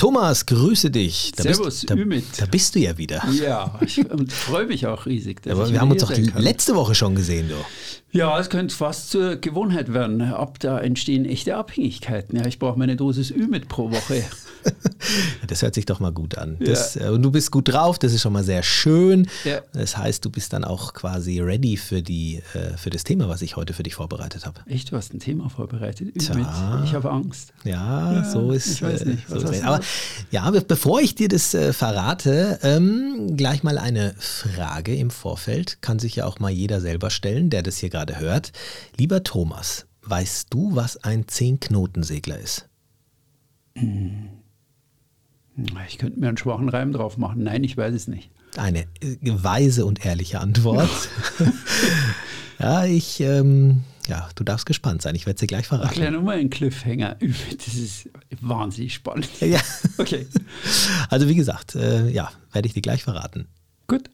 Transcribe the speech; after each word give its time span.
Thomas, 0.00 0.46
grüße 0.46 0.92
dich. 0.92 1.32
Da 1.34 1.42
Servus, 1.42 1.80
bist, 1.80 1.90
da, 1.90 1.96
Ümit. 1.96 2.24
Da 2.38 2.46
bist 2.46 2.72
du 2.76 2.78
ja 2.78 2.96
wieder. 2.96 3.20
Ja, 3.32 3.80
ich 3.84 4.00
freue 4.28 4.64
mich 4.64 4.86
auch 4.86 5.06
riesig. 5.06 5.40
Aber 5.50 5.68
wir 5.72 5.80
haben 5.80 5.90
uns 5.90 6.02
doch 6.02 6.16
letzte 6.36 6.76
Woche 6.76 6.94
schon 6.94 7.16
gesehen, 7.16 7.48
du. 7.48 7.56
Ja, 8.16 8.38
es 8.38 8.48
könnte 8.48 8.74
fast 8.74 9.10
zur 9.10 9.36
Gewohnheit 9.36 9.92
werden. 9.92 10.22
Ab 10.22 10.60
da 10.60 10.78
entstehen 10.78 11.24
echte 11.26 11.56
Abhängigkeiten. 11.56 12.38
Ja, 12.38 12.46
ich 12.46 12.60
brauche 12.60 12.78
meine 12.78 12.94
Dosis 12.94 13.32
Ümit 13.32 13.68
pro 13.68 13.90
Woche. 13.90 14.22
das 15.46 15.62
hört 15.62 15.74
sich 15.74 15.84
doch 15.84 16.00
mal 16.00 16.12
gut 16.12 16.38
an. 16.38 16.56
Das, 16.60 16.94
ja. 16.94 17.08
Äh, 17.08 17.10
und 17.10 17.22
du 17.22 17.30
bist 17.30 17.50
gut 17.50 17.68
drauf, 17.68 17.98
das 17.98 18.12
ist 18.12 18.22
schon 18.22 18.32
mal 18.32 18.44
sehr 18.44 18.62
schön. 18.62 19.28
Ja. 19.44 19.60
Das 19.72 19.96
heißt, 19.96 20.24
du 20.24 20.30
bist 20.30 20.52
dann 20.52 20.64
auch 20.64 20.94
quasi 20.94 21.40
ready 21.40 21.76
für, 21.76 22.02
die, 22.02 22.42
äh, 22.54 22.76
für 22.76 22.90
das 22.90 23.04
Thema, 23.04 23.28
was 23.28 23.42
ich 23.42 23.56
heute 23.56 23.72
für 23.72 23.82
dich 23.82 23.94
vorbereitet 23.94 24.46
habe. 24.46 24.60
Echt, 24.66 24.90
du 24.90 24.96
hast 24.96 25.12
ein 25.12 25.20
Thema 25.20 25.50
vorbereitet? 25.50 26.08
Ümit. 26.08 26.46
Ich 26.84 26.94
habe 26.94 27.10
Angst. 27.10 27.52
Ja, 27.64 28.12
ja, 28.12 28.24
so 28.24 28.52
ist 28.52 28.80
nicht. 28.80 29.24
Was 29.28 29.42
so 29.42 29.64
Aber 29.64 29.80
ja, 30.30 30.50
bevor 30.50 31.00
ich 31.00 31.14
dir 31.14 31.28
das 31.28 31.54
äh, 31.54 31.72
verrate, 31.72 32.58
ähm, 32.62 33.36
gleich 33.36 33.62
mal 33.62 33.78
eine 33.78 34.14
Frage 34.18 34.94
im 34.94 35.10
Vorfeld. 35.10 35.80
Kann 35.80 35.98
sich 35.98 36.16
ja 36.16 36.26
auch 36.26 36.38
mal 36.38 36.50
jeder 36.50 36.80
selber 36.80 37.10
stellen, 37.10 37.50
der 37.50 37.62
das 37.62 37.78
hier 37.78 37.90
gerade 37.90 38.18
hört. 38.18 38.52
Lieber 38.96 39.22
Thomas, 39.22 39.86
weißt 40.02 40.48
du, 40.50 40.74
was 40.74 41.02
ein 41.04 41.28
Zehn-Knoten-Segler 41.28 42.38
ist? 42.38 42.68
Hm. 43.74 44.28
Ich 45.88 45.98
könnte 45.98 46.20
mir 46.20 46.28
einen 46.28 46.36
schwachen 46.36 46.68
Reim 46.68 46.92
drauf 46.92 47.16
machen. 47.16 47.42
Nein, 47.42 47.64
ich 47.64 47.76
weiß 47.76 47.94
es 47.94 48.06
nicht. 48.06 48.30
Eine 48.56 48.82
äh, 49.00 49.16
weise 49.22 49.86
und 49.86 50.04
ehrliche 50.04 50.40
Antwort. 50.40 50.90
ja, 52.58 52.84
ich, 52.84 53.20
ähm, 53.20 53.82
ja, 54.08 54.28
du 54.34 54.42
darfst 54.42 54.66
gespannt 54.66 55.02
sein. 55.02 55.14
Ich 55.14 55.26
werde 55.26 55.36
es 55.36 55.40
dir 55.40 55.46
gleich 55.46 55.66
verraten. 55.66 55.88
Erklär 55.88 56.10
nur 56.10 56.22
mal 56.22 56.38
einen 56.38 56.50
Cliffhanger. 56.50 57.16
Das 57.58 57.74
ist 57.74 58.08
wahnsinnig 58.40 58.94
spannend. 58.94 59.28
Ja. 59.40 59.60
Okay. 59.98 60.26
Also 61.10 61.28
wie 61.28 61.34
gesagt, 61.34 61.74
äh, 61.74 62.08
ja, 62.08 62.30
werde 62.52 62.66
ich 62.66 62.74
dir 62.74 62.82
gleich 62.82 63.04
verraten. 63.04 63.46
Gut. 63.86 64.10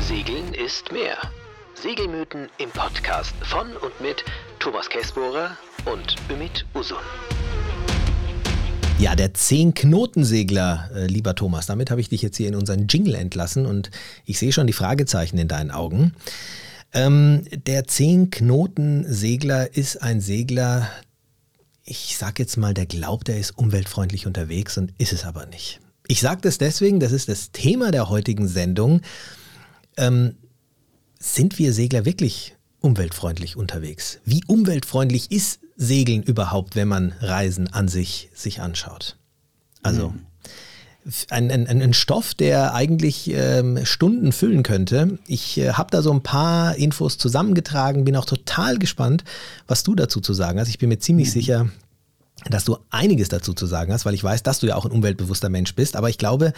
Segeln 0.00 0.54
ist 0.54 0.92
mehr. 0.92 1.16
Segelmythen 1.74 2.48
im 2.58 2.70
Podcast 2.70 3.34
von 3.42 3.76
und 3.76 4.00
mit 4.00 4.24
Thomas 4.58 4.88
Kessbohrer 4.88 5.56
und 5.84 6.16
Ümit 6.30 6.64
Usun. 6.74 6.98
Ja, 8.98 9.16
der 9.16 9.34
Zehn-Knoten-Segler, 9.34 10.90
äh, 10.94 11.06
lieber 11.06 11.34
Thomas, 11.34 11.66
damit 11.66 11.90
habe 11.90 12.00
ich 12.00 12.08
dich 12.08 12.22
jetzt 12.22 12.36
hier 12.36 12.48
in 12.48 12.54
unseren 12.54 12.86
Jingle 12.86 13.16
entlassen 13.16 13.66
und 13.66 13.90
ich 14.24 14.38
sehe 14.38 14.52
schon 14.52 14.68
die 14.68 14.72
Fragezeichen 14.72 15.36
in 15.36 15.48
deinen 15.48 15.72
Augen. 15.72 16.12
Ähm, 16.92 17.44
der 17.66 17.86
Zehn-Knoten-Segler 17.86 19.76
ist 19.76 20.00
ein 20.00 20.20
Segler, 20.20 20.88
ich 21.84 22.16
sage 22.16 22.44
jetzt 22.44 22.56
mal, 22.56 22.72
der 22.72 22.86
glaubt, 22.86 23.28
er 23.28 23.38
ist 23.38 23.58
umweltfreundlich 23.58 24.26
unterwegs 24.26 24.78
und 24.78 24.92
ist 24.98 25.12
es 25.12 25.24
aber 25.24 25.46
nicht. 25.46 25.80
Ich 26.06 26.20
sage 26.20 26.40
das 26.42 26.58
deswegen, 26.58 27.00
das 27.00 27.12
ist 27.12 27.28
das 27.28 27.50
Thema 27.50 27.90
der 27.90 28.08
heutigen 28.08 28.46
Sendung. 28.46 29.00
Ähm, 29.96 30.36
sind 31.18 31.58
wir 31.58 31.72
Segler 31.72 32.04
wirklich 32.04 32.54
umweltfreundlich 32.80 33.56
unterwegs? 33.56 34.20
Wie 34.24 34.42
umweltfreundlich 34.46 35.32
ist 35.32 35.60
Segeln 35.76 36.22
überhaupt, 36.22 36.76
wenn 36.76 36.88
man 36.88 37.12
Reisen 37.20 37.72
an 37.72 37.88
sich 37.88 38.30
sich 38.34 38.60
anschaut? 38.60 39.16
Also 39.82 40.10
mhm. 40.10 40.20
ein, 41.30 41.50
ein, 41.50 41.82
ein, 41.82 41.94
Stoff, 41.94 42.34
der 42.34 42.74
eigentlich 42.74 43.30
ähm, 43.30 43.84
Stunden 43.84 44.32
füllen 44.32 44.62
könnte. 44.62 45.18
Ich 45.26 45.58
äh, 45.58 45.72
habe 45.72 45.90
da 45.90 46.02
so 46.02 46.12
ein 46.12 46.22
paar 46.22 46.76
Infos 46.76 47.18
zusammengetragen, 47.18 48.04
bin 48.04 48.16
auch 48.16 48.24
total 48.24 48.78
gespannt, 48.78 49.24
was 49.66 49.82
du 49.82 49.94
dazu 49.94 50.20
zu 50.20 50.32
sagen 50.32 50.58
hast. 50.58 50.68
Ich 50.68 50.78
bin 50.78 50.88
mir 50.88 50.98
ziemlich 50.98 51.28
mhm. 51.28 51.32
sicher, 51.32 51.68
dass 52.50 52.64
du 52.64 52.78
einiges 52.90 53.28
dazu 53.28 53.54
zu 53.54 53.66
sagen 53.66 53.92
hast, 53.92 54.04
weil 54.04 54.14
ich 54.14 54.24
weiß, 54.24 54.42
dass 54.42 54.60
du 54.60 54.66
ja 54.66 54.76
auch 54.76 54.84
ein 54.84 54.90
umweltbewusster 54.90 55.48
Mensch 55.48 55.74
bist. 55.74 55.96
Aber 55.96 56.08
ich 56.08 56.18
glaube, 56.18 56.52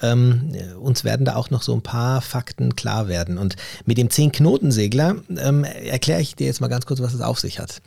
ähm, 0.00 0.52
uns 0.80 1.04
werden 1.04 1.26
da 1.26 1.36
auch 1.36 1.50
noch 1.50 1.62
so 1.62 1.74
ein 1.74 1.82
paar 1.82 2.20
Fakten 2.20 2.76
klar 2.76 3.08
werden. 3.08 3.38
Und 3.38 3.56
mit 3.84 3.98
dem 3.98 4.10
Zehn-Knoten-Segler 4.10 5.16
ähm, 5.36 5.64
erkläre 5.64 6.20
ich 6.20 6.36
dir 6.36 6.46
jetzt 6.46 6.60
mal 6.60 6.68
ganz 6.68 6.86
kurz, 6.86 7.00
was 7.00 7.14
es 7.14 7.20
auf 7.20 7.40
sich 7.40 7.58
hat. 7.58 7.82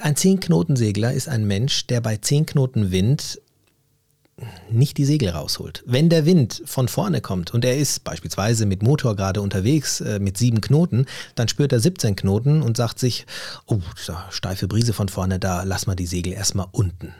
Ein 0.00 0.16
Zehn-Knoten-Segler 0.16 1.12
ist 1.12 1.28
ein 1.28 1.46
Mensch, 1.46 1.86
der 1.86 2.00
bei 2.00 2.16
zehn 2.16 2.46
Knoten 2.46 2.90
Wind 2.90 3.40
nicht 4.70 4.96
die 4.98 5.04
Segel 5.04 5.28
rausholt. 5.30 5.82
Wenn 5.86 6.08
der 6.08 6.26
Wind 6.26 6.62
von 6.64 6.88
vorne 6.88 7.20
kommt 7.20 7.52
und 7.52 7.64
er 7.64 7.76
ist 7.76 8.02
beispielsweise 8.02 8.66
mit 8.66 8.82
Motor 8.82 9.14
gerade 9.14 9.40
unterwegs 9.40 10.00
äh, 10.00 10.18
mit 10.18 10.38
sieben 10.38 10.60
Knoten, 10.60 11.06
dann 11.34 11.48
spürt 11.48 11.72
er 11.72 11.80
17 11.80 12.16
Knoten 12.16 12.62
und 12.62 12.76
sagt 12.76 12.98
sich, 12.98 13.26
oh, 13.66 13.80
steife 14.30 14.68
Brise 14.68 14.92
von 14.92 15.08
vorne, 15.08 15.38
da 15.38 15.62
lass 15.64 15.86
mal 15.86 15.94
die 15.94 16.06
Segel 16.06 16.32
erstmal 16.32 16.66
unten. 16.72 17.14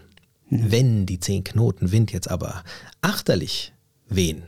Mhm. 0.48 0.72
Wenn 0.72 1.06
die 1.06 1.20
zehn 1.20 1.44
Knoten 1.44 1.92
Wind 1.92 2.12
jetzt 2.12 2.30
aber 2.30 2.64
achterlich 3.02 3.72
wehen 4.08 4.42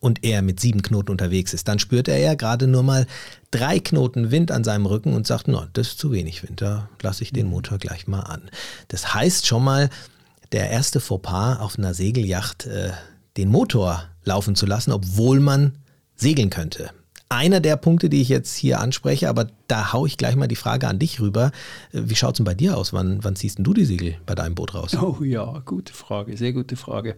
und 0.00 0.24
er 0.24 0.42
mit 0.42 0.60
sieben 0.60 0.82
Knoten 0.82 1.10
unterwegs 1.10 1.54
ist, 1.54 1.68
dann 1.68 1.78
spürt 1.78 2.08
er 2.08 2.18
ja 2.18 2.34
gerade 2.34 2.66
nur 2.66 2.82
mal 2.82 3.06
drei 3.50 3.78
Knoten 3.78 4.30
Wind 4.30 4.50
an 4.50 4.64
seinem 4.64 4.86
Rücken 4.86 5.14
und 5.14 5.26
sagt, 5.26 5.48
no, 5.48 5.64
das 5.72 5.88
ist 5.88 5.98
zu 5.98 6.12
wenig 6.12 6.42
Wind, 6.42 6.60
da 6.60 6.88
lasse 7.02 7.22
ich 7.22 7.32
den 7.32 7.46
mhm. 7.46 7.52
Motor 7.52 7.78
gleich 7.78 8.06
mal 8.06 8.20
an. 8.20 8.42
Das 8.88 9.14
heißt 9.14 9.46
schon 9.46 9.64
mal, 9.64 9.90
der 10.52 10.70
erste 10.70 11.00
Fauxpas 11.00 11.58
auf 11.60 11.78
einer 11.78 11.94
Segelyacht, 11.94 12.66
äh, 12.66 12.90
den 13.36 13.48
Motor 13.48 14.04
laufen 14.24 14.54
zu 14.54 14.66
lassen, 14.66 14.92
obwohl 14.92 15.40
man 15.40 15.72
segeln 16.14 16.50
könnte. 16.50 16.90
Einer 17.28 17.58
der 17.58 17.76
Punkte, 17.76 18.08
die 18.08 18.22
ich 18.22 18.28
jetzt 18.28 18.54
hier 18.54 18.80
anspreche, 18.80 19.28
aber 19.28 19.48
da 19.66 19.92
haue 19.92 20.06
ich 20.06 20.16
gleich 20.16 20.36
mal 20.36 20.46
die 20.46 20.54
Frage 20.54 20.86
an 20.86 21.00
dich 21.00 21.20
rüber. 21.20 21.50
Äh, 21.92 22.02
wie 22.04 22.14
schaut 22.14 22.34
es 22.34 22.36
denn 22.36 22.44
bei 22.44 22.54
dir 22.54 22.76
aus? 22.76 22.92
Wann, 22.92 23.24
wann 23.24 23.34
ziehst 23.34 23.58
denn 23.58 23.64
du 23.64 23.74
die 23.74 23.84
Segel 23.84 24.16
bei 24.26 24.34
deinem 24.34 24.54
Boot 24.54 24.74
raus? 24.74 24.96
Oh 24.96 25.22
ja, 25.22 25.60
gute 25.64 25.92
Frage, 25.92 26.36
sehr 26.36 26.52
gute 26.52 26.76
Frage. 26.76 27.16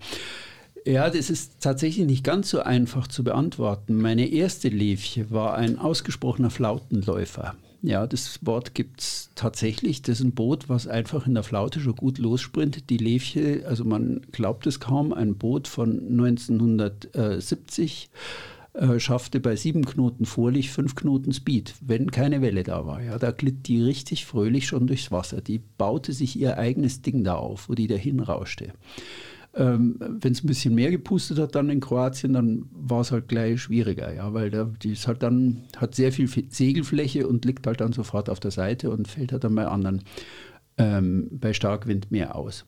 Ja, 0.85 1.11
das 1.11 1.31
ist 1.31 1.61
tatsächlich 1.61 2.07
nicht 2.07 2.25
ganz 2.25 2.51
so 2.51 2.61
einfach 2.61 3.09
zu 3.09 3.25
beantworten. 3.25 4.01
Meine 4.01 4.27
erste 4.27 4.69
Levche 4.69 5.31
war 5.31 5.55
ein 5.55 5.79
ausgesprochener 5.79 6.51
Flautenläufer. 6.51 7.55
Ja, 7.81 8.09
das 8.09 8.45
Wort 8.45 8.75
gibt 8.75 9.01
es 9.01 9.31
tatsächlich. 9.37 10.03
Das 10.03 10.19
ist 10.19 10.25
ein 10.25 10.33
Boot, 10.33 10.69
was 10.69 10.89
einfach 10.89 11.27
in 11.27 11.35
der 11.35 11.45
Flaute 11.45 11.79
schon 11.81 11.95
gut 11.95 12.19
lossprintet. 12.19 12.91
Die 12.91 12.97
Levche, 12.97 13.65
also 13.69 13.85
man 13.85 14.23
glaubt 14.33 14.67
es 14.67 14.81
kaum, 14.81 15.13
ein 15.13 15.37
Boot 15.37 15.69
von 15.69 16.01
1970 16.09 18.11
äh, 18.73 18.99
schaffte 18.99 19.39
bei 19.41 19.55
sieben 19.55 19.85
Knoten 19.85 20.25
Vorlicht 20.25 20.71
fünf 20.71 20.97
Knoten 20.97 21.33
Speed, 21.33 21.75
wenn 21.81 22.11
keine 22.11 22.43
Welle 22.43 22.65
da 22.65 22.85
war. 22.85 23.01
Ja, 23.03 23.19
da 23.19 23.31
glitt 23.31 23.69
die 23.69 23.83
richtig 23.83 24.27
fröhlich 24.27 24.67
schon 24.67 24.89
durchs 24.89 25.13
Wasser. 25.13 25.41
Die 25.41 25.59
baute 25.59 26.13
sich 26.13 26.39
ihr 26.39 26.59
eigenes 26.59 27.03
Ding 27.03 27.23
da 27.23 27.35
auf, 27.35 27.69
wo 27.69 27.75
die 27.75 27.87
dahin 27.87 28.19
rauschte. 28.21 28.73
Ähm, 29.59 29.97
Wenn 29.99 30.33
es 30.33 30.45
ein 30.45 30.47
bisschen 30.47 30.75
mehr 30.77 30.93
gepustet 30.93 31.39
hat 31.39 31.57
dann 31.57 31.69
in 31.69 31.81
Kroatien, 31.81 32.33
dann 32.33 32.67
war 32.73 33.01
es 33.01 33.11
halt 33.11 33.27
gleich 33.27 33.61
schwieriger, 33.61 34.15
ja, 34.15 34.33
weil 34.33 34.51
da, 34.51 34.71
die 34.83 34.93
ist 34.93 35.09
halt 35.09 35.23
dann, 35.25 35.63
hat 35.77 35.97
sehr 35.97 36.13
viel 36.13 36.29
Segelfläche 36.29 37.27
und 37.27 37.45
liegt 37.45 37.67
halt 37.67 37.81
dann 37.81 37.93
sofort 37.93 38.31
auf 38.31 38.39
der 38.39 38.53
Seite 38.53 38.91
und 38.91 39.09
fällt 39.09 39.33
halt 39.33 39.43
dann 39.43 39.57
bei 39.57 39.67
anderen 39.67 40.03
ähm, 40.79 41.29
bei 41.31 41.53
Starkwind 41.53 42.11
mehr 42.11 42.37
aus. 42.37 42.65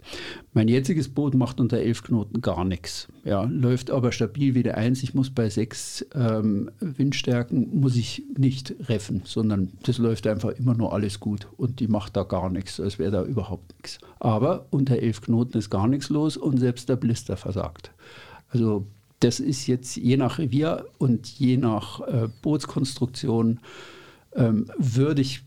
Mein 0.53 0.69
jetziges 0.69 1.09
Boot 1.09 1.34
macht 1.34 1.60
unter 1.60 1.78
11 1.78 2.03
Knoten 2.03 2.41
gar 2.41 2.65
nichts. 2.65 3.09
Ja, 3.25 3.44
läuft 3.44 3.91
aber 3.91 4.12
stabil 4.12 4.54
wie 4.54 4.62
der 4.62 4.76
1. 4.76 5.03
Ich 5.03 5.15
muss 5.15 5.31
bei 5.31 5.48
6 5.48 6.06
ähm, 6.15 6.70
Windstärken 6.81 7.81
muss 7.81 7.97
ich 7.97 8.25
nicht 8.37 8.75
reffen, 8.88 9.22
sondern 9.25 9.72
das 9.84 9.99
läuft 9.99 10.26
einfach 10.26 10.50
immer 10.50 10.75
nur 10.75 10.93
alles 10.93 11.20
gut 11.20 11.47
und 11.56 11.81
die 11.81 11.88
macht 11.88 12.16
da 12.16 12.25
gar 12.25 12.50
nichts, 12.50 12.81
als 12.81 12.99
wäre 12.99 13.12
da 13.12 13.25
überhaupt 13.25 13.72
nichts. 13.76 13.99
Aber 14.19 14.66
unter 14.70 14.99
11 14.99 15.22
Knoten 15.22 15.59
ist 15.59 15.70
gar 15.70 15.87
nichts 15.87 16.09
los 16.09 16.37
und 16.37 16.59
selbst 16.59 16.88
der 16.88 16.97
Blister 16.97 17.37
versagt. 17.37 17.93
Also 18.49 18.87
das 19.20 19.38
ist 19.38 19.66
jetzt 19.66 19.97
je 19.97 20.16
nach 20.16 20.38
Revier 20.38 20.87
und 20.99 21.26
je 21.26 21.56
nach 21.56 22.00
äh, 22.00 22.28
Bootskonstruktion 22.43 23.60
ähm, 24.34 24.66
würde 24.78 25.20
ich 25.20 25.43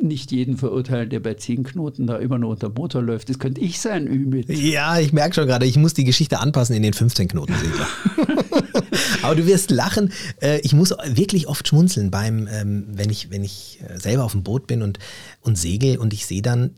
nicht 0.00 0.32
jeden 0.32 0.56
verurteilen, 0.56 1.10
der 1.10 1.20
bei 1.20 1.34
zehn 1.34 1.64
Knoten 1.64 2.06
da 2.06 2.16
immer 2.16 2.38
nur 2.38 2.50
unter 2.50 2.68
Motor 2.68 3.02
läuft. 3.02 3.28
Das 3.28 3.38
könnte 3.38 3.60
ich 3.60 3.80
sein, 3.80 4.06
Ümit. 4.06 4.48
Ja, 4.48 4.98
ich 4.98 5.12
merke 5.12 5.34
schon 5.34 5.46
gerade, 5.46 5.66
ich 5.66 5.76
muss 5.76 5.94
die 5.94 6.04
Geschichte 6.04 6.38
anpassen 6.38 6.76
in 6.76 6.82
den 6.82 6.92
15 6.92 7.28
Knoten 7.28 7.54
Segler. 7.54 7.88
Aber 9.22 9.34
du 9.34 9.46
wirst 9.46 9.70
lachen. 9.70 10.12
Äh, 10.40 10.60
ich 10.60 10.72
muss 10.72 10.90
wirklich 10.90 11.48
oft 11.48 11.66
schmunzeln 11.66 12.10
beim, 12.10 12.48
ähm, 12.50 12.86
wenn 12.92 13.10
ich, 13.10 13.30
wenn 13.30 13.44
ich 13.44 13.80
äh, 13.88 13.98
selber 13.98 14.24
auf 14.24 14.32
dem 14.32 14.42
Boot 14.42 14.66
bin 14.66 14.82
und, 14.82 14.98
und 15.40 15.58
segel 15.58 15.98
und 15.98 16.12
ich 16.12 16.26
sehe 16.26 16.42
dann, 16.42 16.70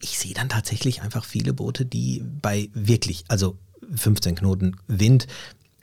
ich 0.00 0.18
sehe 0.18 0.34
dann 0.34 0.48
tatsächlich 0.48 1.02
einfach 1.02 1.24
viele 1.24 1.52
Boote, 1.52 1.84
die 1.84 2.22
bei 2.42 2.68
wirklich, 2.74 3.24
also 3.28 3.56
15 3.94 4.36
Knoten 4.36 4.76
Wind 4.86 5.26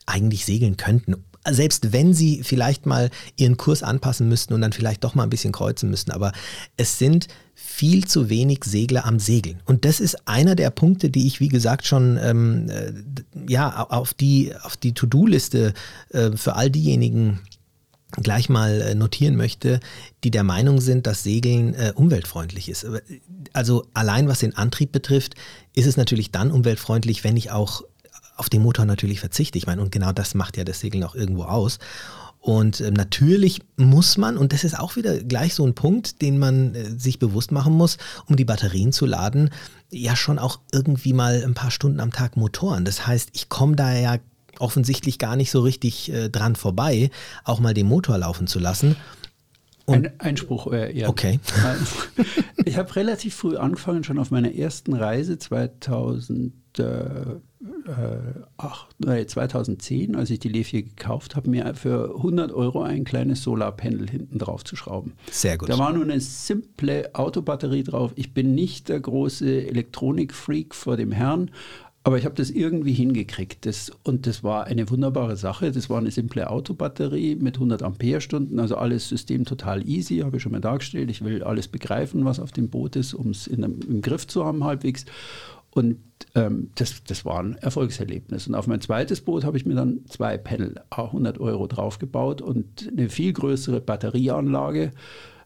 eigentlich 0.05 0.45
segeln 0.45 0.77
könnten 0.77 1.15
selbst 1.49 1.93
wenn 1.93 2.13
sie 2.13 2.43
vielleicht 2.43 2.85
mal 2.85 3.09
ihren 3.35 3.57
Kurs 3.57 3.83
anpassen 3.83 4.27
müssten 4.27 4.53
und 4.53 4.61
dann 4.61 4.73
vielleicht 4.73 5.03
doch 5.03 5.15
mal 5.15 5.23
ein 5.23 5.29
bisschen 5.29 5.51
kreuzen 5.51 5.89
müssten. 5.89 6.11
Aber 6.11 6.31
es 6.77 6.99
sind 6.99 7.27
viel 7.55 8.05
zu 8.05 8.29
wenig 8.29 8.63
Segler 8.63 9.05
am 9.05 9.19
Segeln. 9.19 9.59
Und 9.65 9.85
das 9.85 9.99
ist 9.99 10.27
einer 10.27 10.55
der 10.55 10.69
Punkte, 10.69 11.09
die 11.09 11.27
ich, 11.27 11.39
wie 11.39 11.47
gesagt, 11.47 11.85
schon 11.85 12.19
ähm, 12.21 12.69
äh, 12.69 12.93
ja, 13.47 13.87
auf 13.89 14.13
die, 14.13 14.53
auf 14.63 14.77
die 14.77 14.93
To-Do-Liste 14.93 15.73
äh, 16.09 16.31
für 16.35 16.55
all 16.55 16.69
diejenigen 16.69 17.39
gleich 18.11 18.49
mal 18.49 18.81
äh, 18.81 18.95
notieren 18.95 19.35
möchte, 19.35 19.79
die 20.23 20.31
der 20.31 20.43
Meinung 20.43 20.81
sind, 20.81 21.07
dass 21.07 21.23
Segeln 21.23 21.73
äh, 21.75 21.93
umweltfreundlich 21.95 22.69
ist. 22.69 22.85
Also 23.53 23.87
allein 23.93 24.27
was 24.27 24.39
den 24.39 24.55
Antrieb 24.55 24.91
betrifft, 24.91 25.35
ist 25.73 25.87
es 25.87 25.97
natürlich 25.97 26.31
dann 26.31 26.51
umweltfreundlich, 26.51 27.23
wenn 27.23 27.37
ich 27.37 27.51
auch 27.51 27.83
auf 28.37 28.49
den 28.49 28.61
Motor 28.61 28.85
natürlich 28.85 29.19
verzichte. 29.19 29.57
Ich 29.57 29.67
meine, 29.67 29.81
und 29.81 29.91
genau 29.91 30.11
das 30.11 30.33
macht 30.33 30.57
ja 30.57 30.63
das 30.63 30.79
Segeln 30.79 31.03
auch 31.03 31.15
irgendwo 31.15 31.43
aus. 31.43 31.79
Und 32.41 32.81
äh, 32.81 32.89
natürlich 32.89 33.61
muss 33.77 34.17
man, 34.17 34.35
und 34.35 34.51
das 34.51 34.63
ist 34.63 34.77
auch 34.77 34.95
wieder 34.95 35.19
gleich 35.19 35.53
so 35.53 35.65
ein 35.65 35.75
Punkt, 35.75 36.23
den 36.23 36.39
man 36.39 36.73
äh, 36.73 36.85
sich 36.97 37.19
bewusst 37.19 37.51
machen 37.51 37.73
muss, 37.73 37.97
um 38.25 38.35
die 38.35 38.45
Batterien 38.45 38.91
zu 38.91 39.05
laden, 39.05 39.51
ja 39.91 40.15
schon 40.15 40.39
auch 40.39 40.59
irgendwie 40.71 41.13
mal 41.13 41.43
ein 41.43 41.53
paar 41.53 41.69
Stunden 41.69 41.99
am 41.99 42.11
Tag 42.11 42.37
Motoren. 42.37 42.83
Das 42.83 43.05
heißt, 43.05 43.29
ich 43.33 43.47
komme 43.49 43.75
da 43.75 43.93
ja 43.93 44.17
offensichtlich 44.57 45.19
gar 45.19 45.35
nicht 45.35 45.51
so 45.51 45.61
richtig 45.61 46.11
äh, 46.11 46.29
dran 46.29 46.55
vorbei, 46.55 47.11
auch 47.43 47.59
mal 47.59 47.75
den 47.75 47.87
Motor 47.87 48.17
laufen 48.17 48.47
zu 48.47 48.57
lassen. 48.57 48.95
Und 49.85 50.07
Ein 50.07 50.19
Einspruch, 50.19 50.71
äh, 50.71 50.97
ja. 50.97 51.09
Okay. 51.09 51.39
Ich 52.63 52.77
habe 52.77 52.95
relativ 52.95 53.35
früh 53.35 53.57
angefangen, 53.57 54.03
schon 54.03 54.19
auf 54.19 54.29
meiner 54.29 54.53
ersten 54.53 54.93
Reise 54.93 55.37
2000. 55.39 56.53
Äh, 56.79 57.39
2010, 59.25 60.15
als 60.15 60.29
ich 60.29 60.39
die 60.39 60.49
Leaf 60.49 60.71
gekauft 60.71 61.35
habe, 61.35 61.49
mir 61.49 61.73
für 61.75 62.15
100 62.15 62.51
Euro 62.51 62.81
ein 62.81 63.03
kleines 63.03 63.43
Solarpanel 63.43 64.09
hinten 64.09 64.39
drauf 64.39 64.63
zu 64.63 64.75
schrauben. 64.75 65.13
Sehr 65.29 65.57
gut. 65.57 65.69
Da 65.69 65.77
war 65.77 65.93
nur 65.93 66.03
eine 66.03 66.19
simple 66.19 67.13
Autobatterie 67.13 67.83
drauf. 67.83 68.13
Ich 68.15 68.33
bin 68.33 68.55
nicht 68.55 68.89
der 68.89 68.99
große 68.99 69.67
Elektronikfreak 69.67 70.73
vor 70.73 70.97
dem 70.97 71.11
Herrn, 71.11 71.51
aber 72.03 72.17
ich 72.17 72.25
habe 72.25 72.35
das 72.35 72.49
irgendwie 72.49 72.93
hingekriegt. 72.93 73.65
Das, 73.65 73.91
und 74.03 74.25
das 74.25 74.43
war 74.43 74.65
eine 74.65 74.89
wunderbare 74.89 75.37
Sache. 75.37 75.71
Das 75.71 75.89
war 75.89 75.99
eine 75.99 76.09
simple 76.09 76.49
Autobatterie 76.49 77.35
mit 77.35 77.55
100 77.55 77.83
Ampere-Stunden, 77.83 78.59
also 78.59 78.75
alles 78.75 79.07
System 79.07 79.45
total 79.45 79.87
easy, 79.87 80.19
habe 80.19 80.37
ich 80.37 80.43
schon 80.43 80.51
mal 80.51 80.61
dargestellt. 80.61 81.11
Ich 81.11 81.23
will 81.23 81.43
alles 81.43 81.67
begreifen, 81.67 82.25
was 82.25 82.39
auf 82.39 82.51
dem 82.51 82.69
Boot 82.69 82.95
ist, 82.95 83.13
um 83.13 83.29
es 83.29 83.45
im 83.47 84.01
Griff 84.01 84.25
zu 84.25 84.45
haben 84.45 84.63
halbwegs. 84.63 85.05
Und 85.73 85.97
ähm, 86.35 86.71
das, 86.75 87.03
das 87.03 87.25
war 87.25 87.39
ein 87.41 87.55
Erfolgserlebnis. 87.55 88.47
Und 88.47 88.55
auf 88.55 88.67
mein 88.67 88.81
zweites 88.81 89.21
Boot 89.21 89.45
habe 89.45 89.57
ich 89.57 89.65
mir 89.65 89.75
dann 89.75 90.01
zwei 90.07 90.37
Panel, 90.37 90.75
100 90.89 91.39
Euro 91.39 91.67
draufgebaut 91.67 92.41
und 92.41 92.89
eine 92.91 93.09
viel 93.09 93.33
größere 93.33 93.79
Batterieanlage 93.79 94.91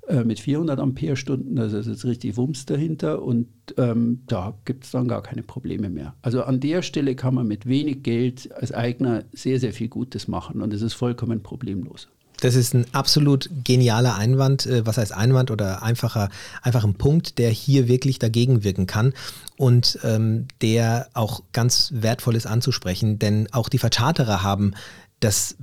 äh, 0.08 0.24
mit 0.24 0.40
400 0.40 0.80
Ampere-Stunden, 0.80 1.58
also 1.58 1.78
ist 1.78 1.88
jetzt 1.88 2.06
richtig 2.06 2.38
Wumms 2.38 2.66
dahinter 2.66 3.24
und 3.24 3.48
ähm, 3.78 4.22
da 4.28 4.56
gibt 4.66 4.84
es 4.84 4.92
dann 4.92 5.08
gar 5.08 5.24
keine 5.24 5.42
Probleme 5.42 5.90
mehr. 5.90 6.16
Also 6.22 6.44
an 6.44 6.60
der 6.60 6.84
Stelle 6.84 7.16
kann 7.16 7.34
man 7.34 7.48
mit 7.48 7.66
wenig 7.66 8.04
Geld 8.04 8.52
als 8.54 8.72
Eigner 8.72 9.24
sehr, 9.32 9.60
sehr 9.60 9.74
viel 9.74 9.88
Gutes 9.88 10.28
machen 10.28 10.62
und 10.62 10.74
es 10.74 10.84
ist 10.84 10.94
vollkommen 10.94 11.42
problemlos. 11.42 12.08
Das 12.42 12.56
ist 12.56 12.74
ein 12.74 12.86
absolut 12.94 13.50
genialer 13.64 14.16
Einwand, 14.16 14.66
äh, 14.66 14.86
was 14.86 14.98
heißt 14.98 15.14
Einwand 15.14 15.52
oder 15.52 15.84
einfacher, 15.84 16.30
einfach 16.62 16.84
ein 16.84 16.96
Punkt, 16.96 17.38
der 17.38 17.50
hier 17.50 17.88
wirklich 17.88 18.20
dagegen 18.20 18.64
wirken 18.64 18.88
kann 18.88 19.14
und 19.58 20.00
ähm, 20.04 20.48
der 20.62 21.08
auch 21.14 21.44
ganz 21.54 21.92
wertvoll 21.94 22.36
ist 22.36 22.48
anzusprechen, 22.48 23.20
denn 23.20 23.48
auch 23.52 23.70
die 23.70 23.80
Vercharterer 23.80 24.44
haben 24.44 24.74
das 25.20 25.56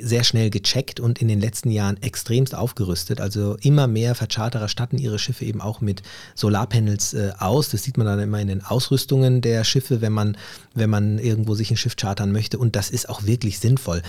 sehr 0.00 0.24
schnell 0.24 0.50
gecheckt 0.50 1.00
und 1.00 1.20
in 1.20 1.28
den 1.28 1.40
letzten 1.40 1.70
Jahren 1.70 2.00
extremst 2.02 2.54
aufgerüstet. 2.54 3.20
Also 3.20 3.56
immer 3.60 3.86
mehr 3.86 4.14
Vercharterer 4.14 4.68
statten 4.68 4.98
ihre 4.98 5.18
Schiffe 5.18 5.44
eben 5.44 5.60
auch 5.60 5.80
mit 5.80 6.02
Solarpanels 6.34 7.14
äh, 7.14 7.32
aus. 7.38 7.70
Das 7.70 7.82
sieht 7.82 7.96
man 7.96 8.06
dann 8.06 8.20
immer 8.20 8.40
in 8.40 8.48
den 8.48 8.64
Ausrüstungen 8.64 9.40
der 9.40 9.64
Schiffe, 9.64 10.00
wenn 10.00 10.12
man, 10.12 10.36
wenn 10.74 10.90
man 10.90 11.18
irgendwo 11.18 11.54
sich 11.54 11.70
ein 11.70 11.76
Schiff 11.76 11.96
chartern 11.96 12.32
möchte. 12.32 12.58
Und 12.58 12.76
das 12.76 12.90
ist 12.90 13.08
auch 13.08 13.24
wirklich 13.24 13.58
sinnvoll. 13.58 14.02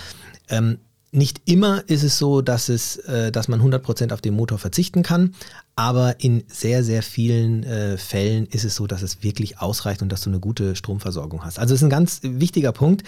Ähm, 0.49 0.79
nicht 1.13 1.41
immer 1.45 1.83
ist 1.87 2.03
es 2.03 2.17
so, 2.17 2.41
dass, 2.41 2.69
es, 2.69 2.97
äh, 2.97 3.31
dass 3.31 3.47
man 3.47 3.61
100% 3.61 4.13
auf 4.13 4.21
den 4.21 4.33
Motor 4.33 4.57
verzichten 4.57 5.03
kann, 5.03 5.35
aber 5.75 6.19
in 6.19 6.43
sehr, 6.47 6.83
sehr 6.83 7.03
vielen 7.03 7.63
äh, 7.63 7.97
Fällen 7.97 8.47
ist 8.47 8.63
es 8.63 8.75
so, 8.75 8.87
dass 8.87 9.01
es 9.01 9.23
wirklich 9.23 9.59
ausreicht 9.59 10.01
und 10.01 10.09
dass 10.09 10.21
du 10.21 10.29
eine 10.29 10.39
gute 10.39 10.75
Stromversorgung 10.75 11.43
hast. 11.45 11.59
Also 11.59 11.75
ist 11.75 11.83
ein 11.83 11.89
ganz 11.89 12.19
wichtiger 12.23 12.71
Punkt. 12.71 13.03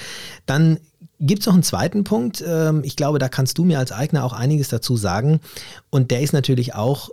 Dann 0.46 0.80
gibt 1.20 1.42
es 1.42 1.48
noch 1.48 1.54
einen 1.54 1.64
zweiten 1.64 2.04
Punkt. 2.04 2.44
Ähm, 2.46 2.82
ich 2.84 2.96
glaube, 2.96 3.20
da 3.20 3.30
kannst 3.30 3.58
du 3.58 3.66
mir 3.66 3.80
als 3.80 3.92
Eigner 3.92 4.24
auch 4.24 4.34
einiges 4.34 4.68
dazu 4.70 4.98
sagen. 4.98 5.40
Und 5.90 6.12
der 6.12 6.22
ist 6.22 6.34
natürlich 6.34 6.76
auch 6.76 7.10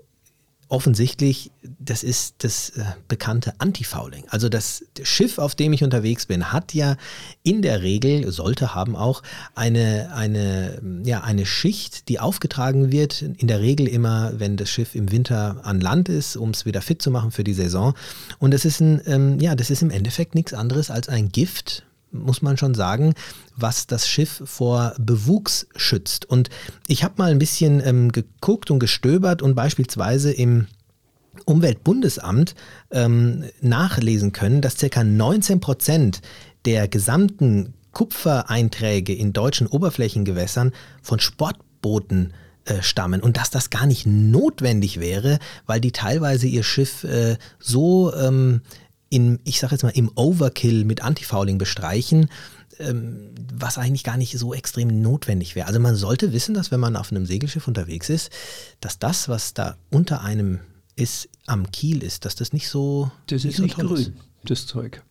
offensichtlich, 0.72 1.50
das 1.78 2.02
ist 2.02 2.36
das 2.38 2.70
äh, 2.70 2.84
bekannte 3.06 3.52
Anti-Fouling. 3.58 4.24
Also 4.30 4.48
das 4.48 4.86
Schiff, 5.02 5.38
auf 5.38 5.54
dem 5.54 5.74
ich 5.74 5.84
unterwegs 5.84 6.24
bin, 6.24 6.50
hat 6.50 6.72
ja 6.72 6.96
in 7.42 7.60
der 7.60 7.82
Regel, 7.82 8.32
sollte 8.32 8.74
haben 8.74 8.96
auch, 8.96 9.22
eine, 9.54 10.14
eine, 10.14 10.80
ja, 11.04 11.20
eine 11.20 11.44
Schicht, 11.44 12.08
die 12.08 12.20
aufgetragen 12.20 12.90
wird, 12.90 13.20
in 13.20 13.48
der 13.48 13.60
Regel 13.60 13.86
immer, 13.86 14.32
wenn 14.40 14.56
das 14.56 14.70
Schiff 14.70 14.94
im 14.94 15.12
Winter 15.12 15.60
an 15.62 15.82
Land 15.82 16.08
ist, 16.08 16.38
um 16.38 16.50
es 16.50 16.64
wieder 16.64 16.80
fit 16.80 17.02
zu 17.02 17.10
machen 17.10 17.32
für 17.32 17.44
die 17.44 17.52
Saison. 17.52 17.92
Und 18.38 18.54
das 18.54 18.64
ist, 18.64 18.80
ein, 18.80 19.02
ähm, 19.04 19.40
ja, 19.40 19.54
das 19.54 19.68
ist 19.68 19.82
im 19.82 19.90
Endeffekt 19.90 20.34
nichts 20.34 20.54
anderes 20.54 20.90
als 20.90 21.10
ein 21.10 21.28
Gift, 21.28 21.84
muss 22.12 22.42
man 22.42 22.56
schon 22.56 22.74
sagen, 22.74 23.14
was 23.56 23.86
das 23.86 24.08
Schiff 24.08 24.42
vor 24.44 24.94
Bewuchs 24.98 25.66
schützt. 25.76 26.24
Und 26.24 26.50
ich 26.86 27.04
habe 27.04 27.14
mal 27.16 27.30
ein 27.30 27.38
bisschen 27.38 27.82
ähm, 27.84 28.12
geguckt 28.12 28.70
und 28.70 28.78
gestöbert 28.78 29.42
und 29.42 29.54
beispielsweise 29.54 30.32
im 30.32 30.66
Umweltbundesamt 31.46 32.54
ähm, 32.90 33.44
nachlesen 33.60 34.32
können, 34.32 34.60
dass 34.60 34.76
ca. 34.76 35.02
19 35.02 35.60
Prozent 35.60 36.20
der 36.64 36.88
gesamten 36.88 37.74
Kupfereinträge 37.92 39.14
in 39.14 39.32
deutschen 39.32 39.66
Oberflächengewässern 39.66 40.72
von 41.02 41.20
Sportbooten 41.20 42.32
äh, 42.64 42.82
stammen 42.82 43.20
und 43.20 43.36
dass 43.36 43.50
das 43.50 43.70
gar 43.70 43.86
nicht 43.86 44.06
notwendig 44.06 45.00
wäre, 45.00 45.38
weil 45.66 45.80
die 45.80 45.92
teilweise 45.92 46.46
ihr 46.46 46.62
Schiff 46.62 47.04
äh, 47.04 47.36
so 47.58 48.14
ähm, 48.14 48.60
in, 49.12 49.40
ich 49.44 49.60
sage 49.60 49.74
jetzt 49.74 49.82
mal, 49.82 49.90
im 49.90 50.10
Overkill 50.14 50.84
mit 50.84 51.02
Antifouling 51.02 51.58
bestreichen, 51.58 52.30
ähm, 52.78 53.34
was 53.52 53.76
eigentlich 53.76 54.04
gar 54.04 54.16
nicht 54.16 54.38
so 54.38 54.54
extrem 54.54 55.02
notwendig 55.02 55.54
wäre. 55.54 55.66
Also 55.66 55.80
man 55.80 55.96
sollte 55.96 56.32
wissen, 56.32 56.54
dass 56.54 56.70
wenn 56.70 56.80
man 56.80 56.96
auf 56.96 57.10
einem 57.10 57.26
Segelschiff 57.26 57.68
unterwegs 57.68 58.08
ist, 58.08 58.30
dass 58.80 58.98
das, 58.98 59.28
was 59.28 59.52
da 59.52 59.76
unter 59.90 60.22
einem 60.22 60.60
ist, 60.96 61.28
am 61.46 61.70
Kiel 61.70 62.02
ist, 62.02 62.24
dass 62.24 62.36
das 62.36 62.54
nicht 62.54 62.68
so. 62.68 63.10
Das 63.26 63.44
nicht 63.44 63.50
ist 63.52 63.56
so 63.58 63.62
nicht 63.64 63.76
grün, 63.76 63.96
ist. 63.96 64.12
das 64.44 64.66
Zeug. 64.66 65.02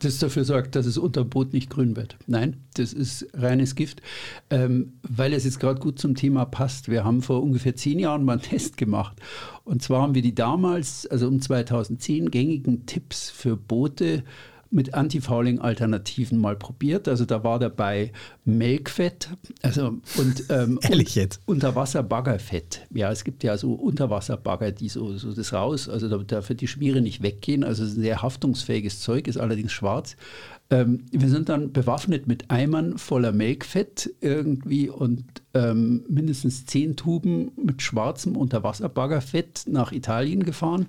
Das 0.00 0.18
dafür 0.18 0.44
sorgt, 0.44 0.76
dass 0.76 0.86
es 0.86 0.98
unter 0.98 1.24
Boot 1.24 1.52
nicht 1.52 1.70
grün 1.70 1.96
wird. 1.96 2.16
Nein, 2.26 2.58
das 2.74 2.92
ist 2.92 3.26
reines 3.34 3.74
Gift, 3.74 4.02
ähm, 4.50 4.94
weil 5.02 5.32
es 5.32 5.44
jetzt 5.44 5.60
gerade 5.60 5.80
gut 5.80 5.98
zum 5.98 6.14
Thema 6.14 6.44
passt. 6.44 6.88
Wir 6.88 7.04
haben 7.04 7.22
vor 7.22 7.42
ungefähr 7.42 7.74
zehn 7.74 7.98
Jahren 7.98 8.24
mal 8.24 8.34
einen 8.34 8.42
Test 8.42 8.76
gemacht. 8.76 9.16
Und 9.64 9.82
zwar 9.82 10.02
haben 10.02 10.14
wir 10.14 10.22
die 10.22 10.34
damals, 10.34 11.06
also 11.06 11.28
um 11.28 11.40
2010, 11.40 12.30
gängigen 12.30 12.86
Tipps 12.86 13.30
für 13.30 13.56
Boote 13.56 14.24
mit 14.70 14.94
Anti-Fouling-Alternativen 14.94 16.38
mal 16.38 16.56
probiert. 16.56 17.08
Also 17.08 17.24
da 17.24 17.42
war 17.42 17.58
dabei 17.58 18.12
Melkfett 18.44 19.28
also, 19.62 19.98
und, 20.16 20.44
ähm, 20.48 20.78
Ehrlich 20.82 21.14
jetzt? 21.14 21.40
Unterwasser-Baggerfett. 21.46 22.86
Ja, 22.90 23.10
es 23.10 23.24
gibt 23.24 23.42
ja 23.42 23.56
so 23.58 23.74
Unterwasserbagger, 23.74 24.72
die 24.72 24.88
so, 24.88 25.16
so 25.16 25.32
das 25.32 25.52
raus, 25.52 25.88
also 25.88 26.08
da 26.08 26.18
dafür 26.18 26.56
die 26.56 26.68
Schmiere 26.68 27.00
nicht 27.00 27.22
weggehen. 27.22 27.64
Also 27.64 27.84
sehr 27.84 28.22
haftungsfähiges 28.22 29.00
Zeug, 29.00 29.26
ist 29.26 29.36
allerdings 29.36 29.72
schwarz. 29.72 30.16
Ähm, 30.70 31.06
wir 31.10 31.28
sind 31.28 31.48
dann 31.48 31.72
bewaffnet 31.72 32.28
mit 32.28 32.50
Eimern 32.50 32.96
voller 32.96 33.32
Melkfett 33.32 34.14
irgendwie 34.20 34.88
und 34.88 35.24
ähm, 35.52 36.04
mindestens 36.08 36.64
zehn 36.66 36.94
Tuben 36.94 37.50
mit 37.56 37.82
schwarzem 37.82 38.36
Unterwasserbaggerfett 38.36 39.64
nach 39.66 39.90
Italien 39.90 40.44
gefahren, 40.44 40.86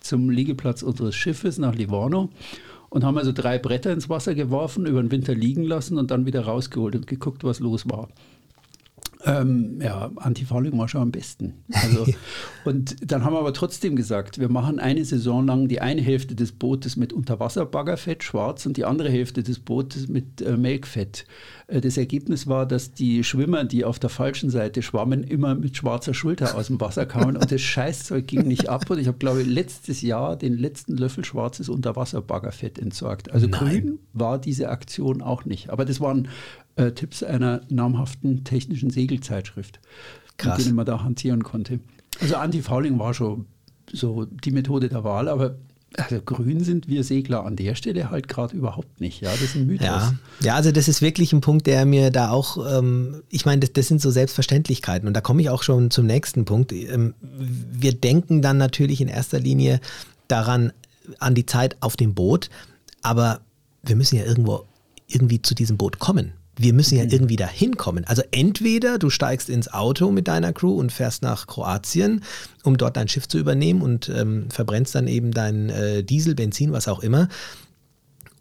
zum 0.00 0.30
Liegeplatz 0.30 0.82
unseres 0.82 1.14
Schiffes 1.14 1.58
nach 1.58 1.76
Livorno 1.76 2.30
und 2.90 3.04
haben 3.04 3.16
also 3.16 3.32
drei 3.32 3.58
Bretter 3.58 3.92
ins 3.92 4.08
Wasser 4.08 4.34
geworfen, 4.34 4.84
über 4.84 5.02
den 5.02 5.10
Winter 5.10 5.34
liegen 5.34 5.64
lassen 5.64 5.96
und 5.96 6.10
dann 6.10 6.26
wieder 6.26 6.42
rausgeholt 6.42 6.96
und 6.96 7.06
geguckt, 7.06 7.44
was 7.44 7.60
los 7.60 7.88
war. 7.88 8.08
Ähm, 9.24 9.80
ja, 9.82 10.10
Antifouling 10.16 10.78
war 10.78 10.88
schon 10.88 11.02
am 11.02 11.10
besten. 11.10 11.62
Also, 11.72 12.06
und 12.64 12.96
dann 13.10 13.24
haben 13.24 13.34
wir 13.34 13.40
aber 13.40 13.52
trotzdem 13.52 13.94
gesagt, 13.94 14.38
wir 14.38 14.48
machen 14.48 14.78
eine 14.78 15.04
Saison 15.04 15.46
lang 15.46 15.68
die 15.68 15.80
eine 15.80 16.00
Hälfte 16.00 16.34
des 16.34 16.52
Bootes 16.52 16.96
mit 16.96 17.12
Unterwasserbaggerfett, 17.12 18.24
schwarz, 18.24 18.64
und 18.64 18.76
die 18.76 18.84
andere 18.84 19.10
Hälfte 19.10 19.42
des 19.42 19.58
Bootes 19.58 20.08
mit 20.08 20.40
äh, 20.40 20.56
Melkfett. 20.56 21.26
Äh, 21.66 21.80
das 21.80 21.96
Ergebnis 21.96 22.46
war, 22.46 22.66
dass 22.66 22.92
die 22.92 23.22
Schwimmer, 23.22 23.64
die 23.64 23.84
auf 23.84 23.98
der 23.98 24.10
falschen 24.10 24.48
Seite 24.48 24.82
schwammen, 24.82 25.22
immer 25.22 25.54
mit 25.54 25.76
schwarzer 25.76 26.14
Schulter 26.14 26.54
aus 26.54 26.68
dem 26.68 26.80
Wasser 26.80 27.04
kamen 27.04 27.36
und 27.36 27.52
das 27.52 27.60
Scheißzeug 27.60 28.26
ging 28.26 28.48
nicht 28.48 28.68
ab. 28.68 28.88
Und 28.88 28.98
ich 28.98 29.06
habe, 29.06 29.18
glaube 29.18 29.42
ich, 29.42 29.46
letztes 29.46 30.00
Jahr 30.00 30.36
den 30.36 30.56
letzten 30.56 30.96
Löffel 30.96 31.24
schwarzes 31.24 31.68
Unterwasserbaggerfett 31.68 32.78
entsorgt. 32.78 33.30
Also 33.30 33.46
Nein. 33.46 33.60
grün 33.60 33.98
war 34.12 34.38
diese 34.38 34.70
Aktion 34.70 35.20
auch 35.20 35.44
nicht. 35.44 35.70
Aber 35.70 35.84
das 35.84 36.00
waren 36.00 36.28
äh, 36.80 36.92
Tipps 36.92 37.22
einer 37.22 37.60
namhaften 37.68 38.44
technischen 38.44 38.90
Segelzeitschrift, 38.90 39.80
Krass. 40.36 40.58
mit 40.58 40.66
denen 40.66 40.76
man 40.76 40.86
da 40.86 41.02
hantieren 41.02 41.44
konnte. 41.44 41.80
Also 42.20 42.36
Anti-Fouling 42.36 42.98
war 42.98 43.14
schon 43.14 43.46
so 43.92 44.24
die 44.24 44.50
Methode 44.50 44.88
der 44.88 45.04
Wahl, 45.04 45.28
aber 45.28 45.56
also 45.96 46.20
grün 46.22 46.62
sind 46.62 46.86
wir 46.86 47.02
Segler 47.02 47.44
an 47.44 47.56
der 47.56 47.74
Stelle 47.74 48.10
halt 48.10 48.28
gerade 48.28 48.56
überhaupt 48.56 49.00
nicht. 49.00 49.20
Ja, 49.20 49.32
das 49.32 49.42
ist 49.42 49.56
ein 49.56 49.66
Mythos. 49.66 49.86
Ja. 49.86 50.14
ja, 50.40 50.54
also 50.54 50.70
das 50.70 50.86
ist 50.86 51.02
wirklich 51.02 51.32
ein 51.32 51.40
Punkt, 51.40 51.66
der 51.66 51.84
mir 51.84 52.10
da 52.10 52.30
auch, 52.30 52.78
ähm, 52.78 53.22
ich 53.28 53.44
meine, 53.44 53.60
das, 53.60 53.72
das, 53.72 53.88
sind 53.88 54.00
so 54.00 54.10
Selbstverständlichkeiten 54.10 55.08
und 55.08 55.14
da 55.14 55.20
komme 55.20 55.42
ich 55.42 55.50
auch 55.50 55.64
schon 55.64 55.90
zum 55.90 56.06
nächsten 56.06 56.44
Punkt. 56.44 56.72
Ähm, 56.72 57.14
wir 57.20 57.92
denken 57.92 58.40
dann 58.40 58.56
natürlich 58.56 59.00
in 59.00 59.08
erster 59.08 59.40
Linie 59.40 59.80
daran, 60.28 60.72
an 61.18 61.34
die 61.34 61.46
Zeit 61.46 61.76
auf 61.80 61.96
dem 61.96 62.14
Boot, 62.14 62.50
aber 63.02 63.40
wir 63.82 63.96
müssen 63.96 64.16
ja 64.16 64.24
irgendwo 64.24 64.64
irgendwie 65.08 65.42
zu 65.42 65.56
diesem 65.56 65.76
Boot 65.76 65.98
kommen 65.98 66.34
wir 66.56 66.72
müssen 66.72 66.96
ja 66.96 67.04
mhm. 67.04 67.10
irgendwie 67.10 67.36
da 67.36 67.46
hinkommen. 67.46 68.04
Also 68.04 68.22
entweder 68.32 68.98
du 68.98 69.10
steigst 69.10 69.48
ins 69.48 69.72
Auto 69.72 70.10
mit 70.10 70.28
deiner 70.28 70.52
Crew 70.52 70.74
und 70.74 70.92
fährst 70.92 71.22
nach 71.22 71.46
Kroatien, 71.46 72.22
um 72.64 72.76
dort 72.76 72.96
dein 72.96 73.08
Schiff 73.08 73.28
zu 73.28 73.38
übernehmen 73.38 73.82
und 73.82 74.08
ähm, 74.08 74.50
verbrennst 74.50 74.94
dann 74.94 75.08
eben 75.08 75.32
dein 75.32 75.70
äh, 75.70 76.02
Diesel, 76.02 76.34
Benzin, 76.34 76.72
was 76.72 76.88
auch 76.88 77.00
immer. 77.00 77.28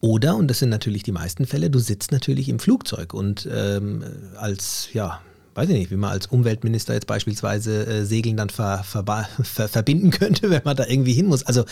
Oder, 0.01 0.35
und 0.35 0.47
das 0.47 0.59
sind 0.59 0.69
natürlich 0.69 1.03
die 1.03 1.11
meisten 1.11 1.45
Fälle, 1.45 1.69
du 1.69 1.79
sitzt 1.79 2.11
natürlich 2.11 2.47
im 2.47 2.59
Flugzeug 2.59 3.13
und 3.13 3.47
ähm, 3.51 4.03
als, 4.37 4.89
ja, 4.93 5.19
weiß 5.55 5.67
ich 5.69 5.75
nicht, 5.75 5.91
wie 5.91 5.97
man 5.97 6.11
als 6.11 6.27
Umweltminister 6.27 6.93
jetzt 6.93 7.07
beispielsweise 7.07 7.85
äh, 7.85 8.05
Segeln 8.05 8.37
dann 8.37 8.49
ver, 8.49 8.83
ver, 8.83 9.03
ver, 9.43 9.67
verbinden 9.67 10.11
könnte, 10.11 10.49
wenn 10.49 10.61
man 10.63 10.77
da 10.77 10.85
irgendwie 10.87 11.13
hin 11.13 11.27
muss. 11.27 11.43
Also 11.43 11.65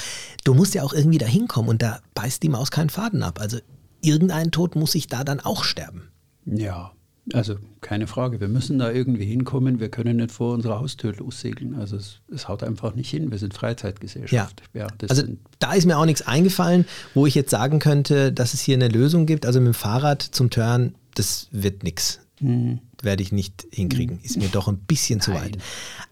du 0.44 0.54
musst 0.54 0.76
ja 0.76 0.84
auch 0.84 0.94
irgendwie 0.94 1.20
da 1.20 1.26
hinkommen 1.26 1.70
und 1.70 1.82
da 1.82 2.02
beißt 2.16 2.44
die 2.44 2.50
Maus 2.50 2.70
keinen 2.70 2.90
Faden 2.90 3.24
ab. 3.24 3.40
Also 3.40 3.60
irgendein 4.02 4.52
Tod 4.52 4.76
muss 4.76 4.94
ich 4.96 5.08
da 5.08 5.24
dann 5.24 5.40
auch 5.40 5.64
sterben. 5.64 6.10
Ja, 6.48 6.92
also 7.34 7.58
keine 7.82 8.08
Frage. 8.08 8.40
Wir 8.40 8.48
müssen 8.48 8.80
da 8.80 8.92
irgendwie 8.92 9.26
hinkommen. 9.26 9.80
Wir 9.80 9.90
können 9.90 10.18
nicht 10.18 10.32
vor 10.32 10.54
unserer 10.54 10.80
Haustür 10.80 11.14
lossegeln. 11.14 11.76
Also 11.76 11.98
es, 11.98 12.22
es 12.34 12.48
haut 12.48 12.64
einfach 12.64 12.96
nicht 12.96 13.10
hin. 13.10 13.32
Wir 13.32 13.38
sind 13.38 13.54
Freizeitgesellschaft. 13.54 14.64
Ja. 14.74 14.82
ja 14.82 14.88
also 15.10 15.24
da 15.60 15.74
ist 15.74 15.86
mir 15.86 15.98
auch 15.98 16.06
nichts 16.06 16.22
eingefallen, 16.22 16.86
wo 17.14 17.26
ich 17.26 17.36
jetzt 17.36 17.52
sagen 17.52 17.80
könnte, 17.80 18.32
dass 18.32 18.54
es 18.54 18.62
hier 18.62 18.76
eine 18.76 18.88
Lösung 18.88 19.26
gibt. 19.26 19.46
Also 19.46 19.60
mit 19.60 19.68
dem 19.68 19.74
Fahrrad 19.74 20.22
zum 20.22 20.50
Turn, 20.50 20.96
das 21.16 21.48
wird 21.52 21.84
nichts. 21.84 22.22
Hm. 22.40 22.80
Werde 23.02 23.24
ich 23.24 23.32
nicht 23.32 23.68
hinkriegen. 23.72 24.20
Ist 24.24 24.38
mir 24.38 24.50
doch 24.50 24.68
ein 24.68 24.78
bisschen 24.78 25.20
Nein. 25.20 25.24
zu 25.26 25.34
weit. 25.34 25.58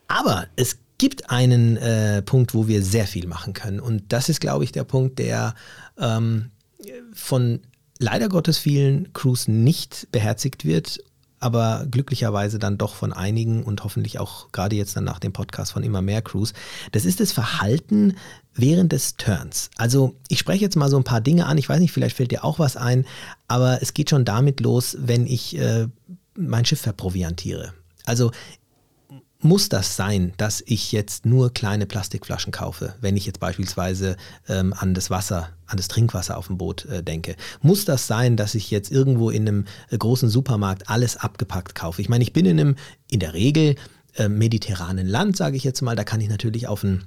Aber 0.07 0.47
es 0.55 0.79
gibt 0.97 1.29
einen 1.29 1.77
äh, 1.77 2.21
Punkt, 2.23 2.53
wo 2.53 2.67
wir 2.67 2.81
sehr 2.83 3.07
viel 3.07 3.27
machen 3.27 3.53
können. 3.53 3.79
Und 3.79 4.03
das 4.09 4.27
ist, 4.27 4.41
glaube 4.41 4.63
ich, 4.65 4.71
der 4.71 4.83
Punkt, 4.83 5.19
der 5.19 5.55
ähm, 5.97 6.51
von 7.13 7.61
leider 7.99 8.29
Gottes 8.29 8.57
vielen 8.57 9.11
Crews 9.13 9.47
nicht 9.47 10.07
beherzigt 10.11 10.65
wird, 10.65 10.99
aber 11.39 11.85
glücklicherweise 11.89 12.59
dann 12.59 12.77
doch 12.77 12.95
von 12.95 13.13
einigen 13.13 13.63
und 13.63 13.83
hoffentlich 13.83 14.19
auch 14.19 14.51
gerade 14.51 14.75
jetzt 14.75 14.95
dann 14.95 15.03
nach 15.03 15.19
dem 15.19 15.33
Podcast 15.33 15.73
von 15.73 15.83
immer 15.83 16.01
mehr 16.01 16.21
Crews. 16.21 16.53
Das 16.91 17.05
ist 17.05 17.19
das 17.19 17.31
Verhalten 17.31 18.15
während 18.53 18.91
des 18.91 19.15
Turns. 19.17 19.69
Also 19.77 20.15
ich 20.27 20.39
spreche 20.39 20.63
jetzt 20.63 20.75
mal 20.75 20.89
so 20.89 20.97
ein 20.97 21.03
paar 21.03 21.21
Dinge 21.21 21.45
an. 21.45 21.57
Ich 21.57 21.69
weiß 21.69 21.79
nicht, 21.79 21.91
vielleicht 21.91 22.15
fällt 22.15 22.31
dir 22.31 22.43
auch 22.43 22.57
was 22.57 22.77
ein, 22.77 23.05
aber 23.47 23.81
es 23.81 23.93
geht 23.93 24.09
schon 24.09 24.25
damit 24.25 24.59
los, 24.61 24.97
wenn 24.99 25.27
ich 25.27 25.57
äh, 25.57 25.87
mein 26.35 26.65
Schiff 26.65 26.81
verproviantiere. 26.81 27.73
Also 28.05 28.31
muss 29.45 29.69
das 29.69 29.95
sein, 29.95 30.33
dass 30.37 30.61
ich 30.65 30.91
jetzt 30.91 31.25
nur 31.25 31.53
kleine 31.53 31.85
Plastikflaschen 31.85 32.51
kaufe, 32.51 32.95
wenn 32.99 33.15
ich 33.15 33.25
jetzt 33.25 33.39
beispielsweise 33.39 34.17
ähm, 34.49 34.73
an 34.73 34.93
das 34.93 35.09
Wasser, 35.09 35.49
an 35.67 35.77
das 35.77 35.87
Trinkwasser 35.87 36.37
auf 36.37 36.47
dem 36.47 36.57
Boot 36.57 36.85
äh, 36.85 37.03
denke? 37.03 37.35
Muss 37.61 37.85
das 37.85 38.07
sein, 38.07 38.35
dass 38.35 38.55
ich 38.55 38.71
jetzt 38.71 38.91
irgendwo 38.91 39.29
in 39.29 39.47
einem 39.47 39.65
äh, 39.89 39.97
großen 39.97 40.29
Supermarkt 40.29 40.89
alles 40.89 41.15
abgepackt 41.15 41.75
kaufe? 41.75 42.01
Ich 42.01 42.09
meine, 42.09 42.23
ich 42.23 42.33
bin 42.33 42.45
in 42.45 42.59
einem, 42.59 42.75
in 43.09 43.19
der 43.19 43.33
Regel, 43.33 43.75
äh, 44.15 44.27
mediterranen 44.27 45.07
Land, 45.07 45.37
sage 45.37 45.55
ich 45.55 45.63
jetzt 45.63 45.81
mal, 45.81 45.95
da 45.95 46.03
kann 46.03 46.21
ich 46.21 46.29
natürlich 46.29 46.67
auf 46.67 46.83
ein 46.83 47.05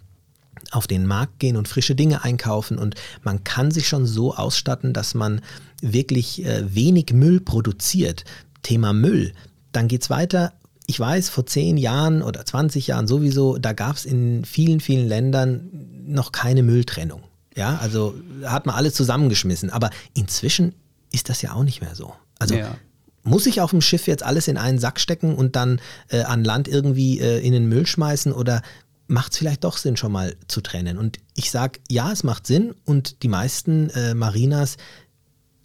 auf 0.73 0.89
den 0.89 1.07
Markt 1.07 1.39
gehen 1.39 1.57
und 1.57 1.69
frische 1.69 1.95
Dinge 1.95 2.25
einkaufen 2.25 2.79
und 2.79 2.97
man 3.23 3.45
kann 3.45 3.71
sich 3.71 3.87
schon 3.87 4.07
so 4.07 4.35
ausstatten, 4.35 4.93
dass 4.93 5.15
man 5.15 5.41
wirklich 5.81 6.45
äh, 6.45 6.75
wenig 6.75 7.13
Müll 7.13 7.41
produziert. 7.41 8.25
Thema 8.65 8.93
Müll. 8.93 9.33
Dann 9.71 9.87
geht 9.87 10.03
es 10.03 10.11
weiter 10.11 10.53
ich 10.89 10.99
weiß, 10.99 11.29
vor 11.29 11.45
zehn 11.45 11.77
Jahren 11.77 12.23
oder 12.23 12.45
20 12.47 12.87
Jahren 12.87 13.07
sowieso, 13.07 13.59
da 13.59 13.75
gab 13.75 13.97
es 13.97 14.07
in 14.07 14.47
vielen, 14.47 14.81
vielen 14.81 15.07
Ländern 15.07 15.69
noch 16.07 16.33
keine 16.33 16.63
Mülltrennung. 16.63 17.23
Ja, 17.55 17.77
also 17.77 18.15
hat 18.45 18.65
man 18.65 18.75
alles 18.75 18.95
zusammengeschmissen. 18.95 19.69
Aber 19.69 19.91
inzwischen 20.15 20.75
ist 21.13 21.29
das 21.29 21.43
ja 21.43 21.53
auch 21.53 21.63
nicht 21.63 21.83
mehr 21.83 21.95
so. 21.95 22.15
Also 22.39 22.55
ja. 22.55 22.75
muss 23.23 23.45
ich 23.45 23.61
auf 23.61 23.71
dem 23.71 23.83
Schiff 23.83 24.07
jetzt 24.07 24.23
alles 24.23 24.49
in 24.49 24.57
einen 24.57 24.79
Sack 24.79 24.99
stecken 24.99 25.35
und 25.35 25.57
dann 25.57 25.79
äh, 26.09 26.23
an 26.23 26.43
Land 26.43 26.69
irgendwie 26.69 27.21
äh, 27.21 27.47
in 27.47 27.53
den 27.53 27.69
Müll 27.69 27.87
schmeißen 27.87 28.33
oder 28.33 28.63
macht 29.09 29.33
es 29.33 29.39
vielleicht 29.39 29.65
doch 29.65 29.77
Sinn, 29.77 29.99
schon 29.99 30.13
mal 30.13 30.37
zu 30.47 30.63
trennen? 30.63 30.97
Und 30.97 31.19
ich 31.35 31.51
sage, 31.51 31.81
ja, 31.91 32.11
es 32.13 32.25
macht 32.25 32.47
Sinn 32.47 32.75
und 32.87 33.23
die 33.23 33.29
meisten 33.29 33.91
äh, 33.91 34.15
Marinas 34.15 34.79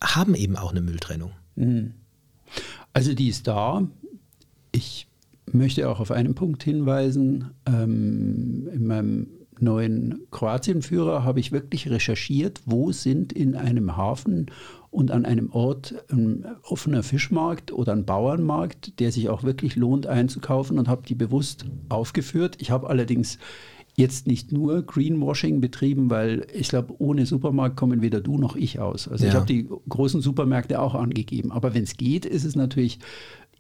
haben 0.04 0.36
eben 0.36 0.58
auch 0.58 0.72
eine 0.72 0.82
Mülltrennung. 0.82 1.32
Mhm. 1.56 1.94
Also 2.92 3.14
die 3.14 3.30
ist 3.30 3.48
da. 3.48 3.88
Ich 4.74 5.08
möchte 5.52 5.90
auch 5.90 6.00
auf 6.00 6.12
einen 6.12 6.36
Punkt 6.36 6.64
hinweisen. 6.64 7.52
Ähm, 7.66 8.70
in 8.74 8.88
meinem 8.88 9.28
neuen 9.60 10.22
Kroatienführer 10.32 11.24
habe 11.24 11.40
ich 11.40 11.52
wirklich 11.52 11.90
recherchiert, 11.90 12.62
wo 12.66 12.92
sind 12.92 13.34
in 13.34 13.56
einem 13.56 13.96
Hafen 13.98 14.48
und 14.92 15.12
an 15.12 15.26
einem 15.26 15.52
Ort 15.52 15.96
ein 16.12 16.46
offener 16.64 17.04
Fischmarkt 17.04 17.72
oder 17.72 17.94
ein 17.94 18.06
Bauernmarkt, 18.06 19.00
der 19.00 19.12
sich 19.12 19.30
auch 19.30 19.44
wirklich 19.44 19.76
lohnt 19.76 20.06
einzukaufen 20.06 20.78
und 20.78 20.88
habe 20.88 21.04
die 21.08 21.16
bewusst 21.16 21.66
aufgeführt. 21.90 22.58
Ich 22.60 22.72
habe 22.72 22.90
allerdings 22.90 23.40
jetzt 23.96 24.28
nicht 24.28 24.52
nur 24.52 24.82
Greenwashing 24.82 25.62
betrieben, 25.62 26.10
weil 26.10 26.48
ich 26.54 26.70
glaube, 26.70 26.96
ohne 26.98 27.26
Supermarkt 27.26 27.76
kommen 27.76 28.02
weder 28.02 28.22
du 28.22 28.38
noch 28.38 28.56
ich 28.56 28.80
aus. 28.80 29.08
Also 29.08 29.26
ja. 29.26 29.32
ich 29.32 29.36
habe 29.36 29.46
die 29.46 29.68
großen 29.88 30.22
Supermärkte 30.22 30.80
auch 30.80 30.96
angegeben. 30.96 31.52
Aber 31.52 31.74
wenn 31.74 31.84
es 31.84 31.96
geht, 31.96 32.26
ist 32.26 32.44
es 32.44 32.56
natürlich 32.56 33.00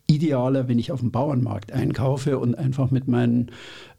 idealer, 0.08 0.68
wenn 0.68 0.80
ich 0.80 0.92
auf 0.92 1.00
dem 1.00 1.12
Bauernmarkt 1.12 1.72
einkaufe 1.72 2.38
und 2.38 2.56
einfach 2.56 2.92
mit 2.92 3.08
meinen 3.08 3.52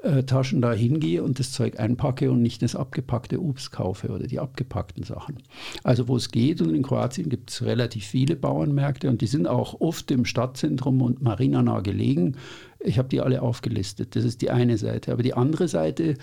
äh, 0.03 0.23
Taschen 0.25 0.61
da 0.61 0.73
hingehe 0.73 1.23
und 1.23 1.39
das 1.39 1.53
Zeug 1.53 1.81
einpacke 1.81 2.31
und 2.31 2.43
nicht 2.43 2.63
das 2.63 2.77
abgepackte 2.77 3.43
Obst 3.43 3.73
kaufe 3.73 4.09
oder 4.09 4.27
die 4.27 4.39
abgepackten 4.39 5.03
Sachen. 5.05 5.39
Also 5.83 6.07
wo 6.07 6.17
es 6.17 6.31
geht 6.31 6.61
und 6.61 6.75
in 6.75 6.83
Kroatien 6.83 7.29
gibt 7.31 7.51
es 7.51 7.63
relativ 7.63 8.05
viele 8.05 8.37
Bauernmärkte 8.37 9.09
und 9.09 9.23
die 9.23 9.27
sind 9.27 9.49
auch 9.49 9.81
oft 9.81 10.11
im 10.11 10.25
Stadtzentrum 10.25 11.01
und 11.01 11.23
marinanah 11.23 11.81
gelegen. 11.81 12.37
Ich 12.81 12.99
habe 12.99 13.09
die 13.09 13.21
alle 13.21 13.41
aufgelistet. 13.41 14.15
Das 14.15 14.25
ist 14.25 14.43
die 14.43 14.51
eine 14.51 14.77
Seite. 14.77 15.13
Aber 15.13 15.23
die 15.23 15.35
andere 15.35 15.69
Seite 15.69 16.17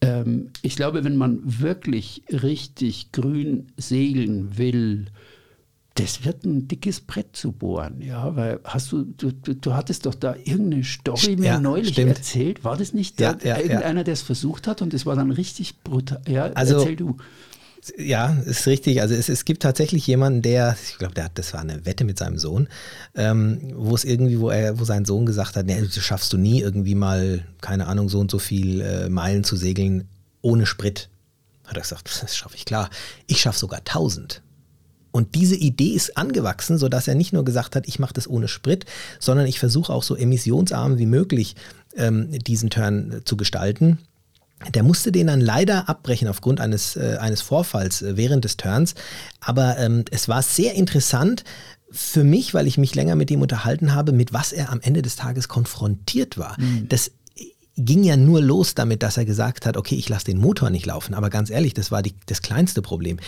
ähm, 0.00 0.50
ich 0.62 0.76
glaube, 0.76 1.04
wenn 1.04 1.16
man 1.16 1.40
wirklich 1.44 2.22
richtig 2.30 3.12
grün 3.12 3.66
segeln 3.76 4.56
will, 4.56 5.06
das 5.98 6.24
wird 6.24 6.44
ein 6.44 6.68
dickes 6.68 7.00
Brett 7.00 7.34
zu 7.34 7.52
bohren, 7.52 8.00
ja, 8.00 8.34
weil 8.36 8.60
hast 8.64 8.92
du, 8.92 9.04
du, 9.04 9.32
du 9.32 9.74
hattest 9.74 10.06
doch 10.06 10.14
da 10.14 10.34
irgendeine 10.36 10.84
Story 10.84 11.36
mir 11.36 11.46
ja, 11.46 11.60
neulich 11.60 11.94
stimmt. 11.94 12.16
erzählt, 12.16 12.64
war 12.64 12.76
das 12.76 12.94
nicht 12.94 13.20
ja, 13.20 13.36
ja, 13.42 13.58
irgendeiner, 13.58 14.04
der 14.04 14.14
es 14.14 14.22
versucht 14.22 14.66
hat 14.66 14.82
und 14.82 14.94
es 14.94 15.06
war 15.06 15.16
dann 15.16 15.30
richtig 15.30 15.80
brutal, 15.80 16.20
ja, 16.28 16.44
also, 16.52 16.78
erzähl 16.78 16.96
du. 16.96 17.16
Ja, 17.96 18.36
ist 18.44 18.66
richtig. 18.66 19.00
Also 19.00 19.14
es, 19.14 19.28
es 19.28 19.44
gibt 19.44 19.62
tatsächlich 19.62 20.06
jemanden, 20.06 20.42
der, 20.42 20.76
ich 20.82 20.98
glaube, 20.98 21.14
der 21.14 21.24
hat, 21.24 21.38
das 21.38 21.54
war 21.54 21.60
eine 21.60 21.86
Wette 21.86 22.04
mit 22.04 22.18
seinem 22.18 22.36
Sohn, 22.36 22.68
ähm, 23.14 23.72
wo 23.74 23.94
es 23.94 24.04
irgendwie, 24.04 24.40
wo 24.40 24.50
er, 24.50 24.78
wo 24.78 24.84
sein 24.84 25.04
Sohn 25.04 25.26
gesagt 25.26 25.56
hat, 25.56 25.64
nee, 25.64 25.80
du 25.80 26.00
schaffst 26.00 26.32
du 26.32 26.36
nie 26.36 26.60
irgendwie 26.60 26.96
mal, 26.96 27.44
keine 27.60 27.86
Ahnung, 27.86 28.08
so 28.08 28.18
und 28.18 28.30
so 28.30 28.38
viel 28.38 28.80
äh, 28.80 29.08
Meilen 29.08 29.44
zu 29.44 29.56
segeln 29.56 30.08
ohne 30.42 30.66
Sprit. 30.66 31.08
Hat 31.66 31.76
er 31.76 31.82
gesagt, 31.82 32.10
das 32.22 32.36
schaffe 32.36 32.56
ich 32.56 32.64
klar. 32.64 32.90
Ich 33.26 33.40
schaffe 33.40 33.58
sogar 33.58 33.78
1000. 33.80 34.42
Und 35.18 35.34
diese 35.34 35.56
Idee 35.56 35.94
ist 35.94 36.16
angewachsen, 36.16 36.78
sodass 36.78 37.08
er 37.08 37.16
nicht 37.16 37.32
nur 37.32 37.44
gesagt 37.44 37.74
hat, 37.74 37.88
ich 37.88 37.98
mache 37.98 38.14
das 38.14 38.30
ohne 38.30 38.46
Sprit, 38.46 38.84
sondern 39.18 39.48
ich 39.48 39.58
versuche 39.58 39.92
auch 39.92 40.04
so 40.04 40.14
emissionsarm 40.14 40.96
wie 40.96 41.06
möglich 41.06 41.56
ähm, 41.96 42.30
diesen 42.30 42.70
Turn 42.70 43.22
zu 43.24 43.36
gestalten. 43.36 43.98
Der 44.72 44.84
musste 44.84 45.10
den 45.10 45.26
dann 45.26 45.40
leider 45.40 45.88
abbrechen 45.88 46.28
aufgrund 46.28 46.60
eines, 46.60 46.94
äh, 46.94 47.16
eines 47.18 47.40
Vorfalls 47.40 48.00
äh, 48.00 48.16
während 48.16 48.44
des 48.44 48.58
Turns. 48.58 48.94
Aber 49.40 49.76
ähm, 49.78 50.04
es 50.12 50.28
war 50.28 50.40
sehr 50.40 50.74
interessant 50.74 51.42
für 51.90 52.22
mich, 52.22 52.54
weil 52.54 52.68
ich 52.68 52.78
mich 52.78 52.94
länger 52.94 53.16
mit 53.16 53.28
ihm 53.32 53.42
unterhalten 53.42 53.96
habe, 53.96 54.12
mit 54.12 54.32
was 54.32 54.52
er 54.52 54.70
am 54.70 54.80
Ende 54.80 55.02
des 55.02 55.16
Tages 55.16 55.48
konfrontiert 55.48 56.38
war. 56.38 56.54
Mhm. 56.60 56.88
Das 56.88 57.10
ging 57.76 58.04
ja 58.04 58.16
nur 58.16 58.40
los 58.40 58.76
damit, 58.76 59.02
dass 59.02 59.16
er 59.16 59.24
gesagt 59.24 59.66
hat, 59.66 59.76
okay, 59.76 59.96
ich 59.96 60.08
lasse 60.08 60.26
den 60.26 60.38
Motor 60.38 60.70
nicht 60.70 60.86
laufen. 60.86 61.14
Aber 61.14 61.28
ganz 61.28 61.50
ehrlich, 61.50 61.74
das 61.74 61.90
war 61.90 62.04
die, 62.04 62.14
das 62.26 62.40
kleinste 62.40 62.82
Problem 62.82 63.18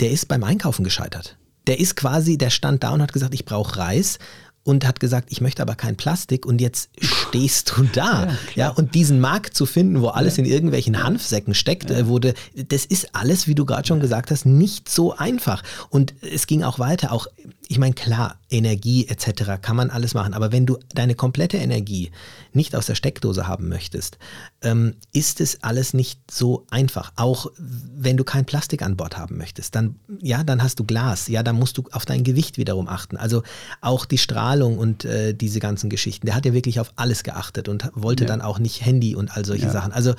der 0.00 0.10
ist 0.10 0.26
beim 0.26 0.44
Einkaufen 0.44 0.84
gescheitert. 0.84 1.36
Der 1.66 1.80
ist 1.80 1.96
quasi, 1.96 2.36
der 2.36 2.50
stand 2.50 2.82
da 2.84 2.90
und 2.90 3.02
hat 3.02 3.12
gesagt, 3.12 3.34
ich 3.34 3.44
brauche 3.44 3.78
Reis. 3.78 4.18
Und 4.64 4.86
hat 4.86 4.98
gesagt, 4.98 5.28
ich 5.30 5.40
möchte 5.40 5.62
aber 5.62 5.74
kein 5.76 5.96
Plastik 5.96 6.46
und 6.46 6.60
jetzt 6.60 6.90
stehst 7.00 7.74
du 7.76 7.84
da. 7.84 8.26
Ja, 8.26 8.38
ja 8.54 8.68
und 8.70 8.94
diesen 8.94 9.20
Markt 9.20 9.54
zu 9.54 9.66
finden, 9.66 10.00
wo 10.00 10.08
alles 10.08 10.36
ja. 10.36 10.44
in 10.44 10.50
irgendwelchen 10.50 11.02
Hanfsäcken 11.02 11.54
steckt, 11.54 11.90
ja. 11.90 11.98
Äh, 11.98 12.06
wurde, 12.08 12.34
das 12.54 12.84
ist 12.84 13.14
alles, 13.14 13.46
wie 13.46 13.54
du 13.54 13.64
gerade 13.64 13.86
schon 13.86 14.00
gesagt 14.00 14.30
hast, 14.30 14.46
nicht 14.46 14.88
so 14.88 15.16
einfach. 15.16 15.62
Und 15.90 16.14
es 16.22 16.46
ging 16.46 16.62
auch 16.62 16.78
weiter, 16.78 17.12
auch 17.12 17.28
ich 17.68 17.78
meine, 17.78 17.94
klar, 17.94 18.38
Energie 18.50 19.06
etc. 19.08 19.60
kann 19.60 19.76
man 19.76 19.90
alles 19.90 20.14
machen, 20.14 20.34
aber 20.34 20.52
wenn 20.52 20.66
du 20.66 20.78
deine 20.94 21.14
komplette 21.14 21.56
Energie 21.56 22.10
nicht 22.52 22.76
aus 22.76 22.86
der 22.86 22.94
Steckdose 22.94 23.48
haben 23.48 23.68
möchtest, 23.68 24.18
ähm, 24.62 24.94
ist 25.12 25.40
es 25.40 25.62
alles 25.62 25.94
nicht 25.94 26.30
so 26.30 26.66
einfach. 26.70 27.12
Auch 27.16 27.50
wenn 27.58 28.16
du 28.16 28.24
kein 28.24 28.44
Plastik 28.44 28.82
an 28.82 28.96
Bord 28.96 29.16
haben 29.16 29.38
möchtest, 29.38 29.74
dann 29.74 29.96
ja, 30.20 30.44
dann 30.44 30.62
hast 30.62 30.78
du 30.78 30.84
Glas, 30.84 31.28
ja, 31.28 31.42
dann 31.42 31.56
musst 31.56 31.78
du 31.78 31.84
auf 31.92 32.04
dein 32.04 32.22
Gewicht 32.22 32.58
wiederum 32.58 32.88
achten. 32.88 33.16
Also 33.16 33.42
auch 33.80 34.04
die 34.04 34.18
Strahlung 34.18 34.53
und 34.62 35.04
äh, 35.04 35.34
diese 35.34 35.60
ganzen 35.60 35.90
Geschichten. 35.90 36.26
Der 36.26 36.34
hat 36.34 36.46
ja 36.46 36.52
wirklich 36.52 36.80
auf 36.80 36.92
alles 36.96 37.22
geachtet 37.22 37.68
und 37.68 37.90
wollte 37.94 38.24
ja. 38.24 38.28
dann 38.28 38.40
auch 38.40 38.58
nicht 38.58 38.84
Handy 38.84 39.14
und 39.14 39.36
all 39.36 39.44
solche 39.44 39.66
ja. 39.66 39.70
Sachen. 39.70 39.92
Also 39.92 40.14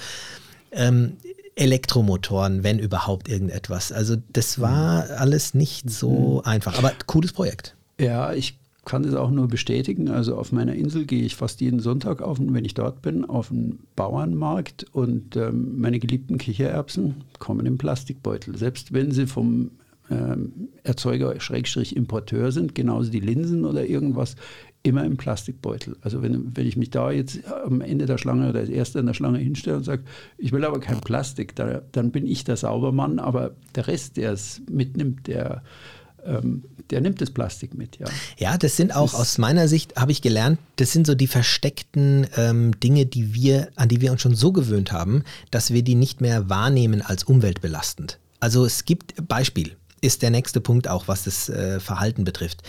ähm, 0.71 1.13
Elektromotoren, 1.55 2.63
wenn 2.63 2.79
überhaupt 2.79 3.29
irgendetwas. 3.29 3.91
Also 3.91 4.17
das 4.33 4.59
war 4.59 5.09
alles 5.17 5.53
nicht 5.53 5.89
so 5.89 6.41
mhm. 6.43 6.49
einfach, 6.49 6.77
aber 6.77 6.91
cooles 7.05 7.33
Projekt. 7.33 7.75
Ja, 7.99 8.33
ich 8.33 8.57
kann 8.83 9.03
das 9.03 9.15
auch 9.15 9.31
nur 9.31 9.47
bestätigen. 9.47 10.09
Also 10.09 10.37
auf 10.37 10.51
meiner 10.51 10.75
Insel 10.75 11.05
gehe 11.05 11.23
ich 11.23 11.35
fast 11.35 11.59
jeden 11.59 11.79
Sonntag 11.79 12.21
auf, 12.21 12.37
wenn 12.39 12.65
ich 12.65 12.75
dort 12.75 13.01
bin, 13.01 13.25
auf 13.25 13.47
den 13.49 13.79
Bauernmarkt 13.95 14.85
und 14.91 15.35
ähm, 15.35 15.79
meine 15.79 15.99
geliebten 15.99 16.37
Kichererbsen 16.37 17.15
kommen 17.39 17.65
im 17.65 17.77
Plastikbeutel. 17.77 18.57
Selbst 18.57 18.93
wenn 18.93 19.11
sie 19.11 19.25
vom 19.25 19.71
Erzeuger 20.83 21.39
Schrägstrich 21.39 21.95
Importeur 21.95 22.51
sind, 22.51 22.75
genauso 22.75 23.09
die 23.09 23.19
Linsen 23.19 23.65
oder 23.65 23.85
irgendwas, 23.85 24.35
immer 24.83 25.03
im 25.03 25.17
Plastikbeutel. 25.17 25.97
Also 26.01 26.21
wenn, 26.21 26.55
wenn 26.55 26.67
ich 26.67 26.77
mich 26.77 26.91
da 26.91 27.09
jetzt 27.09 27.39
am 27.65 27.81
Ende 27.81 28.05
der 28.05 28.19
Schlange 28.19 28.50
oder 28.50 28.59
als 28.59 28.69
Erster 28.69 29.00
in 29.00 29.07
der 29.07 29.15
Schlange 29.15 29.39
hinstelle 29.39 29.77
und 29.77 29.83
sage, 29.83 30.03
ich 30.38 30.51
will 30.51 30.63
aber 30.63 30.79
kein 30.79 31.01
Plastik, 31.01 31.55
da, 31.55 31.81
dann 31.91 32.12
bin 32.12 32.27
ich 32.27 32.43
der 32.43 32.55
Saubermann, 32.55 33.17
aber 33.17 33.55
der 33.74 33.88
Rest, 33.88 34.17
der 34.17 34.31
es 34.33 34.62
mitnimmt, 34.69 35.25
der, 35.25 35.63
ähm, 36.24 36.65
der 36.91 37.01
nimmt 37.01 37.19
das 37.19 37.31
Plastik 37.31 37.74
mit, 37.74 37.97
ja. 37.97 38.05
Ja, 38.38 38.57
das 38.59 38.77
sind 38.77 38.95
auch 38.95 39.12
das 39.12 39.19
aus 39.19 39.38
meiner 39.39 39.67
Sicht, 39.67 39.95
habe 39.95 40.12
ich 40.12 40.21
gelernt, 40.21 40.59
das 40.75 40.91
sind 40.91 41.07
so 41.07 41.15
die 41.15 41.27
versteckten 41.27 42.27
ähm, 42.38 42.79
Dinge, 42.79 43.07
die 43.07 43.33
wir, 43.33 43.69
an 43.75 43.89
die 43.89 44.01
wir 44.01 44.12
uns 44.12 44.21
schon 44.21 44.35
so 44.35 44.51
gewöhnt 44.51 44.91
haben, 44.91 45.24
dass 45.50 45.74
wir 45.74 45.81
die 45.81 45.95
nicht 45.95 46.21
mehr 46.21 46.47
wahrnehmen 46.47 47.01
als 47.01 47.24
umweltbelastend. 47.24 48.19
Also 48.39 48.65
es 48.65 48.85
gibt, 48.85 49.27
Beispiel 49.27 49.77
ist 50.05 50.21
der 50.21 50.29
nächste 50.29 50.62
Punkt 50.62 50.88
auch, 50.88 51.07
was 51.07 51.24
das 51.24 51.50
äh, 51.50 51.79
Verhalten 51.79 52.24
betrifft. 52.24 52.62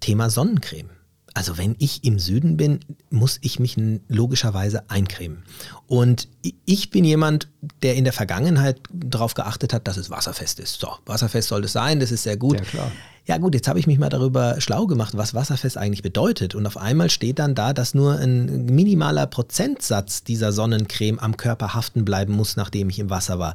Thema 0.00 0.30
Sonnencreme. 0.30 0.90
Also 1.34 1.56
wenn 1.56 1.76
ich 1.78 2.04
im 2.04 2.18
Süden 2.18 2.58
bin, 2.58 2.80
muss 3.08 3.38
ich 3.40 3.58
mich 3.58 3.76
logischerweise 4.08 4.90
eincremen. 4.90 5.44
Und 5.86 6.28
ich 6.66 6.90
bin 6.90 7.04
jemand, 7.04 7.48
der 7.82 7.94
in 7.94 8.04
der 8.04 8.12
Vergangenheit 8.12 8.80
darauf 8.92 9.32
geachtet 9.32 9.72
hat, 9.72 9.88
dass 9.88 9.96
es 9.96 10.10
wasserfest 10.10 10.60
ist. 10.60 10.78
So, 10.78 10.88
wasserfest 11.06 11.48
soll 11.48 11.64
es 11.64 11.72
sein, 11.72 12.00
das 12.00 12.12
ist 12.12 12.24
sehr 12.24 12.36
gut. 12.36 12.58
Ja, 12.58 12.64
klar. 12.64 12.92
Ja 13.24 13.38
gut, 13.38 13.54
jetzt 13.54 13.68
habe 13.68 13.78
ich 13.78 13.86
mich 13.86 13.98
mal 13.98 14.08
darüber 14.08 14.60
schlau 14.60 14.86
gemacht, 14.86 15.16
was 15.16 15.32
wasserfest 15.32 15.78
eigentlich 15.78 16.02
bedeutet. 16.02 16.54
Und 16.54 16.66
auf 16.66 16.76
einmal 16.76 17.08
steht 17.08 17.38
dann 17.38 17.54
da, 17.54 17.72
dass 17.72 17.94
nur 17.94 18.16
ein 18.16 18.66
minimaler 18.66 19.26
Prozentsatz 19.26 20.24
dieser 20.24 20.52
Sonnencreme 20.52 21.20
am 21.20 21.36
Körper 21.36 21.72
haften 21.72 22.04
bleiben 22.04 22.34
muss, 22.34 22.56
nachdem 22.56 22.90
ich 22.90 22.98
im 22.98 23.10
Wasser 23.10 23.38
war. 23.38 23.54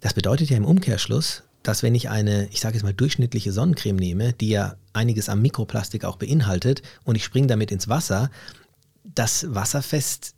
Das 0.00 0.14
bedeutet 0.14 0.50
ja 0.50 0.56
im 0.56 0.64
Umkehrschluss, 0.64 1.42
dass 1.66 1.82
wenn 1.82 1.94
ich 1.94 2.08
eine, 2.08 2.48
ich 2.52 2.60
sage 2.60 2.74
jetzt 2.74 2.84
mal, 2.84 2.94
durchschnittliche 2.94 3.52
Sonnencreme 3.52 3.96
nehme, 3.96 4.32
die 4.32 4.50
ja 4.50 4.76
einiges 4.92 5.28
am 5.28 5.42
Mikroplastik 5.42 6.04
auch 6.04 6.16
beinhaltet 6.16 6.82
und 7.04 7.16
ich 7.16 7.24
springe 7.24 7.48
damit 7.48 7.72
ins 7.72 7.88
Wasser, 7.88 8.30
das 9.02 9.46
wasserfest 9.54 10.34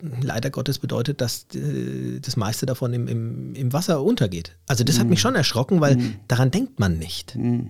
leider 0.00 0.50
Gottes 0.50 0.78
bedeutet, 0.78 1.20
dass 1.20 1.46
äh, 1.54 2.20
das 2.20 2.36
meiste 2.36 2.66
davon 2.66 2.92
im, 2.92 3.08
im, 3.08 3.54
im 3.54 3.72
Wasser 3.72 4.02
untergeht. 4.02 4.56
Also 4.66 4.84
das 4.84 4.96
mm. 4.96 5.00
hat 5.00 5.08
mich 5.08 5.20
schon 5.20 5.34
erschrocken, 5.34 5.80
weil 5.80 5.96
mm. 5.96 6.14
daran 6.26 6.50
denkt 6.50 6.78
man 6.80 6.98
nicht. 6.98 7.36
Mm. 7.36 7.68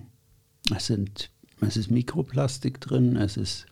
Es 0.75 0.87
sind 0.87 1.29
es 1.61 1.77
ist 1.77 1.91
Mikroplastik 1.91 2.79
drin. 2.79 3.15
Es 3.15 3.37
ist. 3.37 3.65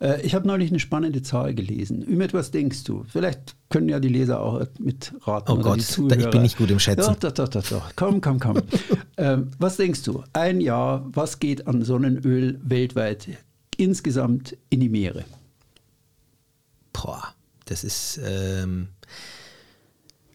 Äh, 0.00 0.22
ich 0.22 0.34
habe 0.34 0.46
neulich 0.46 0.70
eine 0.70 0.80
spannende 0.80 1.22
Zahl 1.22 1.54
gelesen. 1.54 2.02
Ümit, 2.02 2.34
was 2.34 2.50
denkst 2.50 2.84
du? 2.84 3.04
Vielleicht 3.08 3.56
können 3.68 3.88
ja 3.88 4.00
die 4.00 4.08
Leser 4.08 4.40
auch 4.40 4.64
mitraten. 4.78 5.56
Oh 5.56 5.60
Gott, 5.60 5.78
ich 5.78 5.96
bin 6.30 6.42
nicht 6.42 6.58
gut 6.58 6.70
im 6.70 6.78
Schätzen. 6.78 7.16
Doch, 7.20 7.32
doch, 7.32 7.48
doch, 7.48 7.68
doch. 7.68 7.90
Komm, 7.96 8.20
komm, 8.20 8.40
komm. 8.40 8.58
ähm, 9.16 9.50
was 9.58 9.76
denkst 9.76 10.02
du? 10.02 10.22
Ein 10.32 10.60
Jahr, 10.60 11.06
was 11.12 11.38
geht 11.38 11.66
an 11.66 11.82
Sonnenöl 11.82 12.60
weltweit 12.62 13.28
insgesamt 13.76 14.56
in 14.70 14.80
die 14.80 14.88
Meere? 14.88 15.24
Boah, 16.92 17.34
das 17.66 17.84
ist. 17.84 18.20
Ähm 18.24 18.88
äh, 18.92 18.97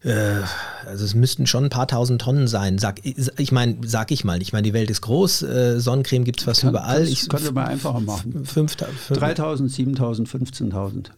also 0.05 1.05
es 1.05 1.15
müssten 1.15 1.47
schon 1.47 1.65
ein 1.65 1.69
paar 1.69 1.87
tausend 1.87 2.21
Tonnen 2.21 2.47
sein. 2.47 2.77
Sag, 2.77 2.99
ich 3.05 3.51
meine, 3.51 3.77
sag 3.85 4.11
ich 4.11 4.23
mal. 4.25 4.41
Ich 4.41 4.51
meine, 4.51 4.63
die 4.63 4.73
Welt 4.73 4.89
ist 4.89 5.01
groß, 5.01 5.43
äh, 5.43 5.79
Sonnencreme 5.79 6.25
gibt 6.25 6.39
es 6.39 6.45
fast 6.45 6.61
Kann, 6.61 6.71
überall. 6.71 7.01
Das 7.01 7.09
ich, 7.09 7.29
könnte 7.29 7.51
man 7.53 7.67
einfacher 7.67 8.01
machen. 8.01 8.43
3000, 9.09 9.71
7000, 9.71 10.27
15.000. 10.27 11.09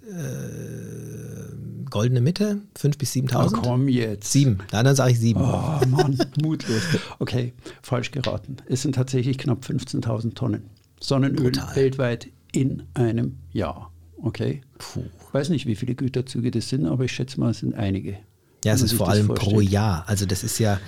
goldene 1.89 2.21
Mitte, 2.21 2.59
5 2.75 2.97
bis 2.97 3.13
7.000. 3.13 3.57
Oh, 3.57 3.61
komm 3.61 3.87
jetzt. 3.87 4.31
Sieben. 4.31 4.59
Ja, 4.71 4.83
dann 4.83 4.95
sage 4.95 5.11
ich 5.11 5.19
sieben. 5.19 5.41
Oh 5.41 5.79
Mann, 5.87 6.17
mutlos. 6.41 6.81
Okay, 7.19 7.53
falsch 7.81 8.11
geraten. 8.11 8.57
Es 8.67 8.81
sind 8.81 8.95
tatsächlich 8.95 9.37
knapp 9.37 9.63
15.000 9.63 10.35
Tonnen 10.35 10.63
Sonnenöl 10.99 11.51
Brutal. 11.51 11.75
weltweit 11.75 12.27
in 12.51 12.83
einem 12.93 13.37
Jahr. 13.51 13.91
Okay. 14.21 14.61
Puh. 14.77 15.03
Ich 15.27 15.33
weiß 15.33 15.49
nicht, 15.49 15.65
wie 15.65 15.75
viele 15.75 15.95
Güterzüge 15.95 16.51
das 16.51 16.69
sind, 16.69 16.85
aber 16.85 17.03
ich 17.03 17.11
schätze 17.11 17.39
mal, 17.39 17.51
es 17.51 17.59
sind 17.59 17.75
einige. 17.75 18.17
Ja, 18.65 18.73
es 18.73 18.81
ist 18.81 18.93
vor 18.93 19.09
allem 19.09 19.27
pro 19.27 19.61
Jahr. 19.61 20.03
Also 20.07 20.25
das 20.25 20.43
ist 20.43 20.57
ja. 20.57 20.79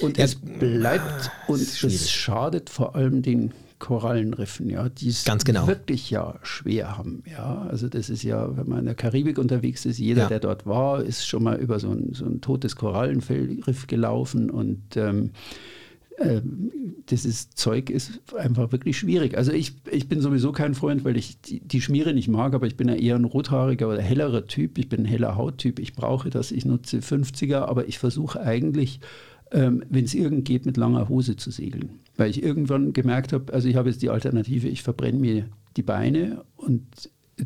Und 0.00 0.16
ja, 0.16 0.24
es 0.24 0.36
bleibt 0.36 1.30
und 1.46 1.60
es 1.60 2.10
schadet 2.10 2.70
vor 2.70 2.96
allem 2.96 3.20
den 3.20 3.52
Korallenriffen, 3.78 4.70
ja, 4.70 4.88
die 4.88 5.08
es 5.08 5.24
genau. 5.44 5.66
wirklich 5.66 6.10
ja 6.10 6.36
schwer 6.42 6.96
haben. 6.96 7.22
Ja, 7.30 7.66
also 7.70 7.88
das 7.88 8.08
ist 8.08 8.22
ja, 8.22 8.56
wenn 8.56 8.68
man 8.68 8.78
in 8.80 8.84
der 8.86 8.94
Karibik 8.94 9.38
unterwegs 9.38 9.84
ist, 9.84 9.98
jeder, 9.98 10.22
ja. 10.22 10.28
der 10.28 10.40
dort 10.40 10.66
war, 10.66 11.02
ist 11.02 11.26
schon 11.26 11.42
mal 11.42 11.56
über 11.56 11.78
so 11.78 11.90
ein, 11.90 12.14
so 12.14 12.24
ein 12.24 12.40
totes 12.40 12.74
Korallenriff 12.74 13.86
gelaufen 13.86 14.50
und 14.50 14.96
ähm, 14.96 15.30
ähm, 16.20 16.70
dieses 17.08 17.50
Zeug 17.50 17.90
ist 17.90 18.20
einfach 18.34 18.72
wirklich 18.72 18.98
schwierig. 18.98 19.36
Also 19.36 19.52
ich, 19.52 19.74
ich 19.90 20.08
bin 20.08 20.20
sowieso 20.20 20.52
kein 20.52 20.74
Freund, 20.74 21.04
weil 21.04 21.16
ich 21.16 21.40
die, 21.40 21.60
die 21.60 21.80
Schmiere 21.80 22.12
nicht 22.12 22.28
mag, 22.28 22.54
aber 22.54 22.66
ich 22.66 22.76
bin 22.76 22.88
ja 22.88 22.94
eher 22.94 23.16
ein 23.16 23.24
rothaariger 23.24 23.88
oder 23.88 24.02
hellerer 24.02 24.46
Typ. 24.46 24.78
Ich 24.78 24.88
bin 24.88 25.02
ein 25.02 25.06
heller 25.06 25.36
Hauttyp. 25.36 25.78
Ich 25.78 25.94
brauche 25.94 26.30
das. 26.30 26.50
Ich 26.50 26.64
nutze 26.64 26.98
50er, 26.98 27.60
aber 27.60 27.88
ich 27.88 27.98
versuche 27.98 28.40
eigentlich, 28.40 29.00
ähm, 29.52 29.84
wenn 29.88 30.04
es 30.04 30.14
irgend 30.14 30.44
geht, 30.44 30.66
mit 30.66 30.76
langer 30.76 31.08
Hose 31.08 31.36
zu 31.36 31.50
segeln. 31.50 32.00
Weil 32.16 32.30
ich 32.30 32.42
irgendwann 32.42 32.92
gemerkt 32.92 33.32
habe, 33.32 33.52
also 33.52 33.68
ich 33.68 33.76
habe 33.76 33.88
jetzt 33.88 34.02
die 34.02 34.10
Alternative, 34.10 34.68
ich 34.68 34.82
verbrenne 34.82 35.18
mir 35.18 35.46
die 35.76 35.82
Beine 35.82 36.44
und 36.56 36.84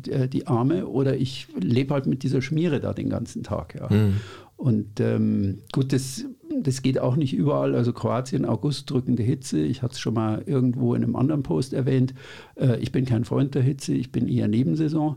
äh, 0.07 0.27
die 0.27 0.47
Arme 0.47 0.87
oder 0.87 1.15
ich 1.15 1.47
lebe 1.59 1.93
halt 1.93 2.07
mit 2.07 2.23
dieser 2.23 2.41
Schmiere 2.41 2.79
da 2.79 2.93
den 2.93 3.09
ganzen 3.09 3.43
Tag. 3.43 3.75
Ja. 3.75 3.95
Mhm. 3.95 4.15
Und 4.57 4.99
ähm, 4.99 5.59
gut, 5.71 5.93
das, 5.93 6.25
das 6.61 6.81
geht 6.81 6.99
auch 6.99 7.15
nicht 7.15 7.33
überall. 7.33 7.75
Also 7.75 7.93
Kroatien, 7.93 8.45
August, 8.45 8.89
drückende 8.89 9.23
Hitze. 9.23 9.59
Ich 9.59 9.81
hatte 9.81 9.93
es 9.93 9.99
schon 9.99 10.13
mal 10.13 10.43
irgendwo 10.45 10.93
in 10.93 11.03
einem 11.03 11.15
anderen 11.15 11.43
Post 11.43 11.73
erwähnt. 11.73 12.13
Äh, 12.55 12.79
ich 12.79 12.91
bin 12.91 13.05
kein 13.05 13.25
Freund 13.25 13.55
der 13.55 13.63
Hitze, 13.63 13.93
ich 13.93 14.11
bin 14.11 14.27
eher 14.27 14.47
Nebensaison. 14.47 15.15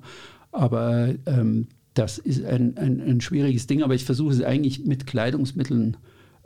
Aber 0.53 1.11
ähm, 1.27 1.67
das 1.95 2.19
ist 2.19 2.45
ein, 2.45 2.77
ein, 2.77 3.01
ein, 3.01 3.21
schwieriges 3.21 3.67
Ding. 3.67 3.83
Aber 3.83 3.95
ich 3.95 4.05
versuche 4.05 4.33
es 4.33 4.43
eigentlich 4.43 4.87
mit 4.87 5.07
Kleidungsmitteln 5.07 5.97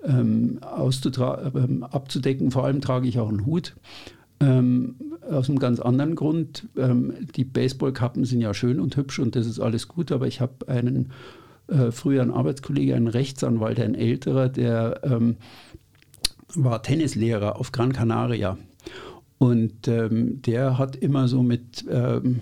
ähm, 0.04 0.60
ähm, 0.62 1.82
abzudecken. 1.84 2.50
Vor 2.50 2.64
allem 2.64 2.80
trage 2.80 3.08
ich 3.08 3.18
auch 3.18 3.28
einen 3.28 3.46
Hut. 3.46 3.76
Ähm, 4.40 4.96
aus 5.30 5.48
einem 5.48 5.58
ganz 5.58 5.80
anderen 5.80 6.14
Grund. 6.14 6.68
Ähm, 6.76 7.12
die 7.36 7.44
Baseballkappen 7.44 8.24
sind 8.24 8.40
ja 8.40 8.54
schön 8.54 8.80
und 8.80 8.96
hübsch 8.96 9.18
und 9.18 9.36
das 9.36 9.46
ist 9.46 9.60
alles 9.60 9.88
gut, 9.88 10.12
aber 10.12 10.26
ich 10.26 10.40
habe 10.40 10.66
einen 10.68 11.10
äh, 11.70 11.90
früher 11.92 12.22
ein 12.22 12.30
Arbeitskollege, 12.30 12.94
ein 12.94 13.06
Rechtsanwalt, 13.06 13.80
ein 13.80 13.94
älterer, 13.94 14.48
der 14.48 15.00
ähm, 15.04 15.36
war 16.54 16.82
Tennislehrer 16.82 17.58
auf 17.58 17.72
Gran 17.72 17.92
Canaria. 17.92 18.58
Und 19.38 19.88
ähm, 19.88 20.42
der 20.42 20.76
hat 20.76 20.96
immer 20.96 21.26
so 21.26 21.42
mit 21.42 21.84
ähm, 21.90 22.40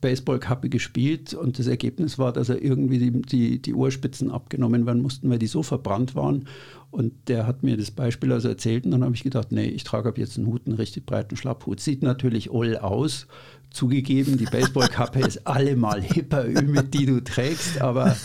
Baseballkappe 0.00 0.68
gespielt 0.68 1.34
und 1.34 1.58
das 1.58 1.66
Ergebnis 1.66 2.18
war, 2.18 2.32
dass 2.32 2.48
er 2.48 2.62
irgendwie 2.62 2.98
die, 2.98 3.22
die, 3.22 3.62
die 3.62 3.74
Ohrspitzen 3.74 4.30
abgenommen 4.30 4.86
werden 4.86 5.02
mussten, 5.02 5.28
weil 5.30 5.38
die 5.38 5.46
so 5.46 5.62
verbrannt 5.62 6.14
waren. 6.14 6.46
Und 6.90 7.12
der 7.28 7.46
hat 7.46 7.62
mir 7.62 7.76
das 7.76 7.90
Beispiel 7.90 8.32
also 8.32 8.48
erzählt 8.48 8.84
und 8.84 8.90
dann 8.92 9.04
habe 9.04 9.14
ich 9.14 9.22
gedacht, 9.22 9.52
nee, 9.52 9.68
ich 9.68 9.84
trage 9.84 10.08
ab 10.08 10.18
jetzt 10.18 10.38
einen 10.38 10.46
Hut, 10.46 10.62
einen 10.66 10.76
richtig 10.76 11.06
breiten 11.06 11.36
Schlapphut. 11.36 11.80
Sieht 11.80 12.02
natürlich 12.02 12.50
all 12.52 12.76
aus. 12.78 13.26
Zugegeben, 13.70 14.36
die 14.36 14.46
Baseballkappe 14.46 15.20
ist 15.26 15.46
allemal 15.46 16.02
hipper, 16.02 16.44
mit 16.44 16.94
die 16.94 17.06
du 17.06 17.22
trägst, 17.22 17.80
aber 17.80 18.16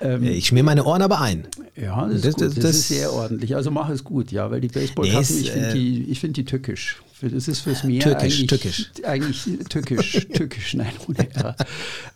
Ähm, 0.00 0.24
ich 0.24 0.46
schmier 0.46 0.62
meine 0.62 0.84
Ohren 0.84 1.02
aber 1.02 1.20
ein. 1.20 1.46
Ja, 1.76 2.06
das, 2.06 2.22
das, 2.22 2.34
das, 2.36 2.54
das 2.54 2.76
ist 2.76 2.88
sehr 2.88 3.12
ordentlich. 3.12 3.54
Also 3.56 3.70
mach 3.70 3.88
es 3.88 4.04
gut, 4.04 4.32
ja, 4.32 4.50
weil 4.50 4.60
die 4.60 4.68
Baseballkappen, 4.68 5.36
nee, 5.36 5.40
ich 5.40 5.50
finde 5.50 5.68
äh, 5.68 5.74
die, 5.74 6.14
find 6.14 6.36
die 6.36 6.44
tückisch. 6.44 7.02
Das 7.20 7.48
ist 7.48 7.60
fürs 7.60 7.82
Meer 7.82 8.00
türkisch, 8.00 8.34
eigentlich, 8.34 8.46
türkisch. 8.46 8.90
eigentlich 9.02 9.48
türkisch, 9.68 10.26
türkisch, 10.32 10.74
nein, 10.74 10.92
ohne 11.08 11.34
R. 11.34 11.56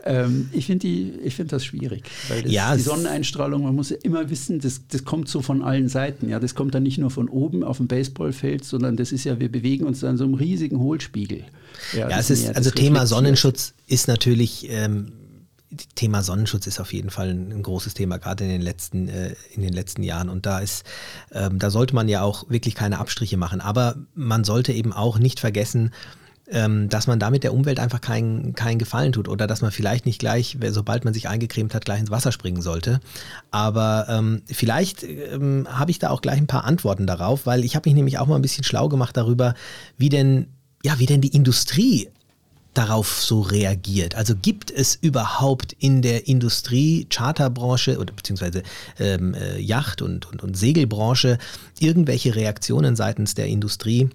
Ähm, 0.04 0.48
ich 0.52 0.66
finde 0.66 0.86
find 1.28 1.50
das 1.50 1.64
schwierig, 1.64 2.04
weil 2.28 2.42
das, 2.42 2.52
ja, 2.52 2.76
die 2.76 2.82
Sonneneinstrahlung, 2.82 3.64
man 3.64 3.74
muss 3.74 3.90
ja 3.90 3.96
immer 4.04 4.30
wissen, 4.30 4.60
das, 4.60 4.82
das 4.88 5.04
kommt 5.04 5.28
so 5.28 5.42
von 5.42 5.62
allen 5.62 5.88
Seiten. 5.88 6.28
Ja, 6.28 6.38
das 6.38 6.54
kommt 6.54 6.74
dann 6.76 6.84
nicht 6.84 6.98
nur 6.98 7.10
von 7.10 7.28
oben 7.28 7.64
auf 7.64 7.78
dem 7.78 7.88
Baseballfeld, 7.88 8.64
sondern 8.64 8.96
das 8.96 9.10
ist 9.10 9.24
ja, 9.24 9.40
wir 9.40 9.50
bewegen 9.50 9.86
uns 9.86 10.04
an 10.04 10.16
so 10.16 10.24
einem 10.24 10.34
riesigen 10.34 10.78
Hohlspiegel. 10.78 11.44
Ja, 11.94 12.08
ja 12.08 12.18
es 12.18 12.30
ist, 12.30 12.54
also 12.54 12.70
Thema 12.70 13.06
Sonnenschutz 13.06 13.74
ist 13.88 14.06
natürlich 14.06 14.68
ähm, 14.70 15.12
Thema 15.94 16.22
Sonnenschutz 16.22 16.66
ist 16.66 16.80
auf 16.80 16.92
jeden 16.92 17.10
Fall 17.10 17.30
ein, 17.30 17.62
großes 17.62 17.94
Thema, 17.94 18.18
gerade 18.18 18.44
in 18.44 18.50
den 18.50 18.62
letzten, 18.62 19.08
äh, 19.08 19.34
in 19.54 19.62
den 19.62 19.72
letzten 19.72 20.02
Jahren. 20.02 20.28
Und 20.28 20.46
da 20.46 20.58
ist, 20.58 20.84
ähm, 21.32 21.58
da 21.58 21.70
sollte 21.70 21.94
man 21.94 22.08
ja 22.08 22.22
auch 22.22 22.48
wirklich 22.50 22.74
keine 22.74 22.98
Abstriche 22.98 23.36
machen. 23.36 23.60
Aber 23.60 23.96
man 24.14 24.44
sollte 24.44 24.72
eben 24.72 24.92
auch 24.92 25.18
nicht 25.18 25.40
vergessen, 25.40 25.92
ähm, 26.48 26.88
dass 26.88 27.06
man 27.06 27.18
damit 27.18 27.44
der 27.44 27.54
Umwelt 27.54 27.80
einfach 27.80 28.00
keinen 28.00 28.54
kein 28.54 28.78
Gefallen 28.78 29.12
tut 29.12 29.28
oder 29.28 29.46
dass 29.46 29.62
man 29.62 29.70
vielleicht 29.70 30.06
nicht 30.06 30.18
gleich, 30.18 30.58
sobald 30.70 31.04
man 31.04 31.14
sich 31.14 31.28
eingecremt 31.28 31.74
hat, 31.74 31.84
gleich 31.84 32.00
ins 32.00 32.10
Wasser 32.10 32.32
springen 32.32 32.62
sollte. 32.62 33.00
Aber 33.50 34.06
ähm, 34.08 34.42
vielleicht 34.46 35.02
ähm, 35.02 35.66
habe 35.70 35.90
ich 35.90 35.98
da 35.98 36.10
auch 36.10 36.20
gleich 36.20 36.38
ein 36.38 36.46
paar 36.46 36.64
Antworten 36.64 37.06
darauf, 37.06 37.46
weil 37.46 37.64
ich 37.64 37.76
habe 37.76 37.88
mich 37.88 37.94
nämlich 37.94 38.18
auch 38.18 38.26
mal 38.26 38.36
ein 38.36 38.42
bisschen 38.42 38.64
schlau 38.64 38.88
gemacht 38.88 39.16
darüber, 39.16 39.54
wie 39.96 40.08
denn 40.08 40.48
ja, 40.84 40.98
wie 40.98 41.06
denn 41.06 41.20
die 41.20 41.34
Industrie 41.34 42.08
darauf 42.74 43.20
so 43.20 43.40
reagiert? 43.40 44.14
Also 44.14 44.34
gibt 44.34 44.70
es 44.70 44.94
überhaupt 44.94 45.74
in 45.78 46.02
der 46.02 46.26
Industrie, 46.26 47.06
Charterbranche 47.10 47.98
oder 47.98 48.12
beziehungsweise 48.12 48.62
ähm, 48.98 49.34
äh, 49.34 49.58
Yacht- 49.58 50.02
und, 50.02 50.26
und, 50.30 50.42
und 50.42 50.56
Segelbranche 50.56 51.38
irgendwelche 51.78 52.34
Reaktionen 52.34 52.96
seitens 52.96 53.34
der 53.34 53.46
Industrie, 53.46 54.08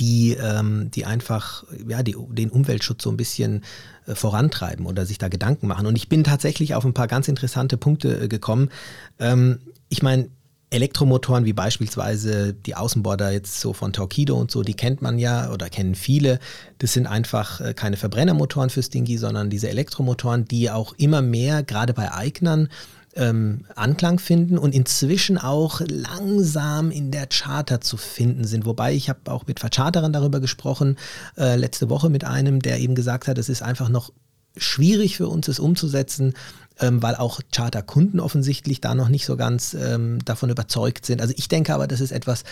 die, 0.00 0.32
ähm, 0.32 0.90
die 0.92 1.04
einfach 1.04 1.64
ja, 1.86 2.02
die, 2.02 2.16
den 2.30 2.50
Umweltschutz 2.50 3.02
so 3.02 3.10
ein 3.10 3.16
bisschen 3.16 3.64
äh, 4.06 4.14
vorantreiben 4.14 4.86
oder 4.86 5.04
sich 5.04 5.18
da 5.18 5.28
Gedanken 5.28 5.66
machen? 5.66 5.86
Und 5.86 5.96
ich 5.96 6.08
bin 6.08 6.24
tatsächlich 6.24 6.74
auf 6.74 6.84
ein 6.84 6.94
paar 6.94 7.08
ganz 7.08 7.28
interessante 7.28 7.76
Punkte 7.76 8.22
äh, 8.22 8.28
gekommen. 8.28 8.70
Ähm, 9.18 9.58
ich 9.88 10.02
meine, 10.02 10.28
Elektromotoren 10.70 11.44
wie 11.44 11.52
beispielsweise 11.52 12.52
die 12.52 12.74
Außenborder 12.74 13.30
jetzt 13.30 13.60
so 13.60 13.72
von 13.72 13.92
Torquido 13.92 14.36
und 14.36 14.50
so, 14.50 14.62
die 14.62 14.74
kennt 14.74 15.00
man 15.00 15.18
ja 15.18 15.52
oder 15.52 15.70
kennen 15.70 15.94
viele. 15.94 16.40
Das 16.78 16.92
sind 16.92 17.06
einfach 17.06 17.60
äh, 17.60 17.72
keine 17.72 17.96
Verbrennermotoren 17.96 18.70
für 18.70 18.82
Stingy, 18.82 19.16
sondern 19.16 19.48
diese 19.48 19.68
Elektromotoren, 19.68 20.44
die 20.44 20.70
auch 20.70 20.94
immer 20.98 21.22
mehr, 21.22 21.62
gerade 21.62 21.94
bei 21.94 22.12
Eignern, 22.12 22.68
ähm, 23.14 23.64
Anklang 23.76 24.18
finden 24.18 24.58
und 24.58 24.74
inzwischen 24.74 25.38
auch 25.38 25.80
langsam 25.86 26.90
in 26.90 27.10
der 27.10 27.26
Charter 27.26 27.80
zu 27.80 27.96
finden 27.96 28.44
sind. 28.44 28.66
Wobei 28.66 28.92
ich 28.92 29.08
habe 29.08 29.30
auch 29.30 29.46
mit 29.46 29.60
Vercharterern 29.60 30.12
darüber 30.12 30.40
gesprochen, 30.40 30.96
äh, 31.38 31.56
letzte 31.56 31.88
Woche 31.88 32.10
mit 32.10 32.24
einem, 32.24 32.60
der 32.60 32.78
eben 32.80 32.94
gesagt 32.94 33.28
hat, 33.28 33.38
es 33.38 33.48
ist 33.48 33.62
einfach 33.62 33.88
noch 33.88 34.12
schwierig 34.56 35.16
für 35.16 35.28
uns, 35.28 35.48
es 35.48 35.58
umzusetzen 35.58 36.34
ähm, 36.80 37.02
weil 37.02 37.14
auch 37.14 37.40
Charterkunden 37.54 38.20
offensichtlich 38.20 38.80
da 38.80 38.94
noch 38.94 39.08
nicht 39.08 39.26
so 39.26 39.36
ganz 39.36 39.74
ähm, 39.74 40.18
davon 40.24 40.50
überzeugt 40.50 41.06
sind. 41.06 41.20
Also 41.20 41.34
ich 41.36 41.48
denke 41.48 41.74
aber, 41.74 41.86
das 41.86 42.00
ist 42.00 42.12
etwas, 42.12 42.44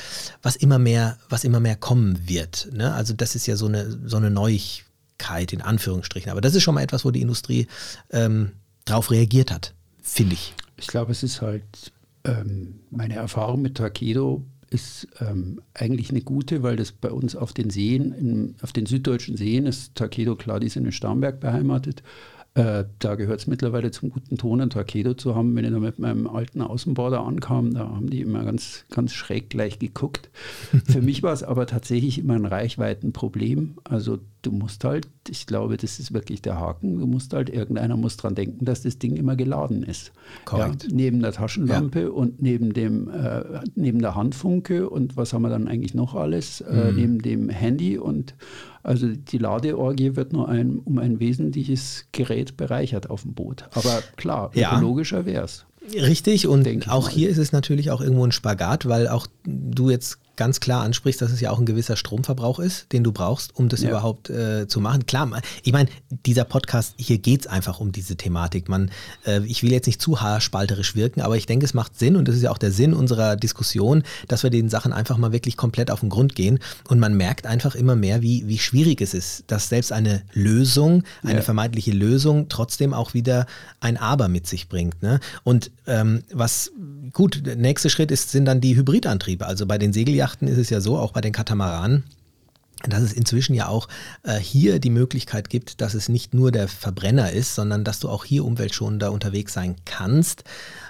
was 0.42 0.56
immer 0.56 0.78
mehr, 0.78 1.18
was 1.28 1.44
immer 1.44 1.60
mehr 1.60 1.76
kommen 1.76 2.28
wird. 2.28 2.68
Ne? 2.72 2.92
Also 2.94 3.14
das 3.14 3.34
ist 3.34 3.46
ja 3.46 3.56
so 3.56 3.66
eine, 3.66 3.98
so 4.06 4.16
eine 4.16 4.30
Neuigkeit 4.30 5.52
in 5.52 5.60
Anführungsstrichen. 5.60 6.30
Aber 6.30 6.40
das 6.40 6.54
ist 6.54 6.62
schon 6.62 6.74
mal 6.74 6.82
etwas, 6.82 7.04
wo 7.04 7.10
die 7.10 7.22
Industrie 7.22 7.66
ähm, 8.10 8.52
darauf 8.84 9.10
reagiert 9.10 9.50
hat, 9.50 9.74
finde 10.02 10.34
ich. 10.34 10.54
Ich 10.76 10.86
glaube, 10.86 11.12
es 11.12 11.22
ist 11.22 11.40
halt 11.40 11.92
ähm, 12.24 12.80
meine 12.90 13.14
Erfahrung 13.14 13.62
mit 13.62 13.76
Takedo 13.76 14.44
ist 14.70 15.06
ähm, 15.20 15.60
eigentlich 15.74 16.10
eine 16.10 16.22
gute, 16.22 16.62
weil 16.62 16.76
das 16.76 16.90
bei 16.90 17.10
uns 17.10 17.36
auf 17.36 17.52
den 17.52 17.70
Seen, 17.70 18.12
in, 18.12 18.54
auf 18.62 18.72
den 18.72 18.86
süddeutschen 18.86 19.36
Seen 19.36 19.66
ist 19.66 19.94
Takedo 19.94 20.34
klar, 20.34 20.58
die 20.58 20.68
sind 20.68 20.84
in 20.84 20.92
Starnberg 20.92 21.38
beheimatet. 21.38 22.02
Äh, 22.54 22.84
da 23.00 23.16
gehört 23.16 23.40
es 23.40 23.46
mittlerweile 23.48 23.90
zum 23.90 24.10
guten 24.10 24.38
Ton, 24.38 24.60
ein 24.60 24.70
Torpedo 24.70 25.14
zu 25.14 25.34
haben. 25.34 25.56
Wenn 25.56 25.64
ich 25.64 25.72
da 25.72 25.80
mit 25.80 25.98
meinem 25.98 26.28
alten 26.28 26.62
Außenborder 26.62 27.20
ankam, 27.20 27.74
da 27.74 27.80
haben 27.88 28.08
die 28.08 28.20
immer 28.20 28.44
ganz, 28.44 28.84
ganz 28.90 29.12
schräg 29.12 29.50
gleich 29.50 29.80
geguckt. 29.80 30.30
Für 30.84 31.02
mich 31.02 31.24
war 31.24 31.32
es 31.32 31.42
aber 31.42 31.66
tatsächlich 31.66 32.18
immer 32.18 32.34
ein 32.34 32.46
Reichweitenproblem. 32.46 33.78
Also 33.82 34.20
du 34.42 34.52
musst 34.52 34.84
halt, 34.84 35.08
ich 35.28 35.46
glaube, 35.46 35.76
das 35.76 35.98
ist 35.98 36.12
wirklich 36.12 36.42
der 36.42 36.58
Haken, 36.58 36.98
du 36.98 37.06
musst 37.06 37.32
halt, 37.32 37.50
irgendeiner 37.50 37.96
muss 37.96 38.16
dran 38.16 38.34
denken, 38.34 38.64
dass 38.64 38.82
das 38.82 38.98
Ding 38.98 39.16
immer 39.16 39.36
geladen 39.36 39.82
ist. 39.82 40.12
Korrekt. 40.44 40.84
Ja, 40.84 40.88
neben 40.92 41.20
der 41.20 41.32
Taschenlampe 41.32 42.02
ja. 42.02 42.08
und 42.08 42.42
neben, 42.42 42.72
dem, 42.72 43.08
äh, 43.08 43.42
neben 43.74 44.00
der 44.00 44.14
Handfunke 44.14 44.88
und 44.88 45.16
was 45.16 45.32
haben 45.32 45.42
wir 45.42 45.50
dann 45.50 45.68
eigentlich 45.68 45.94
noch 45.94 46.14
alles? 46.14 46.60
Äh, 46.60 46.90
mhm. 46.90 46.96
neben 46.96 47.22
dem 47.22 47.48
Handy 47.48 47.98
und 47.98 48.34
also 48.82 49.08
die 49.08 49.38
Ladeorgie 49.38 50.14
wird 50.14 50.32
nur 50.32 50.48
ein, 50.48 50.78
um 50.78 50.98
ein 50.98 51.18
wesentliches 51.18 52.06
Gerät 52.12 52.56
bereichert 52.56 53.08
auf 53.08 53.22
dem 53.22 53.32
Boot. 53.32 53.64
Aber 53.72 54.02
klar, 54.16 54.50
ökologischer 54.54 55.24
wäre 55.24 55.44
es. 55.44 55.64
Richtig, 55.92 56.46
und 56.46 56.88
auch 56.88 57.08
hier 57.08 57.28
ist 57.28 57.38
es 57.38 57.52
natürlich 57.52 57.90
auch 57.90 58.00
irgendwo 58.00 58.24
ein 58.24 58.32
Spagat, 58.32 58.86
weil 58.86 59.08
auch 59.08 59.26
du 59.44 59.90
jetzt 59.90 60.18
ganz 60.36 60.60
klar 60.60 60.82
ansprichst, 60.82 61.20
dass 61.20 61.32
es 61.32 61.40
ja 61.40 61.50
auch 61.50 61.58
ein 61.58 61.66
gewisser 61.66 61.96
Stromverbrauch 61.96 62.58
ist, 62.58 62.92
den 62.92 63.04
du 63.04 63.12
brauchst, 63.12 63.56
um 63.56 63.68
das 63.68 63.82
ja. 63.82 63.90
überhaupt 63.90 64.30
äh, 64.30 64.66
zu 64.66 64.80
machen. 64.80 65.06
Klar, 65.06 65.40
ich 65.62 65.72
meine, 65.72 65.88
dieser 66.26 66.44
Podcast, 66.44 66.94
hier 66.96 67.18
geht 67.18 67.42
es 67.42 67.46
einfach 67.46 67.80
um 67.80 67.92
diese 67.92 68.16
Thematik. 68.16 68.68
Man, 68.68 68.90
äh, 69.26 69.44
ich 69.44 69.62
will 69.62 69.72
jetzt 69.72 69.86
nicht 69.86 70.00
zu 70.00 70.20
haarspalterisch 70.20 70.94
wirken, 70.94 71.20
aber 71.20 71.36
ich 71.36 71.46
denke, 71.46 71.64
es 71.64 71.74
macht 71.74 71.98
Sinn 71.98 72.16
und 72.16 72.28
das 72.28 72.36
ist 72.36 72.42
ja 72.42 72.50
auch 72.50 72.58
der 72.58 72.72
Sinn 72.72 72.94
unserer 72.94 73.36
Diskussion, 73.36 74.02
dass 74.28 74.42
wir 74.42 74.50
den 74.50 74.68
Sachen 74.68 74.92
einfach 74.92 75.18
mal 75.18 75.32
wirklich 75.32 75.56
komplett 75.56 75.90
auf 75.90 76.00
den 76.00 76.08
Grund 76.08 76.34
gehen 76.34 76.58
und 76.88 76.98
man 76.98 77.14
merkt 77.14 77.46
einfach 77.46 77.74
immer 77.74 77.96
mehr, 77.96 78.22
wie, 78.22 78.46
wie 78.46 78.58
schwierig 78.58 79.00
es 79.00 79.14
ist, 79.14 79.44
dass 79.46 79.68
selbst 79.68 79.92
eine 79.92 80.22
Lösung, 80.32 81.04
eine 81.22 81.36
ja. 81.36 81.42
vermeintliche 81.42 81.92
Lösung 81.92 82.48
trotzdem 82.48 82.94
auch 82.94 83.14
wieder 83.14 83.46
ein 83.80 83.96
Aber 83.96 84.28
mit 84.28 84.46
sich 84.46 84.68
bringt. 84.68 85.02
Ne? 85.02 85.20
Und 85.42 85.70
ähm, 85.86 86.22
was 86.32 86.72
gut, 87.12 87.46
der 87.46 87.56
nächste 87.56 87.90
Schritt 87.90 88.10
ist, 88.10 88.30
sind 88.30 88.44
dann 88.44 88.60
die 88.60 88.76
Hybridantriebe. 88.76 89.46
Also 89.46 89.66
bei 89.66 89.78
den 89.78 89.92
Segeljachten 90.24 90.48
ist 90.48 90.58
es 90.58 90.70
ja 90.70 90.80
so, 90.80 90.98
auch 90.98 91.12
bei 91.12 91.20
den 91.20 91.32
Katamaranen, 91.32 92.04
dass 92.88 93.02
es 93.02 93.12
inzwischen 93.12 93.54
ja 93.54 93.68
auch 93.68 93.88
äh, 94.22 94.38
hier 94.38 94.78
die 94.78 94.90
Möglichkeit 94.90 95.50
gibt, 95.50 95.80
dass 95.80 95.94
es 95.94 96.08
nicht 96.08 96.34
nur 96.34 96.50
der 96.50 96.68
Verbrenner 96.68 97.32
ist, 97.32 97.54
sondern 97.54 97.84
dass 97.84 98.00
du 98.00 98.08
auch 98.08 98.24
hier 98.24 98.44
umweltschonender 98.44 99.12
unterwegs 99.12 99.52
sein 99.52 99.76
kannst, 99.84 100.44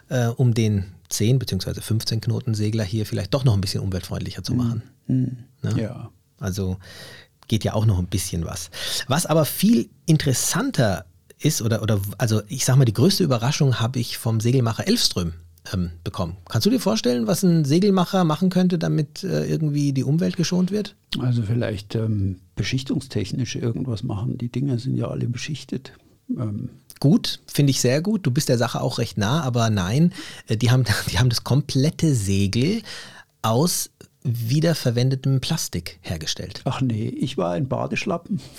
äh, 0.09 0.27
um 0.27 0.55
den 0.55 0.87
10 1.09 1.39
bzw. 1.39 1.81
15 1.81 2.21
Knoten 2.21 2.55
Segler 2.55 2.85
hier 2.85 3.07
vielleicht 3.07 3.35
doch 3.35 3.45
noch 3.45 3.55
ein 3.55 3.61
bisschen 3.61 3.83
umweltfreundlicher 3.83 4.43
zu 4.43 4.55
machen. 4.55 4.83
Mhm. 5.07 5.37
Ne? 5.63 5.83
Ja. 5.83 6.11
Also 6.39 6.79
geht 7.49 7.65
ja 7.65 7.75
auch 7.75 7.87
noch 7.87 7.99
ein 7.99 8.07
bisschen 8.07 8.45
was. 8.45 8.71
Was 9.09 9.27
aber 9.27 9.45
viel 9.45 9.89
interessanter 10.07 11.05
ist, 11.39 11.61
oder, 11.61 11.83
oder 11.83 12.01
also 12.19 12.43
ich 12.49 12.65
sag 12.65 12.77
mal, 12.77 12.85
die 12.85 12.95
größte 12.95 13.25
Überraschung 13.25 13.81
habe 13.81 13.99
ich 13.99 14.17
vom 14.17 14.41
Segelmacher 14.41 14.87
Elfström 14.87 15.35
ähm, 15.73 15.91
bekommen. 16.03 16.37
Kannst 16.49 16.67
du 16.67 16.71
dir 16.71 16.81
vorstellen, 16.81 17.27
was 17.27 17.43
ein 17.43 17.65
Segelmacher 17.65 18.25
machen 18.25 18.51
könnte, 18.51 18.79
damit 18.79 19.25
äh, 19.25 19.47
irgendwie 19.47 19.93
die 19.93 20.05
Umwelt 20.05 20.37
geschont 20.37 20.71
wird? 20.71 20.95
Also 21.19 21.43
vielleicht 21.43 21.95
ähm, 21.95 22.37
beschichtungstechnisch 22.57 23.57
irgendwas 23.57 24.03
machen. 24.03 24.39
Die 24.39 24.49
Dinger 24.49 24.79
sind 24.79 24.97
ja 24.97 25.09
alle 25.09 25.27
beschichtet. 25.27 25.93
Ähm. 26.37 26.71
Gut, 27.01 27.41
finde 27.47 27.71
ich 27.71 27.81
sehr 27.81 28.01
gut. 28.03 28.27
Du 28.27 28.31
bist 28.31 28.49
der 28.49 28.59
Sache 28.59 28.81
auch 28.81 28.99
recht 28.99 29.19
nah, 29.19 29.43
aber 29.43 29.71
nein, 29.71 30.13
äh, 30.49 30.57
die, 30.57 30.71
haben, 30.71 30.85
die 31.11 31.19
haben 31.19 31.29
das 31.29 31.45
komplette 31.45 32.15
Segel 32.15 32.83
aus 33.43 33.91
wiederverwendetem 34.23 35.41
Plastik 35.41 35.99
hergestellt. 36.01 36.63
Ach 36.65 36.81
nee, 36.81 37.09
ich 37.09 37.37
war 37.37 37.53
ein 37.53 37.69
Badeschlappen. 37.69 38.41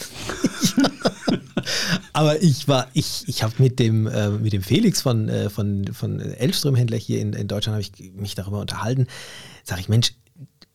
Aber 2.14 2.42
ich 2.42 2.68
war, 2.68 2.88
ich, 2.94 3.24
ich 3.28 3.44
habe 3.44 3.54
mit 3.58 3.80
dem, 3.80 4.08
äh, 4.08 4.30
mit 4.30 4.54
dem 4.54 4.64
Felix 4.64 5.02
von, 5.02 5.30
äh, 5.30 5.50
von, 5.50 5.86
von 5.94 6.20
Elfström-Händler 6.20 6.98
hier 6.98 7.20
in, 7.20 7.34
in 7.34 7.48
Deutschland 7.48 7.80
ich 7.80 8.14
mich 8.14 8.36
darüber 8.36 8.60
unterhalten. 8.60 9.08
Sag 9.64 9.80
ich, 9.80 9.90
Mensch, 9.90 10.14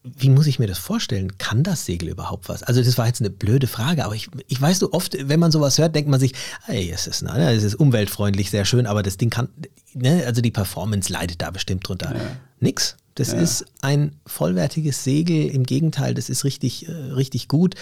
wie 0.03 0.31
muss 0.31 0.47
ich 0.47 0.59
mir 0.59 0.67
das 0.67 0.79
vorstellen? 0.79 1.37
Kann 1.37 1.63
das 1.63 1.85
Segel 1.85 2.09
überhaupt 2.09 2.49
was? 2.49 2.63
Also 2.63 2.83
das 2.83 2.97
war 2.97 3.07
jetzt 3.07 3.21
eine 3.21 3.29
blöde 3.29 3.67
Frage, 3.67 4.05
aber 4.05 4.15
ich, 4.15 4.29
ich 4.49 4.61
weiß 4.61 4.79
so 4.79 4.93
oft, 4.93 5.17
wenn 5.29 5.39
man 5.39 5.53
sowas 5.53 5.77
hört, 5.77 5.95
denkt 5.95 6.09
man 6.11 6.19
sich, 6.19 6.33
hey, 6.65 6.91
es 6.91 7.07
ist, 7.07 7.23
ne, 7.23 7.53
es 7.53 7.63
ist 7.63 7.75
umweltfreundlich, 7.75 8.51
sehr 8.51 8.65
schön, 8.65 8.87
aber 8.87 9.03
das 9.03 9.19
Ding 9.19 9.29
kann, 9.29 9.49
ne, 9.93 10.25
also 10.27 10.41
die 10.41 10.51
Performance 10.51 11.13
leidet 11.13 11.43
da 11.43 11.51
bestimmt 11.51 11.87
drunter. 11.87 12.15
Ja. 12.15 12.21
Nix. 12.61 12.97
Das 13.21 13.33
ja. 13.33 13.39
ist 13.39 13.67
ein 13.83 14.17
vollwertiges 14.27 15.05
Segel. 15.05 15.51
Im 15.51 15.65
Gegenteil, 15.65 16.15
das 16.15 16.31
ist 16.31 16.43
richtig, 16.45 16.89
äh, 16.89 16.93
richtig 16.93 17.49
gut. 17.49 17.75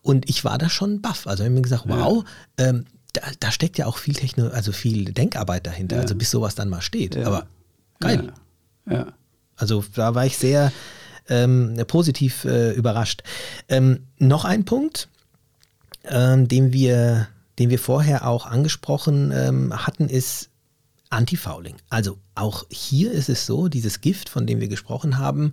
Und 0.00 0.26
ich 0.30 0.42
war 0.42 0.56
da 0.56 0.70
schon 0.70 1.02
baff. 1.02 1.26
Also 1.26 1.42
ich 1.42 1.48
habe 1.48 1.54
mir 1.54 1.60
gesagt, 1.60 1.84
wow, 1.86 2.24
ja. 2.58 2.68
ähm, 2.68 2.86
da, 3.12 3.20
da, 3.38 3.50
steckt 3.50 3.76
ja 3.76 3.84
auch 3.84 3.98
viel 3.98 4.14
Techno, 4.14 4.48
also 4.48 4.72
viel 4.72 5.12
Denkarbeit 5.12 5.66
dahinter, 5.66 6.00
also 6.00 6.14
bis 6.14 6.30
sowas 6.30 6.54
dann 6.54 6.70
mal 6.70 6.80
steht. 6.80 7.14
Aber 7.18 7.46
geil. 8.00 8.32
Ja. 8.90 9.12
Also 9.56 9.84
da 9.94 10.14
war 10.14 10.24
ich 10.24 10.38
sehr 10.38 10.72
ähm, 11.28 11.76
positiv 11.86 12.46
äh, 12.46 12.72
überrascht. 12.72 13.22
Ähm, 13.68 14.06
noch 14.18 14.46
ein 14.46 14.64
Punkt, 14.64 15.10
ähm, 16.04 16.48
den, 16.48 16.72
wir, 16.72 17.28
den 17.58 17.68
wir 17.68 17.78
vorher 17.78 18.26
auch 18.26 18.46
angesprochen 18.46 19.30
ähm, 19.30 19.86
hatten, 19.86 20.08
ist 20.08 20.48
Antifouling. 21.10 21.76
Also 21.88 22.18
auch 22.34 22.64
hier 22.70 23.12
ist 23.12 23.28
es 23.28 23.46
so, 23.46 23.68
dieses 23.68 24.00
Gift, 24.00 24.28
von 24.28 24.46
dem 24.46 24.60
wir 24.60 24.68
gesprochen 24.68 25.18
haben, 25.18 25.52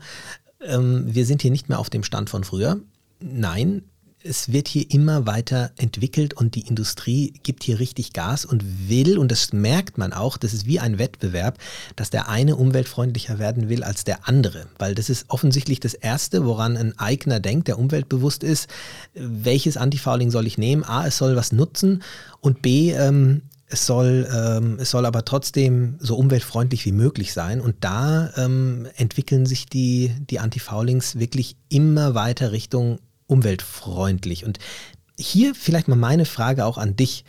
ähm, 0.62 1.04
wir 1.08 1.26
sind 1.26 1.42
hier 1.42 1.52
nicht 1.52 1.70
mehr 1.70 1.80
auf 1.80 1.90
dem 1.90 2.04
Stand 2.04 2.30
von 2.30 2.44
früher. 2.44 2.80
Nein, 3.20 3.84
es 4.24 4.52
wird 4.52 4.68
hier 4.68 4.90
immer 4.90 5.26
weiter 5.26 5.72
entwickelt 5.78 6.34
und 6.34 6.56
die 6.56 6.68
Industrie 6.68 7.34
gibt 7.44 7.64
hier 7.64 7.80
richtig 7.80 8.14
Gas 8.14 8.46
und 8.46 8.90
will, 8.90 9.18
und 9.18 9.32
das 9.32 9.54
merkt 9.54 9.98
man 9.98 10.14
auch, 10.14 10.38
das 10.38 10.54
ist 10.54 10.66
wie 10.66 10.80
ein 10.80 10.98
Wettbewerb, 10.98 11.58
dass 11.96 12.10
der 12.10 12.30
eine 12.30 12.56
umweltfreundlicher 12.56 13.38
werden 13.40 13.70
will 13.70 13.84
als 13.84 14.04
der 14.04 14.28
andere. 14.28 14.68
Weil 14.80 14.96
das 14.96 15.10
ist 15.10 15.26
offensichtlich 15.30 15.80
das 15.80 15.94
Erste, 15.94 16.46
woran 16.46 16.78
ein 16.78 16.98
Eigner 16.98 17.40
denkt, 17.40 17.68
der 17.68 17.78
umweltbewusst 17.78 18.44
ist, 18.44 18.70
welches 19.14 19.78
Antifouling 19.78 20.32
soll 20.32 20.48
ich 20.48 20.58
nehmen? 20.58 20.84
A, 20.84 21.06
es 21.06 21.18
soll 21.18 21.36
was 21.36 21.52
nutzen 21.52 22.02
und 22.40 22.62
B, 22.62 22.92
ähm, 22.92 23.44
es 23.74 23.88
soll, 23.88 24.30
ähm, 24.32 24.78
es 24.80 24.92
soll 24.92 25.06
aber 25.06 25.26
trotzdem 25.26 25.96
so 26.00 26.16
umweltfreundlich 26.16 26.86
wie 26.86 26.92
möglich 26.92 27.34
sein. 27.34 27.60
Und 27.60 27.76
da 27.82 28.32
ähm, 28.38 28.88
entwickeln 28.96 29.48
sich 29.48 29.66
die, 29.66 30.14
die 30.30 30.40
Antifoulings 30.40 31.18
wirklich 31.18 31.58
immer 31.70 32.14
weiter 32.14 32.52
Richtung 32.52 33.00
umweltfreundlich. 33.26 34.46
Und 34.46 34.60
hier 35.18 35.56
vielleicht 35.56 35.88
mal 35.88 35.96
meine 35.96 36.26
Frage 36.26 36.66
auch 36.66 36.78
an 36.78 36.96
dich. 36.96 37.26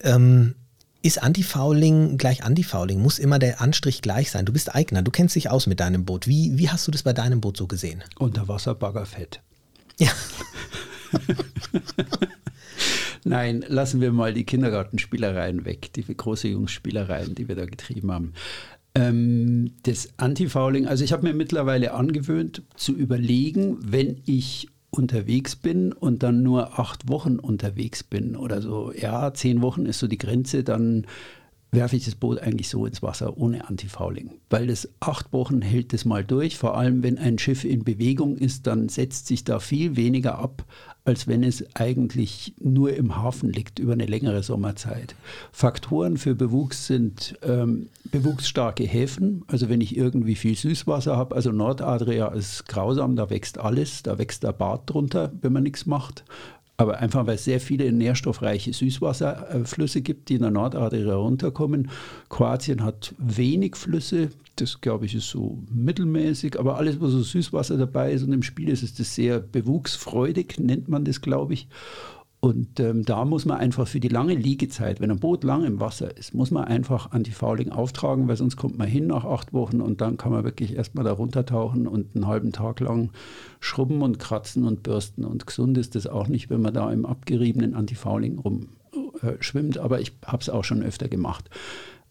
Ähm, 0.00 0.56
ist 1.02 1.22
Antifouling 1.22 2.18
gleich 2.18 2.44
Antifouling? 2.44 3.00
Muss 3.00 3.18
immer 3.18 3.38
der 3.38 3.60
Anstrich 3.62 4.02
gleich 4.02 4.30
sein? 4.30 4.44
Du 4.44 4.52
bist 4.52 4.74
Eigner, 4.74 5.00
du 5.00 5.10
kennst 5.10 5.34
dich 5.34 5.48
aus 5.48 5.66
mit 5.66 5.80
deinem 5.80 6.04
Boot. 6.04 6.26
Wie, 6.26 6.58
wie 6.58 6.68
hast 6.68 6.86
du 6.86 6.90
das 6.90 7.04
bei 7.04 7.12
deinem 7.12 7.40
Boot 7.40 7.56
so 7.56 7.66
gesehen? 7.66 8.02
Unterwasserbaggerfett. 8.18 9.40
Ja. 9.98 10.10
Nein, 13.24 13.64
lassen 13.68 14.00
wir 14.00 14.12
mal 14.12 14.32
die 14.32 14.44
Kindergartenspielereien 14.44 15.64
weg, 15.64 15.92
die 15.92 16.02
große 16.02 16.48
Jungsspielereien, 16.48 17.34
die 17.34 17.48
wir 17.48 17.56
da 17.56 17.66
getrieben 17.66 18.10
haben. 18.10 18.32
Ähm, 18.94 19.72
das 19.84 20.08
Antifouling, 20.16 20.86
also 20.86 21.04
ich 21.04 21.12
habe 21.12 21.26
mir 21.26 21.34
mittlerweile 21.34 21.94
angewöhnt 21.94 22.62
zu 22.74 22.92
überlegen, 22.92 23.78
wenn 23.80 24.20
ich 24.26 24.68
unterwegs 24.90 25.54
bin 25.54 25.92
und 25.92 26.22
dann 26.22 26.42
nur 26.42 26.80
acht 26.80 27.08
Wochen 27.08 27.38
unterwegs 27.38 28.02
bin 28.02 28.34
oder 28.34 28.60
so, 28.60 28.92
ja, 28.92 29.32
zehn 29.32 29.62
Wochen 29.62 29.86
ist 29.86 30.00
so 30.00 30.08
die 30.08 30.18
Grenze, 30.18 30.64
dann 30.64 31.06
werfe 31.72 31.96
ich 31.96 32.04
das 32.04 32.14
Boot 32.14 32.38
eigentlich 32.40 32.68
so 32.68 32.84
ins 32.84 33.02
Wasser 33.02 33.36
ohne 33.36 33.68
Antifouling. 33.68 34.32
Weil 34.48 34.66
das 34.66 34.88
acht 34.98 35.32
Wochen 35.32 35.62
hält 35.62 35.92
es 35.94 36.04
mal 36.04 36.24
durch. 36.24 36.56
Vor 36.58 36.76
allem, 36.76 37.02
wenn 37.02 37.18
ein 37.18 37.38
Schiff 37.38 37.64
in 37.64 37.84
Bewegung 37.84 38.36
ist, 38.36 38.66
dann 38.66 38.88
setzt 38.88 39.28
sich 39.28 39.44
da 39.44 39.60
viel 39.60 39.96
weniger 39.96 40.38
ab, 40.38 40.64
als 41.04 41.28
wenn 41.28 41.42
es 41.42 41.64
eigentlich 41.76 42.54
nur 42.60 42.94
im 42.94 43.16
Hafen 43.16 43.52
liegt 43.52 43.78
über 43.78 43.92
eine 43.92 44.06
längere 44.06 44.42
Sommerzeit. 44.42 45.14
Faktoren 45.52 46.16
für 46.18 46.34
Bewuchs 46.34 46.86
sind 46.86 47.38
ähm, 47.42 47.88
bewuchsstarke 48.10 48.84
Häfen. 48.84 49.44
Also 49.46 49.68
wenn 49.68 49.80
ich 49.80 49.96
irgendwie 49.96 50.34
viel 50.34 50.56
Süßwasser 50.56 51.16
habe, 51.16 51.34
also 51.36 51.52
Nordadria 51.52 52.28
ist 52.28 52.66
grausam, 52.66 53.16
da 53.16 53.30
wächst 53.30 53.58
alles, 53.58 54.02
da 54.02 54.18
wächst 54.18 54.42
der 54.42 54.52
Bart 54.52 54.90
drunter, 54.90 55.32
wenn 55.40 55.52
man 55.52 55.62
nichts 55.62 55.86
macht. 55.86 56.24
Aber 56.80 56.98
einfach, 56.98 57.26
weil 57.26 57.34
es 57.34 57.44
sehr 57.44 57.60
viele 57.60 57.92
nährstoffreiche 57.92 58.72
Süßwasserflüsse 58.72 60.00
gibt, 60.00 60.30
die 60.30 60.36
in 60.36 60.40
der 60.40 60.50
Nordadria 60.50 61.14
runterkommen. 61.14 61.90
Kroatien 62.30 62.82
hat 62.82 63.14
wenig 63.18 63.76
Flüsse, 63.76 64.30
das 64.56 64.80
glaube 64.80 65.04
ich 65.04 65.14
ist 65.14 65.28
so 65.28 65.58
mittelmäßig, 65.70 66.58
aber 66.58 66.78
alles, 66.78 66.98
wo 66.98 67.08
so 67.08 67.20
Süßwasser 67.20 67.76
dabei 67.76 68.12
ist 68.12 68.22
und 68.22 68.32
im 68.32 68.42
Spiel 68.42 68.70
ist, 68.70 68.82
ist 68.82 68.98
das 68.98 69.14
sehr 69.14 69.40
bewuchsfreudig, 69.40 70.58
nennt 70.58 70.88
man 70.88 71.04
das, 71.04 71.20
glaube 71.20 71.52
ich. 71.52 71.68
Und 72.42 72.80
ähm, 72.80 73.04
da 73.04 73.26
muss 73.26 73.44
man 73.44 73.58
einfach 73.58 73.86
für 73.86 74.00
die 74.00 74.08
lange 74.08 74.34
Liegezeit, 74.34 74.98
wenn 75.00 75.10
ein 75.10 75.20
Boot 75.20 75.44
lang 75.44 75.62
im 75.64 75.78
Wasser 75.78 76.16
ist, 76.16 76.32
muss 76.32 76.50
man 76.50 76.64
einfach 76.64 77.12
Antifouling 77.12 77.70
auftragen, 77.70 78.28
weil 78.28 78.36
sonst 78.36 78.56
kommt 78.56 78.78
man 78.78 78.88
hin 78.88 79.08
nach 79.08 79.26
acht 79.26 79.52
Wochen 79.52 79.82
und 79.82 80.00
dann 80.00 80.16
kann 80.16 80.32
man 80.32 80.42
wirklich 80.42 80.74
erstmal 80.74 81.04
da 81.04 81.12
runtertauchen 81.12 81.86
und 81.86 82.16
einen 82.16 82.26
halben 82.26 82.52
Tag 82.52 82.80
lang 82.80 83.10
schrubben 83.60 84.00
und 84.00 84.18
kratzen 84.18 84.64
und 84.64 84.82
bürsten. 84.82 85.26
Und 85.26 85.46
gesund 85.46 85.76
ist 85.76 85.94
das 85.94 86.06
auch 86.06 86.28
nicht, 86.28 86.48
wenn 86.48 86.62
man 86.62 86.72
da 86.72 86.90
im 86.90 87.04
abgeriebenen 87.04 87.74
Antifouling 87.74 88.38
rumschwimmt. 88.38 89.76
Äh, 89.76 89.80
Aber 89.80 90.00
ich 90.00 90.12
habe 90.24 90.40
es 90.40 90.48
auch 90.48 90.64
schon 90.64 90.82
öfter 90.82 91.08
gemacht. 91.08 91.50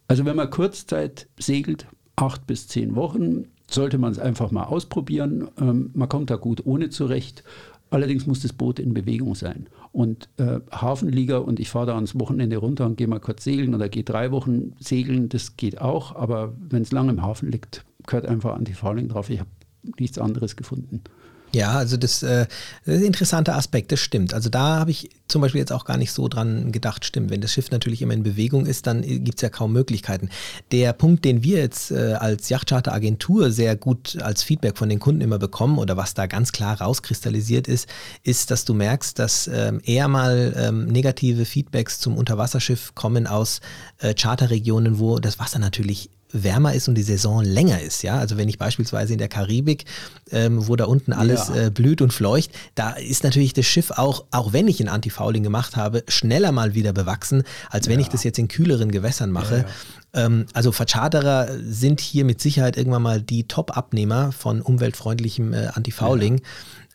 Also 0.08 0.26
wenn 0.26 0.36
man 0.36 0.52
Kurzzeit 0.52 1.28
segelt, 1.40 1.88
acht 2.16 2.46
bis 2.46 2.68
zehn 2.68 2.96
Wochen, 2.96 3.46
sollte 3.72 3.98
man 3.98 4.12
es 4.12 4.20
einfach 4.20 4.52
mal 4.52 4.64
ausprobieren. 4.64 5.48
Ähm, 5.60 5.92
man 5.94 6.10
kommt 6.10 6.30
da 6.30 6.36
gut 6.36 6.66
ohne 6.66 6.90
zurecht. 6.90 7.44
Allerdings 7.92 8.28
muss 8.28 8.42
das 8.42 8.54
Boot 8.54 8.80
in 8.80 8.94
Bewegung 8.94 9.34
sein. 9.36 9.68
Und 9.92 10.30
äh, 10.38 10.60
Hafenliga 10.72 11.38
und 11.38 11.60
ich 11.60 11.70
fahre 11.70 11.88
da 11.88 11.96
ans 11.96 12.20
Wochenende 12.20 12.58
runter 12.58 12.86
und 12.86 12.98
gehe 12.98 13.08
mal 13.08 13.20
kurz 13.20 13.44
segeln 13.44 13.74
oder 13.74 13.90
gehe 13.90 14.04
drei 14.04 14.32
Wochen 14.32 14.74
segeln, 14.80 15.30
das 15.30 15.58
geht 15.58 15.82
auch. 15.82 16.16
Aber 16.16 16.54
wenn 16.70 16.84
es 16.84 16.92
lange 16.92 17.12
im 17.12 17.24
Hafen 17.24 17.52
liegt, 17.52 17.86
gehört 18.06 18.28
einfach 18.28 18.56
Antifouling 18.56 19.08
drauf. 19.08 19.30
Ich 19.30 19.40
habe 19.40 19.50
nichts 19.98 20.20
anderes 20.20 20.56
gefunden. 20.56 21.02
Ja, 21.52 21.72
also 21.72 21.98
das, 21.98 22.22
äh, 22.22 22.46
das 22.86 22.96
ist 22.96 23.02
ein 23.02 23.08
interessanter 23.08 23.56
Aspekt, 23.56 23.92
das 23.92 24.00
stimmt. 24.00 24.34
Also 24.34 24.50
da 24.50 24.78
habe 24.78 24.92
ich 24.92 25.10
zum 25.28 25.42
Beispiel 25.42 25.60
jetzt 25.60 25.72
auch 25.72 25.86
gar 25.86 25.98
nicht 25.98 26.12
so 26.12 26.28
dran 26.28 26.72
gedacht, 26.72 27.06
stimmt. 27.06 27.32
Wenn 27.32 27.42
das 27.42 27.54
Schiff 27.54 27.72
natürlich 27.72 28.02
immer 28.02 28.14
in 28.14 28.24
Bewegung 28.24 28.68
ist, 28.68 28.86
dann 28.86 29.02
gibt 29.02 29.36
es 29.36 29.42
ja 29.42 29.50
kaum 29.50 29.74
Möglichkeiten. 29.74 30.30
Der 30.72 30.94
Punkt, 30.94 31.26
den 31.26 31.44
wir 31.44 31.58
jetzt 31.58 31.92
äh, 31.92 32.14
als 32.14 32.50
Yachtcharter-Agentur 32.50 33.52
sehr 33.52 33.76
gut 33.76 34.22
als 34.22 34.44
Feedback 34.44 34.78
von 34.78 34.90
den 34.90 35.00
Kunden 35.00 35.22
immer 35.22 35.40
bekommen 35.40 35.80
oder 35.80 35.98
was 35.98 36.14
da 36.14 36.28
ganz 36.28 36.52
klar 36.52 36.80
rauskristallisiert 36.82 37.68
ist, 37.68 37.88
ist, 38.24 38.52
dass 38.52 38.66
du 38.66 38.76
merkst, 38.76 39.18
dass 39.18 39.48
ähm, 39.48 39.82
eher 39.84 40.08
mal 40.08 40.54
ähm, 40.56 40.86
negative 40.86 41.46
Feedbacks 41.46 42.00
zum 42.00 42.16
Unterwasserschiff 42.16 42.94
kommen 42.94 43.26
aus 43.26 43.62
äh, 44.00 44.14
Charterregionen, 44.14 45.00
wo 45.00 45.18
das 45.20 45.40
Wasser 45.40 45.58
natürlich 45.60 46.12
wärmer 46.32 46.74
ist 46.74 46.88
und 46.88 46.96
die 46.96 47.04
Saison 47.04 47.44
länger 47.44 47.82
ist. 47.82 48.04
Ja, 48.04 48.20
also 48.20 48.38
wenn 48.38 48.50
ich 48.50 48.58
beispielsweise 48.58 49.14
in 49.14 49.20
der 49.20 49.28
Karibik, 49.28 49.86
ähm, 50.32 50.68
wo 50.68 50.76
da 50.76 50.86
unten 50.86 51.14
alles 51.14 51.50
ja. 51.50 51.68
äh, 51.68 51.70
blüht 51.72 52.02
und 52.02 52.14
fleucht, 52.14 52.52
da 52.76 52.92
ist 52.92 53.24
natürlich 53.24 53.54
das 53.54 53.66
Schiff 53.66 53.92
auch, 53.92 54.26
auch 54.32 54.54
wenn 54.54 54.68
ich 54.68 54.80
ein 54.80 54.90
Antifouling 54.90 55.44
gemacht 55.44 55.76
habe, 55.76 56.04
schneller 56.08 56.52
mal 56.52 56.76
wieder 56.76 56.94
bewachsen, 56.94 57.44
als 57.70 57.88
wenn 57.88 58.00
ja. 58.00 58.06
ich 58.06 58.10
das 58.10 58.24
jetzt 58.24 58.38
in 58.40 58.48
kühleren 58.48 58.92
Gewässern 58.92 59.32
mache. 59.32 59.66
Ja, 60.14 60.26
ähm, 60.26 60.46
also 60.54 60.72
Vercharterer 60.72 61.48
sind 61.64 62.00
hier 62.00 62.26
mit 62.26 62.42
Sicherheit 62.42 62.78
irgendwann 62.78 63.04
mal 63.04 63.22
die 63.22 63.48
Top-Abnehmer 63.48 64.32
von 64.32 64.62
umweltfreundlichem 64.62 65.54
äh, 65.54 65.68
Antifouling. 65.74 66.42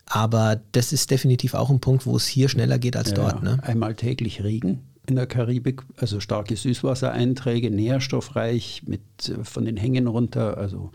Aber 0.07 0.61
das 0.73 0.93
ist 0.93 1.11
definitiv 1.11 1.55
auch 1.55 1.71
ein 1.71 1.81
Punkt, 1.81 2.07
wo 2.07 2.17
es 2.17 2.27
hier 2.27 2.49
schneller 2.49 2.79
geht 2.79 2.95
als 2.97 3.15
dort. 3.15 3.43
Ne? 3.43 3.59
Einmal 3.63 3.95
täglich 3.95 4.45
Regen 4.45 4.83
in 5.07 5.17
der 5.17 5.27
Karibik, 5.27 5.83
also 5.97 6.21
starke 6.21 6.57
Süßwassereinträge, 6.57 7.71
nährstoffreich, 7.71 8.83
mit 8.87 9.01
äh, 9.29 9.45
von 9.45 9.65
den 9.65 9.77
Hängen 9.77 10.07
runter. 10.07 10.57
Also 10.57 10.93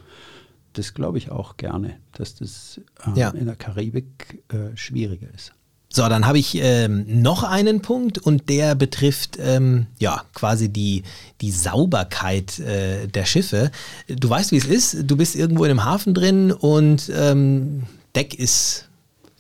das 0.73 0.93
glaube 0.93 1.17
ich 1.17 1.31
auch 1.31 1.57
gerne, 1.57 1.97
dass 2.13 2.35
das 2.35 2.81
äh, 3.05 3.19
ja. 3.19 3.29
in 3.29 3.45
der 3.45 3.55
Karibik 3.55 4.43
äh, 4.49 4.75
schwieriger 4.75 5.27
ist. 5.33 5.53
So, 5.91 6.07
dann 6.07 6.27
habe 6.27 6.37
ich 6.37 6.55
ähm, 6.61 7.21
noch 7.21 7.41
einen 7.41 7.81
Punkt 7.81 8.19
und 8.19 8.47
der 8.47 8.75
betrifft 8.75 9.39
ähm, 9.41 9.87
ja 9.97 10.23
quasi 10.35 10.69
die, 10.69 11.01
die 11.41 11.49
Sauberkeit 11.49 12.59
äh, 12.59 13.07
der 13.07 13.25
Schiffe. 13.25 13.71
Du 14.07 14.29
weißt, 14.29 14.51
wie 14.51 14.57
es 14.57 14.65
ist. 14.65 15.09
Du 15.09 15.17
bist 15.17 15.35
irgendwo 15.35 15.63
in 15.65 15.71
einem 15.71 15.85
Hafen 15.85 16.13
drin 16.13 16.51
und 16.51 17.11
ähm, 17.15 17.83
Deck 18.15 18.35
ist 18.35 18.87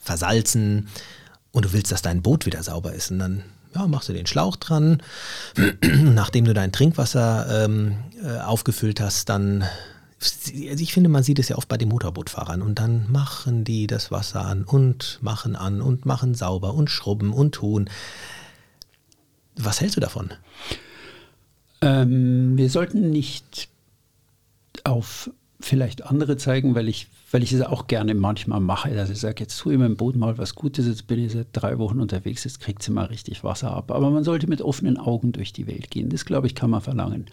versalzen 0.01 0.87
und 1.51 1.65
du 1.65 1.73
willst, 1.73 1.91
dass 1.91 2.01
dein 2.01 2.23
Boot 2.23 2.47
wieder 2.47 2.63
sauber 2.63 2.93
ist. 2.93 3.11
Und 3.11 3.19
dann 3.19 3.43
ja, 3.75 3.87
machst 3.87 4.09
du 4.09 4.13
den 4.13 4.25
Schlauch 4.25 4.55
dran. 4.55 5.01
Nachdem 5.81 6.45
du 6.45 6.53
dein 6.53 6.71
Trinkwasser 6.71 7.65
ähm, 7.65 7.97
äh, 8.23 8.39
aufgefüllt 8.39 8.99
hast, 8.99 9.29
dann 9.29 9.63
also 10.21 10.83
ich 10.83 10.93
finde, 10.93 11.09
man 11.09 11.23
sieht 11.23 11.39
es 11.39 11.47
ja 11.47 11.55
oft 11.55 11.69
bei 11.69 11.77
den 11.77 11.87
Motorbootfahrern 11.87 12.61
und 12.61 12.79
dann 12.79 13.09
machen 13.09 13.63
die 13.63 13.87
das 13.87 14.11
Wasser 14.11 14.45
an 14.45 14.63
und 14.63 15.19
machen 15.21 15.55
an 15.55 15.81
und 15.81 16.05
machen 16.05 16.35
sauber 16.35 16.73
und 16.73 16.89
schrubben 16.89 17.31
und 17.31 17.53
tun. 17.55 17.89
Was 19.55 19.79
hältst 19.79 19.95
du 19.95 20.01
davon? 20.01 20.31
Ähm, 21.81 22.57
wir 22.57 22.69
sollten 22.69 23.11
nicht 23.11 23.69
auf 24.83 25.29
vielleicht 25.61 26.05
andere 26.05 26.35
zeigen, 26.37 26.75
weil 26.75 26.89
ich, 26.89 27.07
weil 27.31 27.43
ich 27.43 27.53
es 27.53 27.61
auch 27.61 27.87
gerne 27.87 28.15
manchmal 28.15 28.59
mache, 28.59 28.93
dass 28.93 29.09
ich 29.09 29.19
sage, 29.19 29.35
jetzt 29.39 29.57
tue 29.59 29.73
ich 29.73 29.79
meinem 29.79 29.97
Boot 29.97 30.15
mal 30.15 30.37
was 30.37 30.55
Gutes, 30.55 30.87
jetzt 30.87 31.07
bin 31.07 31.23
ich 31.23 31.33
seit 31.33 31.47
drei 31.53 31.77
Wochen 31.77 31.99
unterwegs, 31.99 32.43
jetzt 32.43 32.59
kriegt 32.59 32.81
sie 32.81 32.91
mal 32.91 33.05
richtig 33.05 33.43
Wasser 33.43 33.71
ab. 33.71 33.91
Aber 33.91 34.09
man 34.09 34.23
sollte 34.23 34.47
mit 34.47 34.61
offenen 34.61 34.97
Augen 34.97 35.31
durch 35.31 35.53
die 35.53 35.67
Welt 35.67 35.91
gehen. 35.91 36.09
Das, 36.09 36.25
glaube 36.25 36.47
ich, 36.47 36.55
kann 36.55 36.69
man 36.69 36.81
verlangen. 36.81 37.25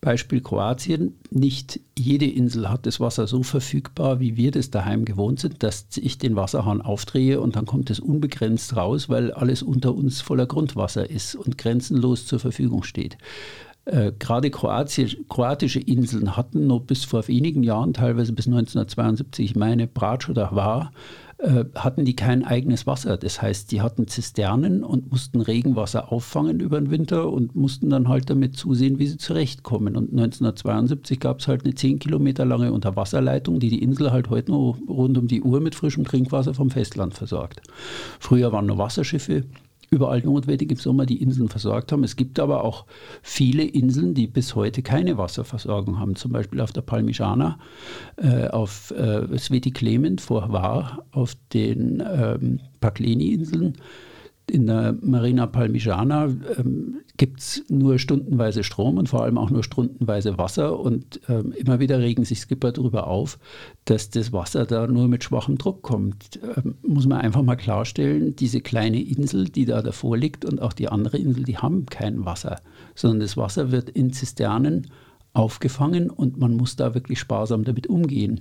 Beispiel 0.00 0.40
Kroatien. 0.40 1.14
Nicht 1.30 1.80
jede 1.98 2.26
Insel 2.26 2.68
hat 2.68 2.86
das 2.86 3.00
Wasser 3.00 3.26
so 3.26 3.42
verfügbar, 3.42 4.20
wie 4.20 4.36
wir 4.36 4.50
das 4.50 4.70
daheim 4.70 5.04
gewohnt 5.04 5.40
sind, 5.40 5.62
dass 5.62 5.86
ich 5.96 6.18
den 6.18 6.36
Wasserhahn 6.36 6.82
aufdrehe 6.82 7.40
und 7.40 7.56
dann 7.56 7.66
kommt 7.66 7.90
es 7.90 8.00
unbegrenzt 8.00 8.76
raus, 8.76 9.08
weil 9.08 9.32
alles 9.32 9.62
unter 9.62 9.94
uns 9.94 10.20
voller 10.20 10.46
Grundwasser 10.46 11.08
ist 11.08 11.34
und 11.34 11.58
grenzenlos 11.58 12.26
zur 12.26 12.38
Verfügung 12.38 12.82
steht. 12.82 13.18
Äh, 13.88 14.12
gerade 14.18 14.50
kroatische 14.50 15.80
Inseln 15.80 16.36
hatten 16.36 16.66
noch 16.66 16.80
bis 16.80 17.04
vor 17.04 17.26
wenigen 17.26 17.62
Jahren, 17.62 17.94
teilweise 17.94 18.34
bis 18.34 18.46
1972, 18.46 19.56
meine 19.56 19.86
Brač 19.86 20.28
oder 20.28 20.54
war, 20.54 20.92
äh, 21.38 21.64
hatten 21.74 22.04
die 22.04 22.14
kein 22.14 22.44
eigenes 22.44 22.86
Wasser. 22.86 23.16
Das 23.16 23.40
heißt, 23.40 23.72
die 23.72 23.80
hatten 23.80 24.06
Zisternen 24.06 24.84
und 24.84 25.10
mussten 25.10 25.40
Regenwasser 25.40 26.12
auffangen 26.12 26.60
über 26.60 26.78
den 26.78 26.90
Winter 26.90 27.32
und 27.32 27.56
mussten 27.56 27.88
dann 27.88 28.08
halt 28.08 28.28
damit 28.28 28.58
zusehen, 28.58 28.98
wie 28.98 29.06
sie 29.06 29.16
zurechtkommen. 29.16 29.96
Und 29.96 30.10
1972 30.10 31.18
gab 31.18 31.40
es 31.40 31.48
halt 31.48 31.64
eine 31.64 31.74
10 31.74 31.98
Kilometer 31.98 32.44
lange 32.44 32.74
Unterwasserleitung, 32.74 33.58
die 33.58 33.70
die 33.70 33.82
Insel 33.82 34.10
halt 34.10 34.28
heute 34.28 34.50
noch 34.50 34.76
rund 34.86 35.16
um 35.16 35.28
die 35.28 35.40
Uhr 35.40 35.60
mit 35.60 35.74
frischem 35.74 36.04
Trinkwasser 36.04 36.52
vom 36.52 36.68
Festland 36.68 37.14
versorgt. 37.14 37.62
Früher 38.20 38.52
waren 38.52 38.66
nur 38.66 38.76
Wasserschiffe 38.76 39.44
überall 39.90 40.20
notwendig 40.20 40.70
im 40.70 40.76
Sommer 40.76 41.06
die 41.06 41.22
Inseln 41.22 41.48
versorgt 41.48 41.92
haben. 41.92 42.04
Es 42.04 42.16
gibt 42.16 42.38
aber 42.40 42.64
auch 42.64 42.86
viele 43.22 43.64
Inseln, 43.64 44.14
die 44.14 44.26
bis 44.26 44.54
heute 44.54 44.82
keine 44.82 45.18
Wasserversorgung 45.18 45.98
haben. 45.98 46.16
Zum 46.16 46.32
Beispiel 46.32 46.60
auf 46.60 46.72
der 46.72 46.82
Palmijana, 46.82 47.58
äh, 48.16 48.48
auf 48.48 48.90
äh, 48.90 49.38
Sveti 49.38 49.70
Clement 49.70 50.20
vor 50.20 50.52
Var, 50.52 51.04
auf 51.12 51.36
den 51.52 52.02
ähm, 52.06 52.60
Pakleni-Inseln 52.80 53.76
in 54.50 54.66
der 54.66 54.96
Marina 55.00 55.46
Palmijana 55.46 56.26
ähm, 56.56 57.00
gibt 57.16 57.40
es 57.40 57.64
nur 57.68 57.98
stundenweise 57.98 58.62
Strom 58.62 58.96
und 58.98 59.08
vor 59.08 59.24
allem 59.24 59.38
auch 59.38 59.50
nur 59.50 59.64
stundenweise 59.64 60.38
Wasser. 60.38 60.78
Und 60.78 61.20
ähm, 61.28 61.52
immer 61.52 61.80
wieder 61.80 61.98
regen 61.98 62.24
sich 62.24 62.40
Skipper 62.40 62.72
darüber 62.72 63.06
auf, 63.06 63.38
dass 63.84 64.10
das 64.10 64.32
Wasser 64.32 64.66
da 64.66 64.86
nur 64.86 65.08
mit 65.08 65.24
schwachem 65.24 65.58
Druck 65.58 65.82
kommt. 65.82 66.38
Ähm, 66.56 66.76
muss 66.82 67.06
man 67.06 67.20
einfach 67.20 67.42
mal 67.42 67.56
klarstellen, 67.56 68.36
diese 68.36 68.60
kleine 68.60 69.02
Insel, 69.02 69.48
die 69.48 69.64
da 69.64 69.82
davor 69.82 70.16
liegt 70.16 70.44
und 70.44 70.62
auch 70.62 70.72
die 70.72 70.88
andere 70.88 71.18
Insel, 71.18 71.44
die 71.44 71.58
haben 71.58 71.86
kein 71.86 72.24
Wasser, 72.24 72.60
sondern 72.94 73.20
das 73.20 73.36
Wasser 73.36 73.72
wird 73.72 73.90
in 73.90 74.12
Zisternen 74.12 74.86
aufgefangen 75.32 76.10
und 76.10 76.38
man 76.38 76.56
muss 76.56 76.76
da 76.76 76.94
wirklich 76.94 77.18
sparsam 77.18 77.64
damit 77.64 77.86
umgehen. 77.86 78.40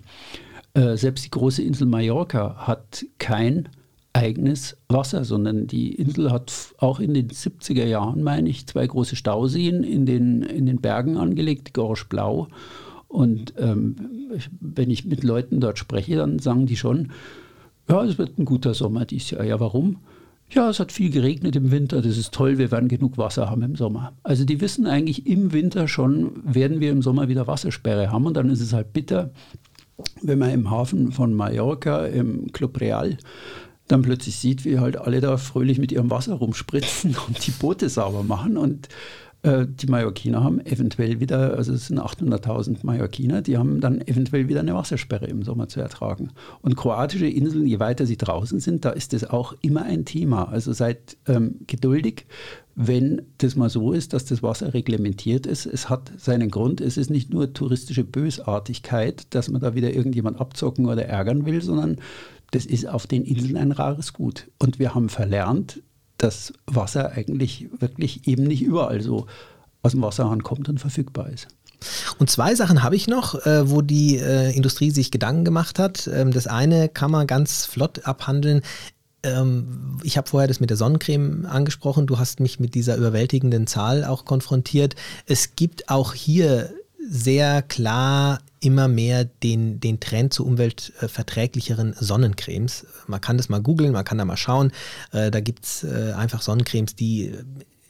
Äh, 0.73 0.95
selbst 0.95 1.25
die 1.25 1.31
große 1.31 1.63
Insel 1.63 1.87
Mallorca 1.87 2.55
hat 2.67 3.05
kein 3.17 3.69
eigenes 4.17 4.77
Wasser, 4.89 5.23
sondern 5.23 5.67
die 5.67 5.93
Insel 5.93 6.31
hat 6.31 6.73
auch 6.79 6.99
in 6.99 7.13
den 7.13 7.29
70er 7.29 7.85
Jahren, 7.85 8.23
meine 8.23 8.49
ich, 8.49 8.65
zwei 8.65 8.87
große 8.87 9.15
Stauseen 9.15 9.83
in 9.83 10.07
den, 10.07 10.41
in 10.41 10.65
den 10.65 10.81
Bergen 10.81 11.17
angelegt, 11.17 11.75
Gorsch 11.75 12.05
Blau. 12.05 12.47
Und 13.07 13.53
ähm, 13.59 13.95
wenn 14.59 14.89
ich 14.89 15.05
mit 15.05 15.23
Leuten 15.23 15.59
dort 15.59 15.77
spreche, 15.77 16.15
dann 16.15 16.39
sagen 16.39 16.65
die 16.65 16.77
schon, 16.77 17.11
ja, 17.87 18.03
es 18.03 18.17
wird 18.17 18.39
ein 18.39 18.45
guter 18.45 18.73
Sommer 18.73 19.05
dieses 19.05 19.29
Jahr. 19.29 19.43
Ja, 19.43 19.59
warum? 19.59 19.97
Ja, 20.49 20.69
es 20.69 20.79
hat 20.79 20.91
viel 20.91 21.11
geregnet 21.11 21.55
im 21.55 21.71
Winter, 21.71 22.01
das 22.01 22.17
ist 22.17 22.33
toll, 22.33 22.57
wir 22.57 22.71
werden 22.71 22.87
genug 22.87 23.17
Wasser 23.17 23.49
haben 23.49 23.61
im 23.63 23.75
Sommer. 23.75 24.13
Also 24.23 24.45
die 24.45 24.61
wissen 24.61 24.87
eigentlich 24.87 25.27
im 25.27 25.51
Winter 25.51 25.87
schon, 25.89 26.41
werden 26.43 26.79
wir 26.79 26.89
im 26.89 27.01
Sommer 27.01 27.27
wieder 27.27 27.47
Wassersperre 27.47 28.11
haben 28.11 28.25
und 28.25 28.35
dann 28.35 28.49
ist 28.49 28.61
es 28.61 28.71
halt 28.71 28.93
bitter, 28.93 29.31
wenn 30.21 30.39
man 30.39 30.51
im 30.51 30.69
Hafen 30.69 31.11
von 31.11 31.33
Mallorca, 31.33 32.05
im 32.05 32.51
Club 32.53 32.79
Real, 32.79 33.17
dann 33.87 34.01
plötzlich 34.01 34.37
sieht, 34.37 34.65
wie 34.65 34.79
halt 34.79 34.97
alle 34.97 35.21
da 35.21 35.37
fröhlich 35.37 35.79
mit 35.79 35.91
ihrem 35.91 36.09
Wasser 36.09 36.33
rumspritzen 36.33 37.15
und 37.27 37.45
die 37.45 37.51
Boote 37.51 37.89
sauber 37.89 38.23
machen. 38.23 38.57
Und 38.57 38.89
die 39.47 39.87
Mallorquiner 39.87 40.43
haben 40.43 40.59
eventuell 40.65 41.19
wieder, 41.19 41.55
also 41.55 41.73
es 41.73 41.87
sind 41.87 41.99
800.000 41.99 42.79
Mallorquiner, 42.83 43.41
die 43.41 43.57
haben 43.57 43.79
dann 43.79 44.01
eventuell 44.01 44.47
wieder 44.47 44.59
eine 44.59 44.73
Wassersperre 44.73 45.27
im 45.27 45.43
Sommer 45.43 45.67
zu 45.67 45.79
ertragen. 45.79 46.31
Und 46.61 46.75
kroatische 46.75 47.27
Inseln, 47.27 47.65
je 47.65 47.79
weiter 47.79 48.05
sie 48.05 48.17
draußen 48.17 48.59
sind, 48.59 48.83
da 48.83 48.89
ist 48.89 49.13
das 49.13 49.29
auch 49.29 49.53
immer 49.61 49.83
ein 49.83 50.05
Thema. 50.05 50.49
Also 50.49 50.73
seid 50.73 51.17
ähm, 51.27 51.55
geduldig, 51.67 52.25
wenn 52.75 53.21
das 53.37 53.55
mal 53.55 53.69
so 53.69 53.93
ist, 53.93 54.13
dass 54.13 54.25
das 54.25 54.43
Wasser 54.43 54.73
reglementiert 54.73 55.47
ist. 55.47 55.65
Es 55.65 55.89
hat 55.89 56.11
seinen 56.17 56.51
Grund. 56.51 56.81
Es 56.81 56.97
ist 56.97 57.09
nicht 57.09 57.31
nur 57.33 57.53
touristische 57.53 58.03
Bösartigkeit, 58.03 59.27
dass 59.33 59.49
man 59.49 59.61
da 59.61 59.75
wieder 59.75 59.93
irgendjemand 59.93 60.39
abzocken 60.39 60.85
oder 60.85 61.05
ärgern 61.05 61.45
will, 61.45 61.61
sondern 61.61 61.97
das 62.51 62.65
ist 62.65 62.87
auf 62.87 63.07
den 63.07 63.23
Inseln 63.23 63.57
ein 63.57 63.71
rares 63.71 64.13
Gut. 64.13 64.47
Und 64.59 64.79
wir 64.79 64.93
haben 64.93 65.09
verlernt, 65.09 65.81
dass 66.17 66.53
Wasser 66.65 67.11
eigentlich 67.11 67.67
wirklich 67.79 68.27
eben 68.27 68.43
nicht 68.43 68.61
überall 68.61 69.01
so 69.01 69.27
aus 69.83 69.91
dem 69.91 70.01
Wasserhahn 70.01 70.43
kommt 70.43 70.69
und 70.69 70.79
verfügbar 70.79 71.29
ist. 71.29 71.47
Und 72.17 72.29
zwei 72.29 72.55
Sachen 72.55 72.83
habe 72.83 72.95
ich 72.95 73.07
noch, 73.07 73.45
äh, 73.45 73.69
wo 73.69 73.81
die 73.81 74.17
äh, 74.17 74.55
Industrie 74.55 74.89
sich 74.91 75.11
Gedanken 75.11 75.45
gemacht 75.45 75.77
hat. 75.77 76.09
Ähm, 76.11 76.31
das 76.31 76.47
eine 76.47 76.89
kann 76.89 77.11
man 77.11 77.27
ganz 77.27 77.65
flott 77.65 78.05
abhandeln. 78.05 78.61
Ähm, 79.23 79.99
ich 80.03 80.17
habe 80.17 80.27
vorher 80.27 80.47
das 80.47 80.59
mit 80.59 80.69
der 80.69 80.77
Sonnencreme 80.77 81.45
angesprochen. 81.45 82.07
Du 82.07 82.17
hast 82.17 82.39
mich 82.39 82.59
mit 82.59 82.73
dieser 82.73 82.97
überwältigenden 82.97 83.67
Zahl 83.67 84.05
auch 84.05 84.25
konfrontiert. 84.25 84.95
Es 85.27 85.55
gibt 85.55 85.89
auch 85.89 86.13
hier 86.13 86.71
sehr 87.09 87.61
klar 87.61 88.39
immer 88.59 88.87
mehr 88.87 89.25
den, 89.25 89.79
den 89.79 89.99
Trend 89.99 90.33
zu 90.33 90.45
umweltverträglicheren 90.45 91.95
Sonnencremes. 91.97 92.85
Man 93.07 93.21
kann 93.21 93.37
das 93.37 93.49
mal 93.49 93.61
googeln, 93.61 93.91
man 93.91 94.03
kann 94.03 94.17
da 94.17 94.25
mal 94.25 94.37
schauen. 94.37 94.71
Äh, 95.11 95.31
da 95.31 95.39
gibt 95.39 95.65
es 95.65 95.83
äh, 95.83 96.13
einfach 96.13 96.41
Sonnencremes, 96.41 96.95
die 96.95 97.33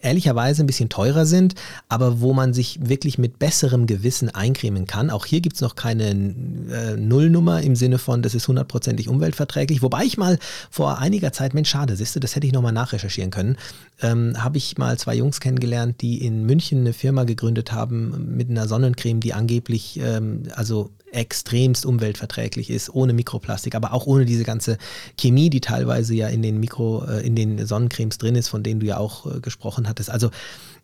ehrlicherweise 0.08 0.64
ein 0.64 0.68
bisschen 0.68 0.90
teurer 0.90 1.26
sind, 1.26 1.56
aber 1.90 2.22
wo 2.22 2.34
man 2.34 2.54
sich 2.54 2.80
wirklich 2.82 3.18
mit 3.18 3.40
besserem 3.40 3.88
Gewissen 3.88 4.30
eincremen 4.30 4.88
kann. 4.88 5.10
Auch 5.10 5.26
hier 5.26 5.42
gibt 5.42 5.56
es 5.56 5.62
noch 5.62 5.76
keine 5.76 6.10
äh, 6.10 6.96
Nullnummer 6.98 7.62
im 7.62 7.76
Sinne 7.76 7.98
von, 7.98 8.22
das 8.22 8.34
ist 8.34 8.48
hundertprozentig 8.48 9.10
umweltverträglich. 9.10 9.82
Wobei 9.82 10.04
ich 10.04 10.18
mal 10.18 10.40
vor 10.72 11.00
einiger 11.00 11.34
Zeit, 11.34 11.54
Mensch, 11.54 11.70
schade, 11.70 11.96
siehst 11.96 12.16
du, 12.16 12.20
das 12.20 12.36
hätte 12.36 12.48
ich 12.48 12.54
nochmal 12.54 12.72
nachrecherchieren 12.72 13.32
können, 13.32 13.58
ähm, 14.02 14.42
habe 14.42 14.58
ich 14.58 14.78
mal 14.78 14.98
zwei 14.98 15.16
Jungs 15.16 15.40
kennengelernt, 15.40 16.02
die 16.02 16.24
in 16.26 16.46
München 16.46 16.80
eine 16.80 16.94
Firma 16.94 17.26
gegründet 17.26 17.74
haben 17.74 18.36
mit 18.36 18.50
einer 18.50 18.68
Sonnencreme, 18.68 19.20
die 19.20 19.34
angeblich, 19.34 20.00
ähm, 20.02 20.44
also 20.56 20.92
extremst 21.12 21.86
umweltverträglich 21.86 22.70
ist, 22.70 22.94
ohne 22.94 23.14
Mikroplastik, 23.14 23.76
aber 23.76 23.94
auch 23.94 24.06
ohne 24.06 24.26
diese 24.26 24.44
ganze 24.44 24.78
Chemie, 25.18 25.50
die 25.50 25.62
teilweise 25.62 26.14
ja 26.14 26.28
in 26.28 26.42
den 26.42 26.60
Mikro, 26.60 27.06
äh, 27.06 27.26
in 27.26 27.36
den 27.36 27.66
Sonnencremes 27.66 28.18
drin 28.18 28.36
ist, 28.36 28.50
von 28.50 28.64
denen 28.64 28.80
du 28.80 28.86
ja 28.86 28.98
auch 28.98 29.26
äh, 29.26 29.40
gesprochen 29.40 29.88
hattest. 29.88 30.10
Also 30.10 30.30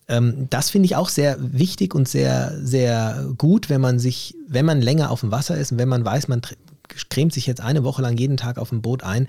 ähm, 0.08 0.48
das 0.50 0.70
finde 0.70 0.86
ich 0.86 0.96
auch 0.96 1.10
sehr 1.10 1.38
wichtig 1.40 1.96
und 1.96 2.08
sehr, 2.08 2.58
sehr 2.62 3.30
gut, 3.38 3.70
wenn 3.70 3.82
man 3.82 4.00
sich, 4.00 4.36
wenn 4.48 4.66
man 4.66 4.82
länger 4.82 5.12
auf 5.12 5.22
dem 5.22 5.32
Wasser 5.32 5.58
ist 5.58 5.72
und 5.72 5.78
wenn 5.78 5.90
man 5.90 6.04
weiß, 6.06 6.28
man 6.28 6.42
cremt 7.10 7.34
sich 7.34 7.48
jetzt 7.48 7.62
eine 7.62 7.84
Woche 7.84 8.02
lang 8.02 8.18
jeden 8.18 8.38
Tag 8.38 8.58
auf 8.58 8.70
dem 8.70 8.82
Boot 8.82 9.04
ein, 9.04 9.28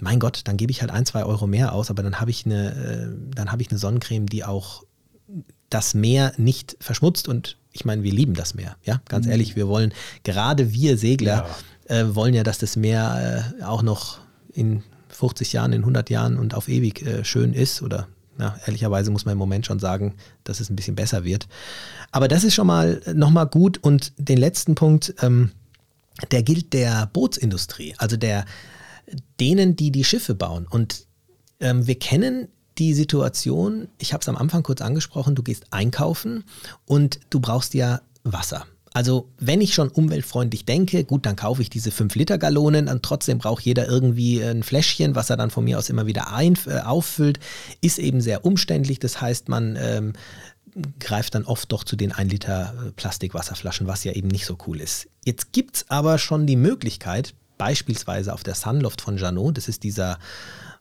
mein 0.00 0.18
Gott, 0.18 0.42
dann 0.44 0.56
gebe 0.56 0.72
ich 0.72 0.80
halt 0.80 0.90
ein, 0.90 1.06
zwei 1.06 1.24
Euro 1.24 1.46
mehr 1.46 1.72
aus, 1.72 1.90
aber 1.90 2.02
dann 2.02 2.20
habe 2.20 2.30
ich 2.30 2.46
eine, 2.46 2.70
äh, 2.72 3.34
dann 3.34 3.52
habe 3.52 3.62
ich 3.62 3.70
eine 3.70 3.78
Sonnencreme, 3.78 4.26
die 4.26 4.44
auch 4.44 4.82
das 5.74 5.94
Meer 5.94 6.32
nicht 6.36 6.76
verschmutzt 6.80 7.26
und 7.28 7.56
ich 7.72 7.84
meine, 7.84 8.04
wir 8.04 8.12
lieben 8.12 8.34
das 8.34 8.54
Meer, 8.54 8.76
ja, 8.84 9.02
ganz 9.08 9.26
mhm. 9.26 9.32
ehrlich, 9.32 9.56
wir 9.56 9.66
wollen, 9.66 9.92
gerade 10.22 10.72
wir 10.72 10.96
Segler, 10.96 11.46
ja. 11.88 11.96
Äh, 11.96 12.14
wollen 12.14 12.32
ja, 12.32 12.44
dass 12.44 12.58
das 12.58 12.76
Meer 12.76 13.52
äh, 13.60 13.64
auch 13.64 13.82
noch 13.82 14.20
in 14.52 14.84
50 15.08 15.52
Jahren, 15.52 15.72
in 15.72 15.80
100 15.80 16.08
Jahren 16.08 16.38
und 16.38 16.54
auf 16.54 16.68
ewig 16.68 17.02
äh, 17.02 17.24
schön 17.24 17.52
ist 17.52 17.82
oder 17.82 18.06
ja, 18.38 18.56
ehrlicherweise 18.66 19.10
muss 19.10 19.24
man 19.24 19.32
im 19.32 19.38
Moment 19.38 19.66
schon 19.66 19.78
sagen, 19.78 20.14
dass 20.44 20.60
es 20.60 20.70
ein 20.70 20.76
bisschen 20.76 20.96
besser 20.96 21.24
wird. 21.24 21.46
Aber 22.10 22.26
das 22.26 22.42
ist 22.42 22.54
schon 22.54 22.66
mal 22.66 23.00
nochmal 23.14 23.46
gut 23.46 23.78
und 23.78 24.12
den 24.16 24.38
letzten 24.38 24.74
Punkt, 24.74 25.14
ähm, 25.22 25.50
der 26.30 26.42
gilt 26.42 26.72
der 26.72 27.06
Bootsindustrie, 27.12 27.94
also 27.98 28.16
der 28.16 28.44
denen, 29.38 29.76
die 29.76 29.90
die 29.90 30.04
Schiffe 30.04 30.34
bauen. 30.34 30.66
Und 30.68 31.06
ähm, 31.60 31.86
wir 31.86 31.98
kennen 31.98 32.48
die 32.78 32.94
Situation, 32.94 33.88
ich 33.98 34.12
habe 34.12 34.22
es 34.22 34.28
am 34.28 34.36
Anfang 34.36 34.62
kurz 34.62 34.80
angesprochen, 34.80 35.34
du 35.34 35.42
gehst 35.42 35.66
einkaufen 35.70 36.44
und 36.86 37.20
du 37.30 37.40
brauchst 37.40 37.74
ja 37.74 38.00
Wasser. 38.24 38.66
Also 38.94 39.28
wenn 39.38 39.60
ich 39.60 39.74
schon 39.74 39.88
umweltfreundlich 39.88 40.66
denke, 40.66 41.04
gut, 41.04 41.26
dann 41.26 41.34
kaufe 41.34 41.60
ich 41.60 41.68
diese 41.68 41.90
5-Liter-Gallonen 41.90 42.88
und 42.88 43.02
trotzdem 43.02 43.38
braucht 43.38 43.64
jeder 43.64 43.88
irgendwie 43.88 44.40
ein 44.40 44.62
Fläschchen, 44.62 45.16
was 45.16 45.30
er 45.30 45.36
dann 45.36 45.50
von 45.50 45.64
mir 45.64 45.78
aus 45.78 45.90
immer 45.90 46.06
wieder 46.06 46.32
ein, 46.32 46.56
äh, 46.66 46.78
auffüllt. 46.78 47.40
Ist 47.80 47.98
eben 47.98 48.20
sehr 48.20 48.44
umständlich, 48.44 49.00
das 49.00 49.20
heißt, 49.20 49.48
man 49.48 49.76
ähm, 49.80 50.12
greift 51.00 51.34
dann 51.34 51.44
oft 51.44 51.72
doch 51.72 51.82
zu 51.82 51.96
den 51.96 52.12
1 52.12 52.30
Liter 52.30 52.72
äh, 52.86 52.90
Plastikwasserflaschen, 52.92 53.88
was 53.88 54.04
ja 54.04 54.12
eben 54.12 54.28
nicht 54.28 54.46
so 54.46 54.56
cool 54.68 54.80
ist. 54.80 55.08
Jetzt 55.24 55.52
gibt 55.52 55.76
es 55.76 55.90
aber 55.90 56.18
schon 56.18 56.46
die 56.46 56.56
Möglichkeit, 56.56 57.34
beispielsweise 57.58 58.32
auf 58.32 58.44
der 58.44 58.54
Sunloft 58.54 59.00
von 59.00 59.18
Janot, 59.18 59.56
das 59.56 59.66
ist 59.66 59.82
dieser 59.82 60.18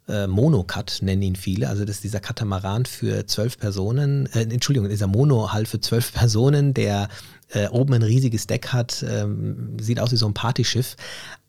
äh, 0.08 0.28
Monocut 0.28 1.00
nennen 1.02 1.22
ihn 1.22 1.36
viele. 1.36 1.70
Also 1.70 1.86
das 1.86 1.98
ist 1.98 2.04
dieser 2.04 2.20
Katamaran 2.20 2.86
für 2.86 3.26
zwölf 3.26 3.58
Personen, 3.58 4.28
äh, 4.34 4.42
Entschuldigung, 4.42 4.90
dieser 4.90 5.08
Monohall 5.08 5.66
für 5.66 5.80
zwölf 5.80 6.14
Personen, 6.14 6.74
der 6.74 7.10
äh, 7.50 7.68
oben 7.68 7.94
ein 7.94 8.04
riesiges 8.04 8.48
Deck 8.48 8.70
hat, 8.70 9.06
ähm, 9.08 9.78
sieht 9.80 10.00
aus 10.00 10.12
wie 10.12 10.18
so 10.18 10.28
ein 10.28 10.34
Partyschiff. 10.34 10.96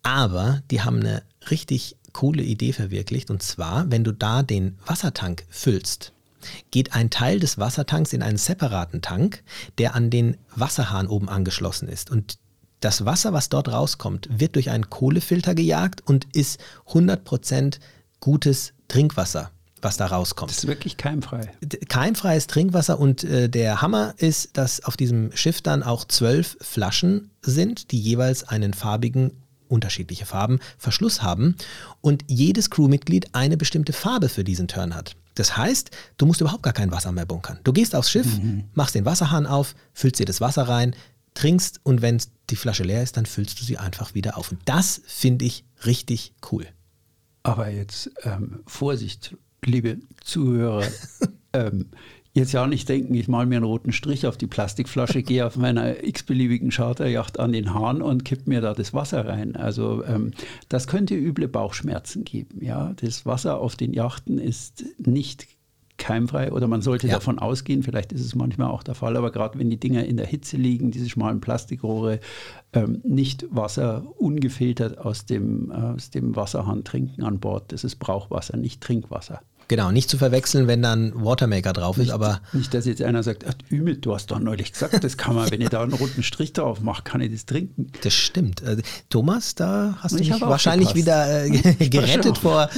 Aber 0.03 0.63
die 0.71 0.83
haben 0.83 1.01
eine 1.01 1.23
richtig 1.51 1.97
coole 2.13 2.43
Idee 2.43 2.73
verwirklicht. 2.73 3.31
Und 3.31 3.43
zwar, 3.43 3.91
wenn 3.91 4.05
du 4.05 4.13
da 4.13 4.43
den 4.43 4.79
Wassertank 4.87 5.45
füllst, 5.49 6.13
geht 6.71 6.95
ein 6.95 7.11
Teil 7.11 7.41
des 7.41 7.59
Wassertanks 7.59 8.13
in 8.13 8.23
einen 8.23 8.37
separaten 8.37 9.03
Tank, 9.03 9.43
der 9.79 9.95
an 9.95 10.11
den 10.11 10.37
Wasserhahn 10.55 11.09
oben 11.09 11.29
angeschlossen 11.29 11.89
ist. 11.89 12.11
Und 12.11 12.39
das 12.81 13.07
Wasser, 13.07 13.33
was 13.33 13.49
dort 13.49 13.69
rauskommt, 13.69 14.29
wird 14.31 14.57
durch 14.57 14.71
einen 14.71 14.91
Kohlefilter 14.91 15.55
gejagt 15.55 16.03
und 16.07 16.27
ist 16.35 16.61
100% 16.89 17.79
gutes 18.25 18.73
Trinkwasser, 18.89 19.51
was 19.83 19.99
da 19.99 20.07
rauskommt. 20.07 20.51
Das 20.51 20.59
ist 20.59 20.67
wirklich 20.67 20.97
keimfrei. 20.97 21.51
Keimfreies 21.91 22.47
Trinkwasser 22.47 22.99
und 22.99 23.23
äh, 23.23 23.51
der 23.51 23.83
Hammer 23.83 24.15
ist, 24.17 24.57
dass 24.57 24.83
auf 24.83 24.97
diesem 24.97 25.31
Schiff 25.37 25.61
dann 25.61 25.83
auch 25.83 26.07
zwölf 26.07 26.57
Flaschen 26.63 27.31
sind, 27.43 27.91
die 27.91 28.01
jeweils 28.01 28.43
einen 28.49 28.73
farbigen 28.73 29.33
unterschiedliche 29.69 30.25
Farben, 30.25 30.59
Verschluss 30.79 31.23
haben 31.23 31.57
und 32.01 32.25
jedes 32.27 32.71
Crewmitglied 32.71 33.35
eine 33.35 33.59
bestimmte 33.59 33.93
Farbe 33.93 34.31
für 34.31 34.43
diesen 34.43 34.69
Turn 34.69 34.95
hat. 34.95 35.17
Das 35.35 35.59
heißt, 35.59 35.91
du 36.17 36.25
musst 36.25 36.41
überhaupt 36.41 36.63
gar 36.63 36.73
kein 36.73 36.93
Wasser 36.93 37.13
mehr 37.13 37.27
bunkern. 37.27 37.59
Du 37.63 37.75
gehst 37.75 37.95
aufs 37.95 38.11
Schiff, 38.11 38.39
mhm. 38.39 38.65
machst 38.73 38.95
den 38.95 39.05
Wasserhahn 39.05 39.47
auf, 39.47 39.75
füllst 39.93 40.19
dir 40.19 40.27
das 40.27 40.41
Wasser 40.41 40.63
rein, 40.63 40.97
trinkst 41.35 41.81
und 41.83 42.01
wenn 42.01 42.23
die 42.49 42.57
Flasche 42.57 42.85
leer 42.85 43.03
ist, 43.03 43.19
dann 43.19 43.27
füllst 43.27 43.61
du 43.61 43.65
sie 43.65 43.77
einfach 43.77 44.15
wieder 44.15 44.39
auf. 44.39 44.51
Und 44.51 44.61
das 44.65 45.03
finde 45.05 45.45
ich 45.45 45.65
richtig 45.85 46.33
cool. 46.51 46.67
Aber 47.45 47.69
jetzt 47.69 48.11
ähm, 48.25 48.61
Vorsicht, 48.67 49.37
liebe 49.65 49.99
Zuhörer. 50.23 50.87
ähm, 51.53 51.91
jetzt 52.33 52.53
ja 52.53 52.67
nicht 52.67 52.89
denken, 52.89 53.15
ich 53.15 53.29
male 53.29 53.47
mir 53.47 53.57
einen 53.57 53.67
roten 53.67 53.93
Strich 53.93 54.27
auf 54.27 54.39
die 54.39 54.47
Plastikflasche, 54.47 55.23
gehe 55.23 55.47
auf 55.47 55.57
meiner 55.57 56.03
x-beliebigen 56.03 56.71
Charterjacht 56.71 57.39
an 57.39 57.53
den 57.53 57.75
Hahn 57.75 58.01
und 58.01 58.25
kipp 58.25 58.47
mir 58.47 58.63
da 58.63 58.73
das 58.73 58.95
Wasser 58.95 59.29
rein. 59.29 59.57
Also 59.57 60.03
ähm, 60.05 60.33
das 60.71 60.87
könnte 60.87 61.15
üble 61.15 61.47
Bauchschmerzen 61.47 62.25
geben. 62.25 62.65
Ja, 62.65 62.95
das 62.97 63.27
Wasser 63.27 63.61
auf 63.61 63.77
den 63.77 63.93
Yachten 63.93 64.39
ist 64.39 64.85
nicht 64.99 65.47
keimfrei 66.05 66.53
oder 66.53 66.69
man 66.69 66.83
sollte 66.83 67.07
ja. 67.07 67.15
davon 67.15 67.39
ausgehen, 67.39 67.83
vielleicht 67.83 68.13
ist 68.13 68.21
es 68.21 68.35
manchmal 68.35 68.69
auch 68.69 68.83
der 68.83 68.95
Fall, 68.95 69.17
aber 69.17 69.33
gerade 69.33 69.59
wenn 69.59 69.71
die 69.71 69.81
Dinger 69.81 70.05
in 70.05 70.19
der 70.19 70.27
Hitze 70.27 70.59
liegen, 70.59 70.91
diese 70.91 71.09
schmalen 71.09 71.41
Plastikrohre, 71.41 72.21
ähm, 72.75 73.01
nicht 73.05 73.47
Wasser 73.51 74.05
ungefiltert 74.19 74.99
aus 74.99 75.25
dem, 75.25 75.73
aus 75.73 76.11
dem 76.11 76.37
Wasserhahn 76.37 76.85
trinken 76.85 77.23
an 77.23 77.41
Bord. 77.41 77.73
Das 77.73 77.85
ist 77.85 77.97
Brauchwasser, 77.97 78.59
nicht 78.59 78.83
Trinkwasser. 78.83 79.41
Genau, 79.69 79.91
nicht 79.91 80.11
zu 80.11 80.19
verwechseln, 80.19 80.67
wenn 80.67 80.83
dann 80.83 81.13
Watermaker 81.15 81.73
drauf 81.73 81.97
ist, 81.97 82.05
nicht, 82.05 82.13
aber. 82.13 82.41
Nicht, 82.53 82.75
dass 82.75 82.87
jetzt 82.87 83.03
einer 83.03 83.23
sagt, 83.23 83.45
ach, 83.49 83.55
Ümit, 83.71 84.05
du 84.05 84.15
hast 84.15 84.31
doch 84.31 84.39
neulich 84.39 84.73
gesagt, 84.73 85.03
das 85.03 85.17
kann 85.17 85.35
man, 85.35 85.51
wenn 85.51 85.61
ihr 85.61 85.69
da 85.69 85.83
einen 85.83 85.93
roten 85.93 86.23
Strich 86.23 86.53
drauf 86.53 86.81
macht, 86.81 87.05
kann 87.05 87.21
ich 87.21 87.33
das 87.33 87.47
trinken. 87.47 87.91
Das 88.03 88.13
stimmt. 88.13 88.63
Äh, 88.63 88.83
Thomas, 89.11 89.55
da 89.55 89.97
hast 90.01 90.13
du 90.13 90.19
mich 90.19 90.41
wahrscheinlich 90.41 90.95
wieder 90.95 91.45
äh, 91.45 91.51
gerettet 91.89 92.39
vor 92.39 92.69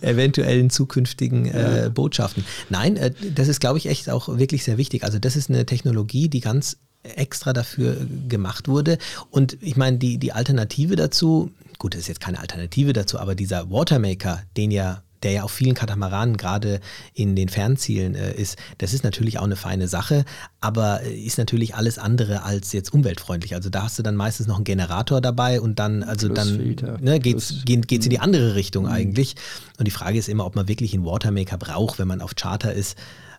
eventuellen 0.00 0.70
zukünftigen 0.70 1.46
äh, 1.46 1.90
Botschaften. 1.92 2.44
Nein, 2.70 2.96
äh, 2.96 3.12
das 3.34 3.48
ist, 3.48 3.60
glaube 3.60 3.78
ich, 3.78 3.86
echt 3.86 4.10
auch 4.10 4.28
wirklich 4.28 4.64
sehr 4.64 4.78
wichtig. 4.78 5.04
Also, 5.04 5.18
das 5.18 5.36
ist 5.36 5.48
eine 5.48 5.66
Technologie, 5.66 6.28
die 6.28 6.40
ganz 6.40 6.78
extra 7.02 7.52
dafür 7.52 7.96
gemacht 8.28 8.68
wurde. 8.68 8.98
Und 9.30 9.58
ich 9.60 9.76
meine, 9.76 9.98
die, 9.98 10.18
die 10.18 10.32
Alternative 10.32 10.96
dazu, 10.96 11.50
gut, 11.78 11.94
das 11.94 12.02
ist 12.02 12.08
jetzt 12.08 12.20
keine 12.20 12.38
Alternative 12.38 12.92
dazu, 12.92 13.18
aber 13.18 13.34
dieser 13.34 13.70
Watermaker, 13.70 14.42
den 14.56 14.70
ja 14.70 15.02
der 15.22 15.32
ja 15.32 15.42
auf 15.42 15.52
vielen 15.52 15.74
Katamaranen 15.74 16.36
gerade 16.36 16.80
in 17.14 17.36
den 17.36 17.48
Fernzielen 17.48 18.14
äh, 18.14 18.34
ist, 18.34 18.56
das 18.78 18.92
ist 18.92 19.04
natürlich 19.04 19.38
auch 19.38 19.44
eine 19.44 19.56
feine 19.56 19.88
Sache, 19.88 20.24
aber 20.60 21.02
äh, 21.02 21.14
ist 21.14 21.38
natürlich 21.38 21.74
alles 21.74 21.98
andere 21.98 22.42
als 22.42 22.72
jetzt 22.72 22.92
umweltfreundlich. 22.92 23.54
Also 23.54 23.70
da 23.70 23.84
hast 23.84 23.98
du 23.98 24.02
dann 24.02 24.16
meistens 24.16 24.46
noch 24.46 24.56
einen 24.56 24.64
Generator 24.64 25.20
dabei 25.20 25.60
und 25.60 25.78
dann, 25.78 26.02
also 26.02 26.28
Plus 26.28 26.38
dann 26.38 26.56
Filter. 26.56 26.98
ne, 27.00 27.20
geht's, 27.20 27.62
geht, 27.64 27.88
geht's 27.88 28.06
in 28.06 28.10
die 28.10 28.20
andere 28.20 28.54
Richtung 28.54 28.84
mhm. 28.84 28.92
eigentlich. 28.92 29.36
Und 29.78 29.86
die 29.86 29.92
Frage 29.92 30.18
ist 30.18 30.28
immer, 30.28 30.46
ob 30.46 30.56
man 30.56 30.68
wirklich 30.68 30.94
einen 30.94 31.04
Watermaker 31.04 31.58
braucht, 31.58 31.98
wenn 31.98 32.08
man 32.08 32.20
auf 32.20 32.34
Charter 32.34 32.72
ist, 32.72 32.96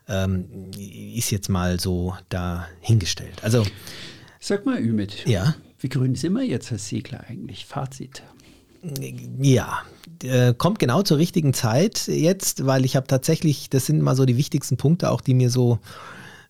ähm, 0.08 0.70
ist 0.76 1.30
jetzt 1.30 1.48
mal 1.48 1.80
so 1.80 2.14
dahingestellt. 2.28 3.42
Also 3.42 3.64
Sag 4.46 4.66
mal, 4.66 4.78
Ümit. 4.78 5.26
Ja. 5.26 5.54
Wie 5.78 5.88
grün 5.88 6.14
sind 6.16 6.34
wir 6.34 6.42
jetzt 6.42 6.70
als 6.70 6.88
Segler 6.90 7.24
eigentlich? 7.28 7.64
Fazit. 7.64 8.22
Ja, 9.40 9.82
äh, 10.22 10.54
kommt 10.54 10.78
genau 10.78 11.02
zur 11.02 11.18
richtigen 11.18 11.54
Zeit 11.54 12.06
jetzt, 12.06 12.66
weil 12.66 12.84
ich 12.84 12.96
habe 12.96 13.06
tatsächlich, 13.06 13.70
das 13.70 13.86
sind 13.86 14.02
mal 14.02 14.16
so 14.16 14.24
die 14.24 14.36
wichtigsten 14.36 14.76
Punkte, 14.76 15.10
auch 15.10 15.20
die 15.20 15.34
mir 15.34 15.50
so, 15.50 15.78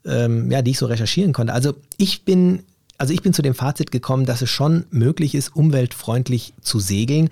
ähm, 0.05 0.51
ja, 0.51 0.63
die 0.63 0.73
ich 0.73 0.79
so 0.79 0.87
recherchieren 0.87 1.33
konnte. 1.33 1.53
Also 1.53 1.75
ich 1.97 2.25
bin, 2.25 2.65
also 2.99 3.13
ich 3.13 3.23
bin 3.23 3.33
zu 3.33 3.43
dem 3.43 3.55
Fazit 3.55 3.91
gekommen, 3.91 4.27
dass 4.27 4.43
es 4.43 4.51
schon 4.51 4.85
möglich 4.91 5.35
ist, 5.35 5.55
umweltfreundlich 5.55 6.55
zu 6.61 6.81
segeln, 6.81 7.31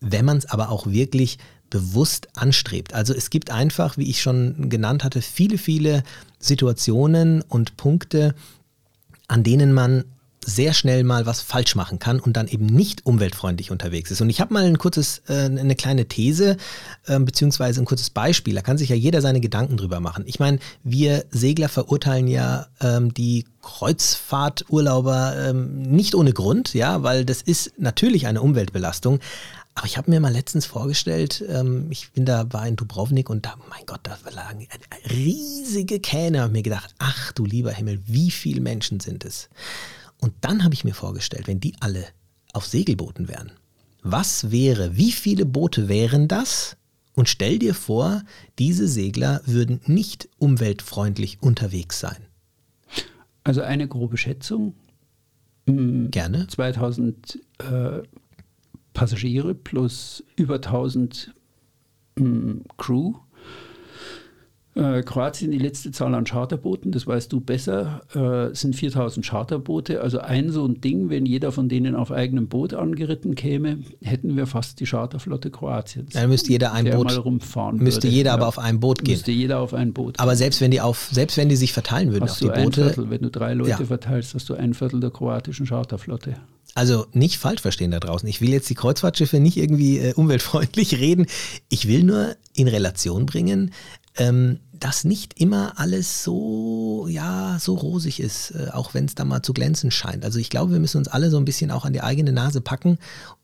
wenn 0.00 0.24
man 0.24 0.36
es 0.36 0.46
aber 0.46 0.70
auch 0.70 0.86
wirklich 0.86 1.38
bewusst 1.70 2.28
anstrebt. 2.34 2.94
Also 2.94 3.14
es 3.14 3.30
gibt 3.30 3.50
einfach, 3.50 3.98
wie 3.98 4.08
ich 4.08 4.22
schon 4.22 4.68
genannt 4.68 5.02
hatte, 5.02 5.22
viele, 5.22 5.58
viele 5.58 6.04
Situationen 6.38 7.42
und 7.42 7.76
Punkte, 7.76 8.34
an 9.26 9.42
denen 9.42 9.72
man 9.72 10.04
sehr 10.46 10.74
schnell 10.74 11.04
mal 11.04 11.26
was 11.26 11.40
falsch 11.40 11.74
machen 11.74 11.98
kann 11.98 12.20
und 12.20 12.36
dann 12.36 12.48
eben 12.48 12.66
nicht 12.66 13.06
umweltfreundlich 13.06 13.70
unterwegs 13.70 14.10
ist. 14.10 14.20
Und 14.20 14.30
ich 14.30 14.40
habe 14.40 14.52
mal 14.52 14.64
ein 14.64 14.78
kurzes, 14.78 15.22
äh, 15.28 15.44
eine 15.44 15.74
kleine 15.74 16.06
These 16.06 16.56
äh, 17.06 17.18
beziehungsweise 17.18 17.80
ein 17.80 17.84
kurzes 17.84 18.10
Beispiel. 18.10 18.54
Da 18.54 18.62
kann 18.62 18.78
sich 18.78 18.88
ja 18.88 18.96
jeder 18.96 19.20
seine 19.20 19.40
Gedanken 19.40 19.76
drüber 19.76 20.00
machen. 20.00 20.24
Ich 20.26 20.38
meine, 20.38 20.58
wir 20.82 21.24
Segler 21.30 21.68
verurteilen 21.68 22.28
ja 22.28 22.66
ähm, 22.80 23.12
die 23.14 23.46
Kreuzfahrturlauber 23.62 25.48
ähm, 25.48 25.82
nicht 25.82 26.14
ohne 26.14 26.32
Grund, 26.32 26.74
ja, 26.74 27.02
weil 27.02 27.24
das 27.24 27.42
ist 27.42 27.72
natürlich 27.78 28.26
eine 28.26 28.42
Umweltbelastung. 28.42 29.20
Aber 29.74 29.86
ich 29.86 29.96
habe 29.96 30.10
mir 30.10 30.20
mal 30.20 30.32
letztens 30.32 30.66
vorgestellt, 30.66 31.44
ähm, 31.48 31.88
ich 31.90 32.12
bin 32.12 32.24
da, 32.24 32.52
war 32.52 32.66
in 32.66 32.76
Dubrovnik 32.76 33.28
und 33.28 33.44
da, 33.44 33.54
mein 33.68 33.84
Gott, 33.86 34.00
da 34.04 34.16
lagen 34.30 34.68
riesige 35.10 35.98
Kähne. 35.98 36.44
Und 36.44 36.52
mir 36.52 36.62
gedacht, 36.62 36.94
ach 36.98 37.32
du 37.32 37.44
lieber 37.44 37.72
Himmel, 37.72 38.00
wie 38.06 38.30
viele 38.30 38.60
Menschen 38.60 39.00
sind 39.00 39.24
es? 39.24 39.48
Und 40.24 40.32
dann 40.40 40.64
habe 40.64 40.72
ich 40.72 40.84
mir 40.84 40.94
vorgestellt, 40.94 41.48
wenn 41.48 41.60
die 41.60 41.74
alle 41.80 42.06
auf 42.54 42.64
Segelbooten 42.64 43.28
wären, 43.28 43.52
was 44.02 44.50
wäre, 44.50 44.96
wie 44.96 45.12
viele 45.12 45.44
Boote 45.44 45.90
wären 45.90 46.28
das? 46.28 46.78
Und 47.14 47.28
stell 47.28 47.58
dir 47.58 47.74
vor, 47.74 48.22
diese 48.58 48.88
Segler 48.88 49.42
würden 49.44 49.82
nicht 49.84 50.30
umweltfreundlich 50.38 51.42
unterwegs 51.42 52.00
sein. 52.00 52.16
Also 53.42 53.60
eine 53.60 53.86
grobe 53.86 54.16
Schätzung. 54.16 54.72
Mm, 55.66 56.06
Gerne. 56.06 56.46
2000 56.46 57.38
äh, 57.58 58.00
Passagiere 58.94 59.54
plus 59.54 60.24
über 60.36 60.54
1000 60.54 61.34
mm, 62.16 62.60
Crew 62.78 63.12
äh, 64.74 65.02
Kroatien 65.02 65.52
die 65.52 65.58
letzte 65.58 65.92
Zahl 65.92 66.14
an 66.14 66.24
Charterbooten, 66.24 66.90
das 66.90 67.06
weißt 67.06 67.32
du 67.32 67.40
besser, 67.40 68.02
äh, 68.14 68.54
sind 68.54 68.74
4000 68.74 69.24
Charterboote. 69.24 70.00
Also 70.00 70.18
ein 70.18 70.50
so 70.50 70.66
ein 70.66 70.80
Ding, 70.80 71.10
wenn 71.10 71.26
jeder 71.26 71.52
von 71.52 71.68
denen 71.68 71.94
auf 71.94 72.10
eigenem 72.10 72.48
Boot 72.48 72.74
angeritten 72.74 73.34
käme, 73.34 73.78
hätten 74.02 74.36
wir 74.36 74.46
fast 74.46 74.80
die 74.80 74.86
Charterflotte 74.86 75.50
Kroatiens. 75.50 76.12
Dann 76.12 76.28
müsste 76.28 76.50
jeder 76.50 76.72
ein 76.72 76.90
Boot 76.90 77.24
rumfahren. 77.24 77.78
Müsste 77.78 78.04
würde. 78.04 78.16
jeder 78.16 78.30
ja. 78.30 78.34
aber 78.34 78.48
auf 78.48 78.58
ein 78.58 78.80
Boot 78.80 79.04
gehen. 79.04 79.14
Müsste 79.14 79.32
jeder 79.32 79.60
auf 79.60 79.74
ein 79.74 79.92
Boot. 79.92 80.18
Aber 80.18 80.34
selbst 80.34 80.60
wenn 80.60 80.70
die 80.70 80.80
auf, 80.80 81.08
selbst 81.12 81.36
wenn 81.36 81.48
die 81.48 81.56
sich 81.56 81.72
verteilen 81.72 82.12
würden 82.12 82.24
hast 82.24 82.42
auf 82.42 82.52
die 82.52 82.62
Boote. 82.62 82.84
Viertel, 82.84 83.10
wenn 83.10 83.22
du 83.22 83.30
drei 83.30 83.54
Leute 83.54 83.70
ja. 83.70 83.76
verteilst, 83.84 84.34
hast 84.34 84.48
du 84.48 84.54
ein 84.54 84.74
Viertel 84.74 85.00
der 85.00 85.10
kroatischen 85.10 85.66
Charterflotte. 85.66 86.36
Also 86.74 87.06
nicht 87.12 87.38
falsch 87.38 87.60
verstehen 87.60 87.92
da 87.92 88.00
draußen. 88.00 88.28
Ich 88.28 88.40
will 88.40 88.50
jetzt 88.50 88.68
die 88.68 88.74
Kreuzfahrtschiffe 88.74 89.38
nicht 89.38 89.56
irgendwie 89.56 89.98
äh, 89.98 90.14
umweltfreundlich 90.14 90.94
reden. 90.98 91.26
Ich 91.68 91.86
will 91.86 92.02
nur 92.02 92.34
in 92.54 92.66
Relation 92.66 93.26
bringen, 93.26 93.70
ähm, 94.16 94.60
dass 94.72 95.04
nicht 95.04 95.40
immer 95.40 95.78
alles 95.78 96.22
so, 96.22 97.06
ja, 97.08 97.58
so 97.60 97.74
rosig 97.74 98.20
ist, 98.20 98.50
äh, 98.52 98.68
auch 98.72 98.94
wenn 98.94 99.06
es 99.06 99.14
da 99.14 99.24
mal 99.24 99.42
zu 99.42 99.52
glänzen 99.52 99.90
scheint. 99.90 100.24
Also 100.24 100.38
ich 100.38 100.50
glaube, 100.50 100.72
wir 100.72 100.80
müssen 100.80 100.98
uns 100.98 101.08
alle 101.08 101.30
so 101.30 101.38
ein 101.38 101.44
bisschen 101.44 101.70
auch 101.70 101.84
an 101.84 101.92
die 101.92 102.02
eigene 102.02 102.32
Nase 102.32 102.60
packen 102.60 102.98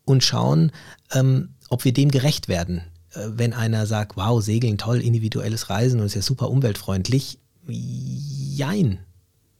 und 0.05 0.23
schauen, 0.23 0.71
ähm, 1.11 1.49
ob 1.69 1.83
wir 1.83 1.93
dem 1.93 2.11
gerecht 2.11 2.47
werden. 2.47 2.81
Äh, 3.13 3.27
wenn 3.33 3.53
einer 3.53 3.85
sagt, 3.85 4.17
wow, 4.17 4.41
Segeln, 4.41 4.77
toll, 4.77 5.01
individuelles 5.01 5.69
Reisen 5.69 5.99
und 5.99 6.05
ist 6.05 6.15
ja 6.15 6.21
super 6.21 6.49
umweltfreundlich. 6.49 7.39
Jein, 7.67 8.99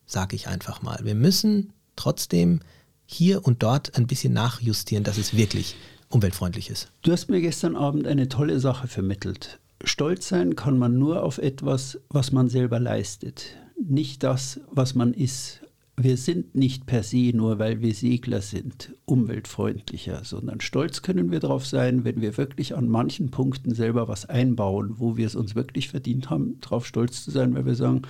sage 0.06 0.36
ich 0.36 0.48
einfach 0.48 0.82
mal. 0.82 1.00
Wir 1.04 1.16
müssen 1.16 1.74
trotzdem 1.96 2.62
hier 3.06 3.46
und 3.46 3.64
dort 3.64 3.98
ein 3.98 4.08
bisschen 4.08 4.34
nachjustieren, 4.34 5.04
dass 5.04 5.18
es 5.18 5.36
wirklich 5.36 5.76
umweltfreundlich 6.10 6.70
ist. 6.70 6.90
Du 7.02 7.12
hast 7.12 7.30
mir 7.30 7.42
gestern 7.42 7.76
Abend 7.76 8.08
eine 8.08 8.30
tolle 8.30 8.60
Sache 8.60 8.88
vermittelt 8.88 9.60
stolz 9.84 10.28
sein 10.28 10.56
kann 10.56 10.78
man 10.78 10.98
nur 10.98 11.24
auf 11.24 11.38
etwas, 11.38 12.00
was 12.10 12.32
man 12.32 12.50
selber 12.50 12.80
leistet, 12.80 13.58
nicht 13.78 14.24
das, 14.24 14.60
was 14.72 14.96
man 14.96 15.14
ist. 15.14 15.62
Wir 15.98 16.18
sind 16.18 16.56
nicht 16.56 16.86
per 16.86 17.04
se, 17.04 17.32
nur 17.36 17.60
weil 17.60 17.82
wir 17.82 17.94
Segler 17.94 18.42
sind, 18.42 18.96
umweltfreundlicher, 19.06 20.24
sondern 20.24 20.62
stolz 20.62 21.02
können 21.02 21.32
wir 21.32 21.40
darauf 21.40 21.66
sein, 21.66 22.06
wenn 22.06 22.22
wir 22.22 22.38
wirklich 22.38 22.76
an 22.76 22.88
manchen 22.88 23.30
Punkten 23.30 23.76
selber 23.76 24.08
was 24.08 24.28
einbauen, 24.28 24.96
wo 24.98 25.18
wir 25.18 25.28
es 25.28 25.36
uns 25.36 25.54
wirklich 25.54 25.90
verdient 25.90 26.30
haben, 26.30 26.60
darauf 26.62 26.86
stolz 26.88 27.24
zu 27.24 27.30
sein, 27.30 27.54
weil 27.54 27.66
wir 27.66 27.76
sagen, 27.76 28.04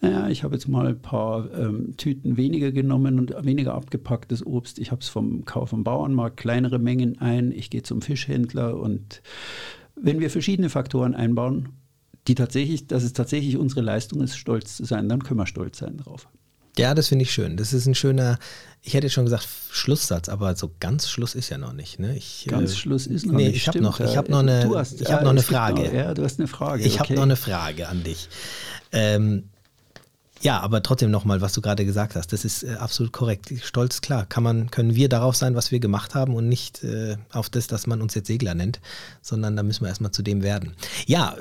naja, 0.00 0.28
ich 0.28 0.42
habe 0.44 0.54
jetzt 0.54 0.68
mal 0.68 0.86
ein 0.86 1.00
paar 1.00 1.50
ähm, 1.54 1.96
Tüten 1.96 2.36
weniger 2.36 2.72
genommen 2.72 3.18
und 3.18 3.34
weniger 3.42 3.74
abgepacktes 3.74 4.44
Obst. 4.44 4.78
Ich 4.78 4.90
habe 4.90 5.00
es 5.00 5.08
vom 5.08 5.46
Kauf 5.46 5.72
am 5.72 5.82
Bauernmarkt, 5.82 6.36
kleinere 6.36 6.78
Mengen 6.78 7.18
ein. 7.20 7.52
Ich 7.52 7.70
gehe 7.70 7.82
zum 7.82 8.02
Fischhändler 8.02 8.78
und 8.78 9.22
wenn 9.96 10.20
wir 10.20 10.30
verschiedene 10.30 10.70
Faktoren 10.70 11.14
einbauen, 11.14 11.70
die 12.26 12.34
tatsächlich, 12.34 12.86
dass 12.86 13.02
es 13.02 13.12
tatsächlich 13.12 13.56
unsere 13.56 13.82
Leistung 13.82 14.20
ist, 14.22 14.36
stolz 14.36 14.76
zu 14.76 14.84
sein, 14.84 15.08
dann 15.08 15.22
können 15.22 15.38
wir 15.38 15.46
stolz 15.46 15.78
sein 15.78 15.98
drauf. 15.98 16.28
Ja, 16.76 16.94
das 16.94 17.08
finde 17.08 17.22
ich 17.22 17.32
schön. 17.32 17.56
Das 17.56 17.72
ist 17.72 17.86
ein 17.86 17.94
schöner, 17.94 18.38
ich 18.82 18.94
hätte 18.94 19.08
schon 19.08 19.24
gesagt 19.24 19.46
Schlusssatz, 19.70 20.28
aber 20.28 20.56
so 20.56 20.72
ganz 20.80 21.08
Schluss 21.08 21.34
ist 21.36 21.48
ja 21.50 21.58
noch 21.58 21.72
nicht. 21.72 22.00
Ne? 22.00 22.16
Ich, 22.16 22.46
ganz 22.48 22.72
äh, 22.72 22.76
Schluss 22.76 23.06
ist 23.06 23.26
noch 23.26 23.34
nee, 23.34 23.48
nicht. 23.48 23.56
Ich 23.56 23.68
habe 23.68 23.80
noch, 23.80 24.00
ich 24.00 24.16
hab 24.16 24.28
noch 24.28 24.40
eine, 24.40 24.68
hast, 24.74 25.00
ich 25.00 25.12
hab 25.12 25.22
noch 25.22 25.30
eine 25.30 25.42
Frage. 25.42 25.84
Noch, 25.84 25.92
ja, 25.92 26.14
du 26.14 26.24
hast 26.24 26.40
eine 26.40 26.48
Frage. 26.48 26.82
Ich 26.82 26.94
okay. 26.94 27.00
habe 27.00 27.14
noch 27.14 27.22
eine 27.22 27.36
Frage 27.36 27.88
an 27.88 28.02
dich. 28.02 28.28
Ähm, 28.90 29.50
Ja, 30.44 30.60
aber 30.60 30.82
trotzdem 30.82 31.10
nochmal, 31.10 31.40
was 31.40 31.54
du 31.54 31.62
gerade 31.62 31.86
gesagt 31.86 32.16
hast, 32.16 32.30
das 32.34 32.44
ist 32.44 32.64
äh, 32.64 32.74
absolut 32.74 33.14
korrekt. 33.14 33.50
Stolz, 33.62 34.02
klar, 34.02 34.26
kann 34.26 34.42
man, 34.42 34.70
können 34.70 34.94
wir 34.94 35.08
darauf 35.08 35.34
sein, 35.34 35.54
was 35.54 35.70
wir 35.70 35.80
gemacht 35.80 36.14
haben 36.14 36.34
und 36.34 36.50
nicht 36.50 36.84
äh, 36.84 37.16
auf 37.32 37.48
das, 37.48 37.66
dass 37.66 37.86
man 37.86 38.02
uns 38.02 38.14
jetzt 38.14 38.26
Segler 38.26 38.54
nennt, 38.54 38.78
sondern 39.22 39.56
da 39.56 39.62
müssen 39.62 39.84
wir 39.84 39.88
erstmal 39.88 40.10
zu 40.10 40.22
dem 40.22 40.42
werden. 40.42 40.74
Ja, 41.06 41.34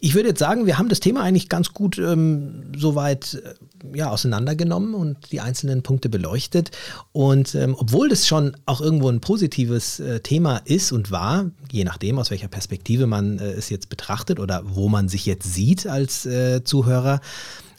ich 0.00 0.14
würde 0.14 0.28
jetzt 0.28 0.38
sagen, 0.38 0.66
wir 0.66 0.78
haben 0.78 0.88
das 0.88 1.00
Thema 1.00 1.24
eigentlich 1.24 1.48
ganz 1.48 1.72
gut 1.72 1.98
ähm, 1.98 2.70
soweit 2.76 3.34
äh, 3.34 3.96
ja, 3.98 4.10
auseinandergenommen 4.10 4.94
und 4.94 5.32
die 5.32 5.40
einzelnen 5.40 5.82
Punkte 5.82 6.08
beleuchtet. 6.08 6.70
Und 7.10 7.56
ähm, 7.56 7.74
obwohl 7.76 8.08
das 8.08 8.28
schon 8.28 8.56
auch 8.64 8.80
irgendwo 8.80 9.08
ein 9.08 9.20
positives 9.20 9.98
äh, 9.98 10.20
Thema 10.20 10.58
ist 10.66 10.92
und 10.92 11.10
war, 11.10 11.50
je 11.72 11.82
nachdem, 11.82 12.20
aus 12.20 12.30
welcher 12.30 12.46
Perspektive 12.46 13.08
man 13.08 13.40
äh, 13.40 13.50
es 13.54 13.70
jetzt 13.70 13.88
betrachtet 13.88 14.38
oder 14.38 14.62
wo 14.66 14.88
man 14.88 15.08
sich 15.08 15.26
jetzt 15.26 15.52
sieht 15.52 15.88
als 15.88 16.26
äh, 16.26 16.62
Zuhörer, 16.62 17.20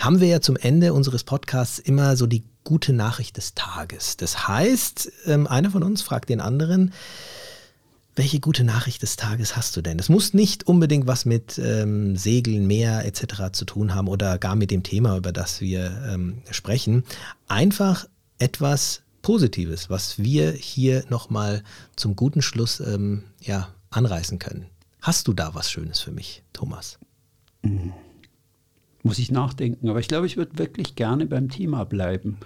haben 0.02 0.20
wir 0.20 0.28
ja 0.28 0.42
zum 0.42 0.58
Ende 0.58 0.94
unseres 0.94 1.24
Podcasts 1.24 1.80
immer 1.80 2.16
so 2.18 2.26
die 2.28 2.44
gute 2.64 2.94
Nachricht 2.94 3.38
des 3.38 3.54
Tages. 3.54 4.18
Das 4.18 4.48
heißt, 4.48 5.12
ähm, 5.28 5.48
einer 5.48 5.72
von 5.72 5.84
uns 5.84 6.02
fragt 6.02 6.30
den 6.30 6.42
anderen, 6.42 6.94
welche 8.16 8.40
gute 8.40 8.64
Nachricht 8.64 9.02
des 9.04 9.16
Tages 9.16 9.56
hast 9.56 9.76
du 9.78 9.82
denn? 9.82 9.98
Es 9.98 10.10
muss 10.10 10.34
nicht 10.34 10.68
unbedingt 10.68 11.08
was 11.08 11.26
mit 11.26 11.58
ähm, 11.60 12.18
Segeln, 12.18 12.68
Meer 12.68 13.06
etc. 13.06 13.52
zu 13.54 13.64
tun 13.64 13.96
haben 13.96 14.08
oder 14.08 14.38
gar 14.38 14.56
mit 14.56 14.70
dem 14.70 14.84
Thema, 14.84 15.16
über 15.18 15.32
das 15.32 15.62
wir 15.62 16.10
ähm, 16.12 16.42
sprechen. 16.52 17.04
Einfach 17.48 18.08
etwas 18.38 19.02
Positives, 19.22 19.90
was 19.90 20.18
wir 20.18 20.52
hier 20.52 21.06
nochmal 21.10 21.64
zum 21.96 22.16
guten 22.16 22.42
Schluss 22.42 22.80
ähm, 22.80 23.24
ja, 23.40 23.70
anreißen 23.92 24.40
können. 24.40 24.66
Hast 25.02 25.28
du 25.28 25.34
da 25.34 25.54
was 25.54 25.72
Schönes 25.72 26.00
für 26.00 26.12
mich, 26.12 26.44
Thomas? 26.54 27.00
Mhm. 27.62 27.94
Muss 29.04 29.20
ich 29.20 29.32
nachdenken, 29.32 29.90
aber 29.90 30.00
ich 30.00 30.08
glaube, 30.08 30.28
ich 30.28 30.38
würde 30.38 30.58
wirklich 30.58 30.96
gerne 30.96 31.26
beim 31.26 31.50
Thema 31.50 31.86
bleiben. 31.86 32.38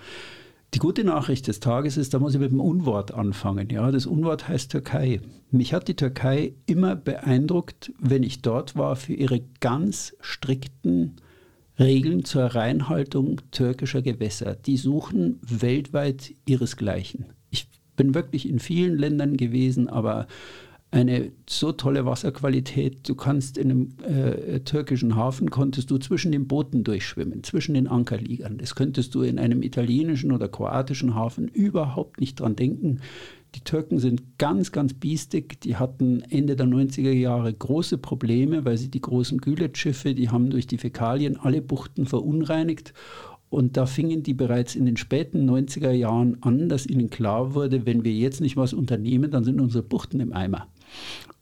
Die 0.74 0.80
gute 0.80 1.06
Nachricht 1.06 1.47
des 1.47 1.62
Tages 1.62 1.95
ist, 1.95 2.14
da 2.14 2.20
muss 2.20 2.34
ich 2.34 2.39
mit 2.39 2.51
dem 2.51 2.60
Unwort 2.60 3.14
anfangen. 3.14 3.70
Ja, 3.70 3.91
das 3.91 4.06
Unwort 4.06 4.49
heißt 4.49 4.72
Türkei. 4.72 5.22
Mich 5.51 5.74
hat 5.74 5.88
die 5.88 5.95
Türkei 5.95 6.53
immer 6.66 6.97
beeindruckt, 6.97 7.93
wenn 7.99 8.24
ich 8.24 8.41
dort 8.41 8.76
war, 8.76 8.97
für 8.97 9.14
ihre 9.14 9.41
ganz 9.62 10.16
strikten 10.20 11.16
Regeln 11.80 12.26
zur 12.26 12.43
Reinhaltung 12.43 13.41
türkischer 13.51 14.01
Gewässer. 14.01 14.56
Die 14.56 14.78
suchen 14.78 15.39
weltweit 15.41 16.34
ihresgleichen. 16.45 17.26
Ich 17.51 17.70
bin 17.95 18.14
wirklich 18.14 18.49
in 18.49 18.60
vielen 18.60 18.97
Ländern 18.97 19.38
gewesen, 19.38 19.88
aber 19.88 20.28
eine 20.96 21.34
so 21.50 21.74
tolle 21.74 22.06
Wasserqualität. 22.06 23.08
Du 23.10 23.16
kannst 23.16 23.58
in 23.58 23.70
einem 23.70 23.89
äh, 24.02 24.62
türkischen 24.62 25.18
Hafen, 25.18 25.50
konntest 25.52 25.91
du 25.91 25.98
zwischen 25.98 26.32
den 26.32 26.48
Booten 26.48 26.86
durchschwimmen, 26.86 27.43
zwischen 27.43 27.74
den 27.74 27.89
Ankerliegern. 27.89 28.58
Das 28.58 28.76
könntest 28.76 29.14
du 29.14 29.22
in 29.22 29.38
einem 29.38 29.62
italienischen 29.62 30.32
oder 30.32 30.48
kroatischen 30.48 31.14
Hafen 31.14 31.50
überhaupt 31.50 32.22
nicht 32.22 32.39
dran 32.39 32.56
denken. 32.56 33.02
Die 33.56 33.60
Türken 33.60 34.00
sind 34.00 34.38
ganz, 34.38 34.72
ganz 34.72 34.93
biestig. 34.93 35.60
Die 35.62 35.76
hatten 35.76 36.22
Ende 36.30 36.56
der 36.56 36.66
90er 36.66 37.12
Jahre 37.12 37.54
große 37.54 37.98
Probleme, 37.98 38.64
weil 38.64 38.78
sie 38.78 38.89
die 38.89 39.02
großen 39.02 39.39
Gület-Schiffe, 39.39 40.16
die 40.16 40.30
haben 40.30 40.50
durch 40.50 40.66
die 40.66 40.78
Fäkalien 40.78 41.36
alle 41.38 41.62
Buchten 41.62 42.06
verunreinigt. 42.06 42.93
Und 43.50 43.76
da 43.76 43.86
fingen 43.86 44.24
die 44.24 44.34
bereits 44.34 44.76
in 44.76 44.86
den 44.86 44.96
späten 44.96 45.50
90er 45.50 45.91
Jahren 45.91 46.41
an, 46.41 46.70
dass 46.70 46.88
ihnen 46.88 47.10
klar 47.10 47.54
wurde, 47.54 47.86
wenn 47.86 48.06
wir 48.06 48.14
jetzt 48.14 48.39
nicht 48.39 48.56
was 48.56 48.74
unternehmen, 48.74 49.30
dann 49.30 49.43
sind 49.43 49.60
unsere 49.60 49.84
Buchten 49.84 50.22
im 50.22 50.32
Eimer. 50.32 50.68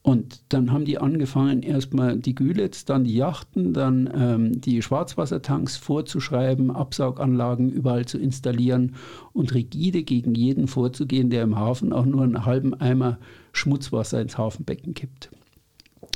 Und 0.04 0.42
dann 0.50 0.74
haben 0.74 0.84
die 0.84 0.98
angefangen, 0.98 1.64
erstmal 1.64 2.18
die 2.20 2.36
Gülets, 2.36 2.84
dann 2.84 3.06
die 3.06 3.16
Yachten, 3.16 3.72
dann 3.72 4.10
ähm, 4.14 4.60
die 4.60 4.82
Schwarzwassertanks 4.82 5.78
vorzuschreiben, 5.78 6.72
Absauganlagen 6.72 7.72
überall 7.72 8.06
zu 8.06 8.18
installieren 8.18 8.96
und 9.32 9.54
rigide 9.54 10.04
gegen 10.04 10.36
jeden 10.36 10.68
vorzugehen, 10.68 11.30
der 11.30 11.44
im 11.44 11.58
Hafen 11.58 11.94
auch 11.94 12.06
nur 12.06 12.24
einen 12.24 12.46
halben 12.46 12.74
Eimer 12.74 13.18
Schmutzwasser 13.54 14.20
ins 14.20 14.38
Hafenbecken 14.38 14.94
kippt. 14.94 15.32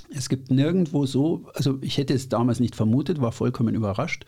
Es 0.10 0.28
gibt 0.28 0.52
nirgendwo 0.52 1.06
so, 1.06 1.46
also 1.54 1.78
ich 1.80 1.98
hätte 1.98 2.14
es 2.14 2.28
damals 2.28 2.60
nicht 2.60 2.76
vermutet, 2.76 3.22
war 3.22 3.32
vollkommen 3.32 3.74
überrascht. 3.74 4.26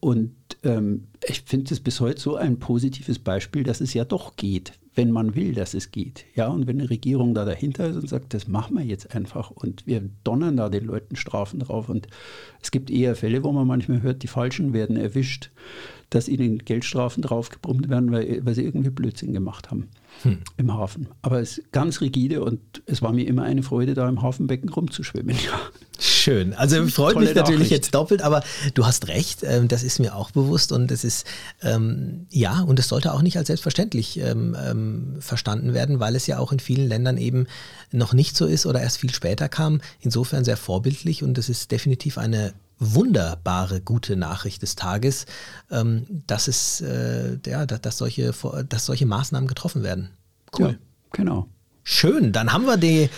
Und 0.00 0.34
ähm, 0.62 1.08
ich 1.28 1.42
finde 1.42 1.74
es 1.74 1.80
bis 1.80 2.00
heute 2.00 2.20
so 2.20 2.36
ein 2.36 2.58
positives 2.58 3.18
Beispiel, 3.18 3.64
dass 3.64 3.82
es 3.82 3.92
ja 3.92 4.06
doch 4.06 4.36
geht 4.36 4.72
wenn 4.94 5.10
man 5.10 5.34
will, 5.34 5.54
dass 5.54 5.74
es 5.74 5.90
geht. 5.90 6.24
Ja, 6.34 6.48
und 6.48 6.66
wenn 6.66 6.80
eine 6.80 6.90
Regierung 6.90 7.34
da 7.34 7.44
dahinter 7.44 7.88
ist 7.88 7.96
und 7.96 8.08
sagt, 8.08 8.32
das 8.32 8.46
machen 8.46 8.76
wir 8.76 8.84
jetzt 8.84 9.14
einfach 9.14 9.50
und 9.50 9.86
wir 9.86 10.08
donnern 10.22 10.56
da 10.56 10.68
den 10.68 10.84
Leuten 10.84 11.16
Strafen 11.16 11.60
drauf. 11.60 11.88
Und 11.88 12.06
es 12.62 12.70
gibt 12.70 12.90
eher 12.90 13.16
Fälle, 13.16 13.42
wo 13.42 13.52
man 13.52 13.66
manchmal 13.66 14.02
hört, 14.02 14.22
die 14.22 14.28
Falschen 14.28 14.72
werden 14.72 14.96
erwischt, 14.96 15.50
dass 16.10 16.28
ihnen 16.28 16.58
Geldstrafen 16.58 17.22
draufgebrummt 17.22 17.88
werden, 17.88 18.12
weil, 18.12 18.44
weil 18.46 18.54
sie 18.54 18.62
irgendwie 18.62 18.90
Blödsinn 18.90 19.32
gemacht 19.32 19.70
haben 19.70 19.88
hm. 20.22 20.38
im 20.56 20.72
Hafen. 20.72 21.08
Aber 21.22 21.40
es 21.40 21.58
ist 21.58 21.72
ganz 21.72 22.00
rigide 22.00 22.44
und 22.44 22.60
es 22.86 23.02
war 23.02 23.12
mir 23.12 23.26
immer 23.26 23.42
eine 23.42 23.64
Freude, 23.64 23.94
da 23.94 24.08
im 24.08 24.22
Hafenbecken 24.22 24.68
rumzuschwimmen. 24.68 25.36
Ja. 25.44 25.60
Schön. 26.24 26.54
Also 26.54 26.86
freut 26.88 27.12
Tolle 27.12 27.26
mich 27.26 27.34
natürlich 27.34 27.58
Nachricht. 27.58 27.72
jetzt 27.72 27.94
doppelt, 27.94 28.22
aber 28.22 28.42
du 28.72 28.86
hast 28.86 29.08
recht, 29.08 29.42
ähm, 29.42 29.68
das 29.68 29.82
ist 29.82 29.98
mir 29.98 30.16
auch 30.16 30.30
bewusst 30.30 30.72
und 30.72 30.90
es 30.90 31.04
ist, 31.04 31.26
ähm, 31.60 32.26
ja, 32.30 32.62
und 32.62 32.78
es 32.78 32.88
sollte 32.88 33.12
auch 33.12 33.20
nicht 33.20 33.36
als 33.36 33.48
selbstverständlich 33.48 34.18
ähm, 34.20 34.56
ähm, 34.58 35.16
verstanden 35.20 35.74
werden, 35.74 36.00
weil 36.00 36.16
es 36.16 36.26
ja 36.26 36.38
auch 36.38 36.50
in 36.50 36.60
vielen 36.60 36.88
Ländern 36.88 37.18
eben 37.18 37.46
noch 37.92 38.14
nicht 38.14 38.38
so 38.38 38.46
ist 38.46 38.64
oder 38.64 38.80
erst 38.80 38.96
viel 38.96 39.12
später 39.12 39.50
kam. 39.50 39.82
Insofern 40.00 40.46
sehr 40.46 40.56
vorbildlich 40.56 41.22
und 41.22 41.36
es 41.36 41.50
ist 41.50 41.70
definitiv 41.70 42.16
eine 42.16 42.54
wunderbare 42.78 43.82
gute 43.82 44.16
Nachricht 44.16 44.62
des 44.62 44.76
Tages, 44.76 45.26
ähm, 45.70 46.06
dass 46.26 46.48
es, 46.48 46.80
äh, 46.80 47.36
ja, 47.44 47.66
dass 47.66 47.98
solche, 47.98 48.32
dass 48.66 48.86
solche 48.86 49.04
Maßnahmen 49.04 49.46
getroffen 49.46 49.82
werden. 49.82 50.08
Cool. 50.58 50.70
Ja, 50.70 50.76
genau. 51.12 51.48
Schön, 51.82 52.32
dann 52.32 52.50
haben 52.50 52.64
wir 52.64 52.78
die 52.78 53.10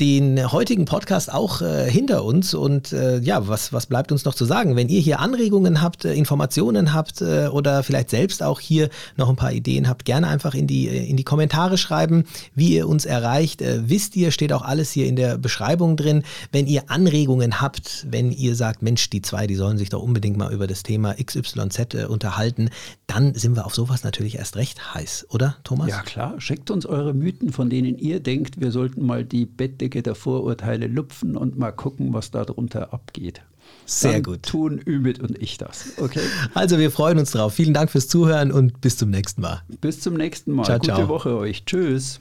den 0.00 0.50
heutigen 0.50 0.84
Podcast 0.84 1.32
auch 1.32 1.62
äh, 1.62 1.90
hinter 1.90 2.24
uns. 2.24 2.54
Und 2.54 2.92
äh, 2.92 3.18
ja, 3.20 3.46
was, 3.48 3.72
was 3.72 3.86
bleibt 3.86 4.12
uns 4.12 4.24
noch 4.24 4.34
zu 4.34 4.44
sagen? 4.44 4.76
Wenn 4.76 4.88
ihr 4.88 5.00
hier 5.00 5.20
Anregungen 5.20 5.82
habt, 5.82 6.04
äh, 6.04 6.14
Informationen 6.14 6.92
habt 6.92 7.20
äh, 7.20 7.48
oder 7.48 7.82
vielleicht 7.82 8.10
selbst 8.10 8.42
auch 8.42 8.60
hier 8.60 8.88
noch 9.16 9.28
ein 9.28 9.36
paar 9.36 9.52
Ideen 9.52 9.88
habt, 9.88 10.04
gerne 10.04 10.28
einfach 10.28 10.54
in 10.54 10.66
die, 10.66 10.88
äh, 10.88 11.08
in 11.08 11.16
die 11.16 11.24
Kommentare 11.24 11.78
schreiben, 11.78 12.24
wie 12.54 12.74
ihr 12.74 12.88
uns 12.88 13.04
erreicht. 13.04 13.62
Wisst 13.64 14.16
ihr, 14.16 14.30
steht 14.30 14.52
auch 14.52 14.62
alles 14.62 14.90
hier 14.90 15.06
in 15.06 15.16
der 15.16 15.38
Beschreibung 15.38 15.96
drin. 15.96 16.22
Wenn 16.52 16.66
ihr 16.66 16.90
Anregungen 16.90 17.60
habt, 17.60 18.06
wenn 18.10 18.32
ihr 18.32 18.54
sagt, 18.54 18.82
Mensch, 18.82 19.10
die 19.10 19.22
zwei, 19.22 19.46
die 19.46 19.54
sollen 19.54 19.78
sich 19.78 19.90
doch 19.90 20.02
unbedingt 20.02 20.36
mal 20.36 20.52
über 20.52 20.66
das 20.66 20.82
Thema 20.82 21.14
XYZ 21.14 21.94
unterhalten, 22.08 22.70
dann 23.06 23.34
sind 23.34 23.56
wir 23.56 23.66
auf 23.66 23.74
sowas 23.74 24.04
natürlich 24.04 24.36
erst 24.36 24.56
recht 24.56 24.94
heiß, 24.94 25.26
oder 25.30 25.56
Thomas? 25.64 25.88
Ja 25.88 26.02
klar, 26.02 26.40
schickt 26.40 26.70
uns 26.70 26.86
eure 26.86 27.14
Mythen, 27.14 27.52
von 27.52 27.70
denen 27.70 27.98
ihr 27.98 28.20
denkt, 28.20 28.60
wir 28.60 28.70
sollten 28.70 29.04
mal 29.04 29.24
die 29.24 29.46
Bett 29.46 29.80
Decke 29.84 30.02
der 30.02 30.14
Vorurteile 30.14 30.86
lupfen 30.86 31.36
und 31.36 31.58
mal 31.58 31.70
gucken, 31.70 32.14
was 32.14 32.30
da 32.30 32.46
drunter 32.46 32.94
abgeht. 32.94 33.42
Sehr 33.84 34.14
Dann 34.14 34.22
gut. 34.22 34.42
Tun 34.42 34.80
Ümit 34.86 35.20
und 35.20 35.40
ich 35.42 35.58
das. 35.58 35.92
Okay. 35.98 36.20
Also 36.54 36.78
wir 36.78 36.90
freuen 36.90 37.18
uns 37.18 37.32
drauf. 37.32 37.52
Vielen 37.52 37.74
Dank 37.74 37.90
fürs 37.90 38.08
Zuhören 38.08 38.50
und 38.50 38.80
bis 38.80 38.96
zum 38.96 39.10
nächsten 39.10 39.42
Mal. 39.42 39.62
Bis 39.82 40.00
zum 40.00 40.14
nächsten 40.14 40.52
Mal. 40.52 40.64
Ciao, 40.64 40.78
Gute 40.78 40.94
ciao. 40.94 41.08
Woche 41.08 41.36
euch. 41.36 41.66
Tschüss. 41.66 42.20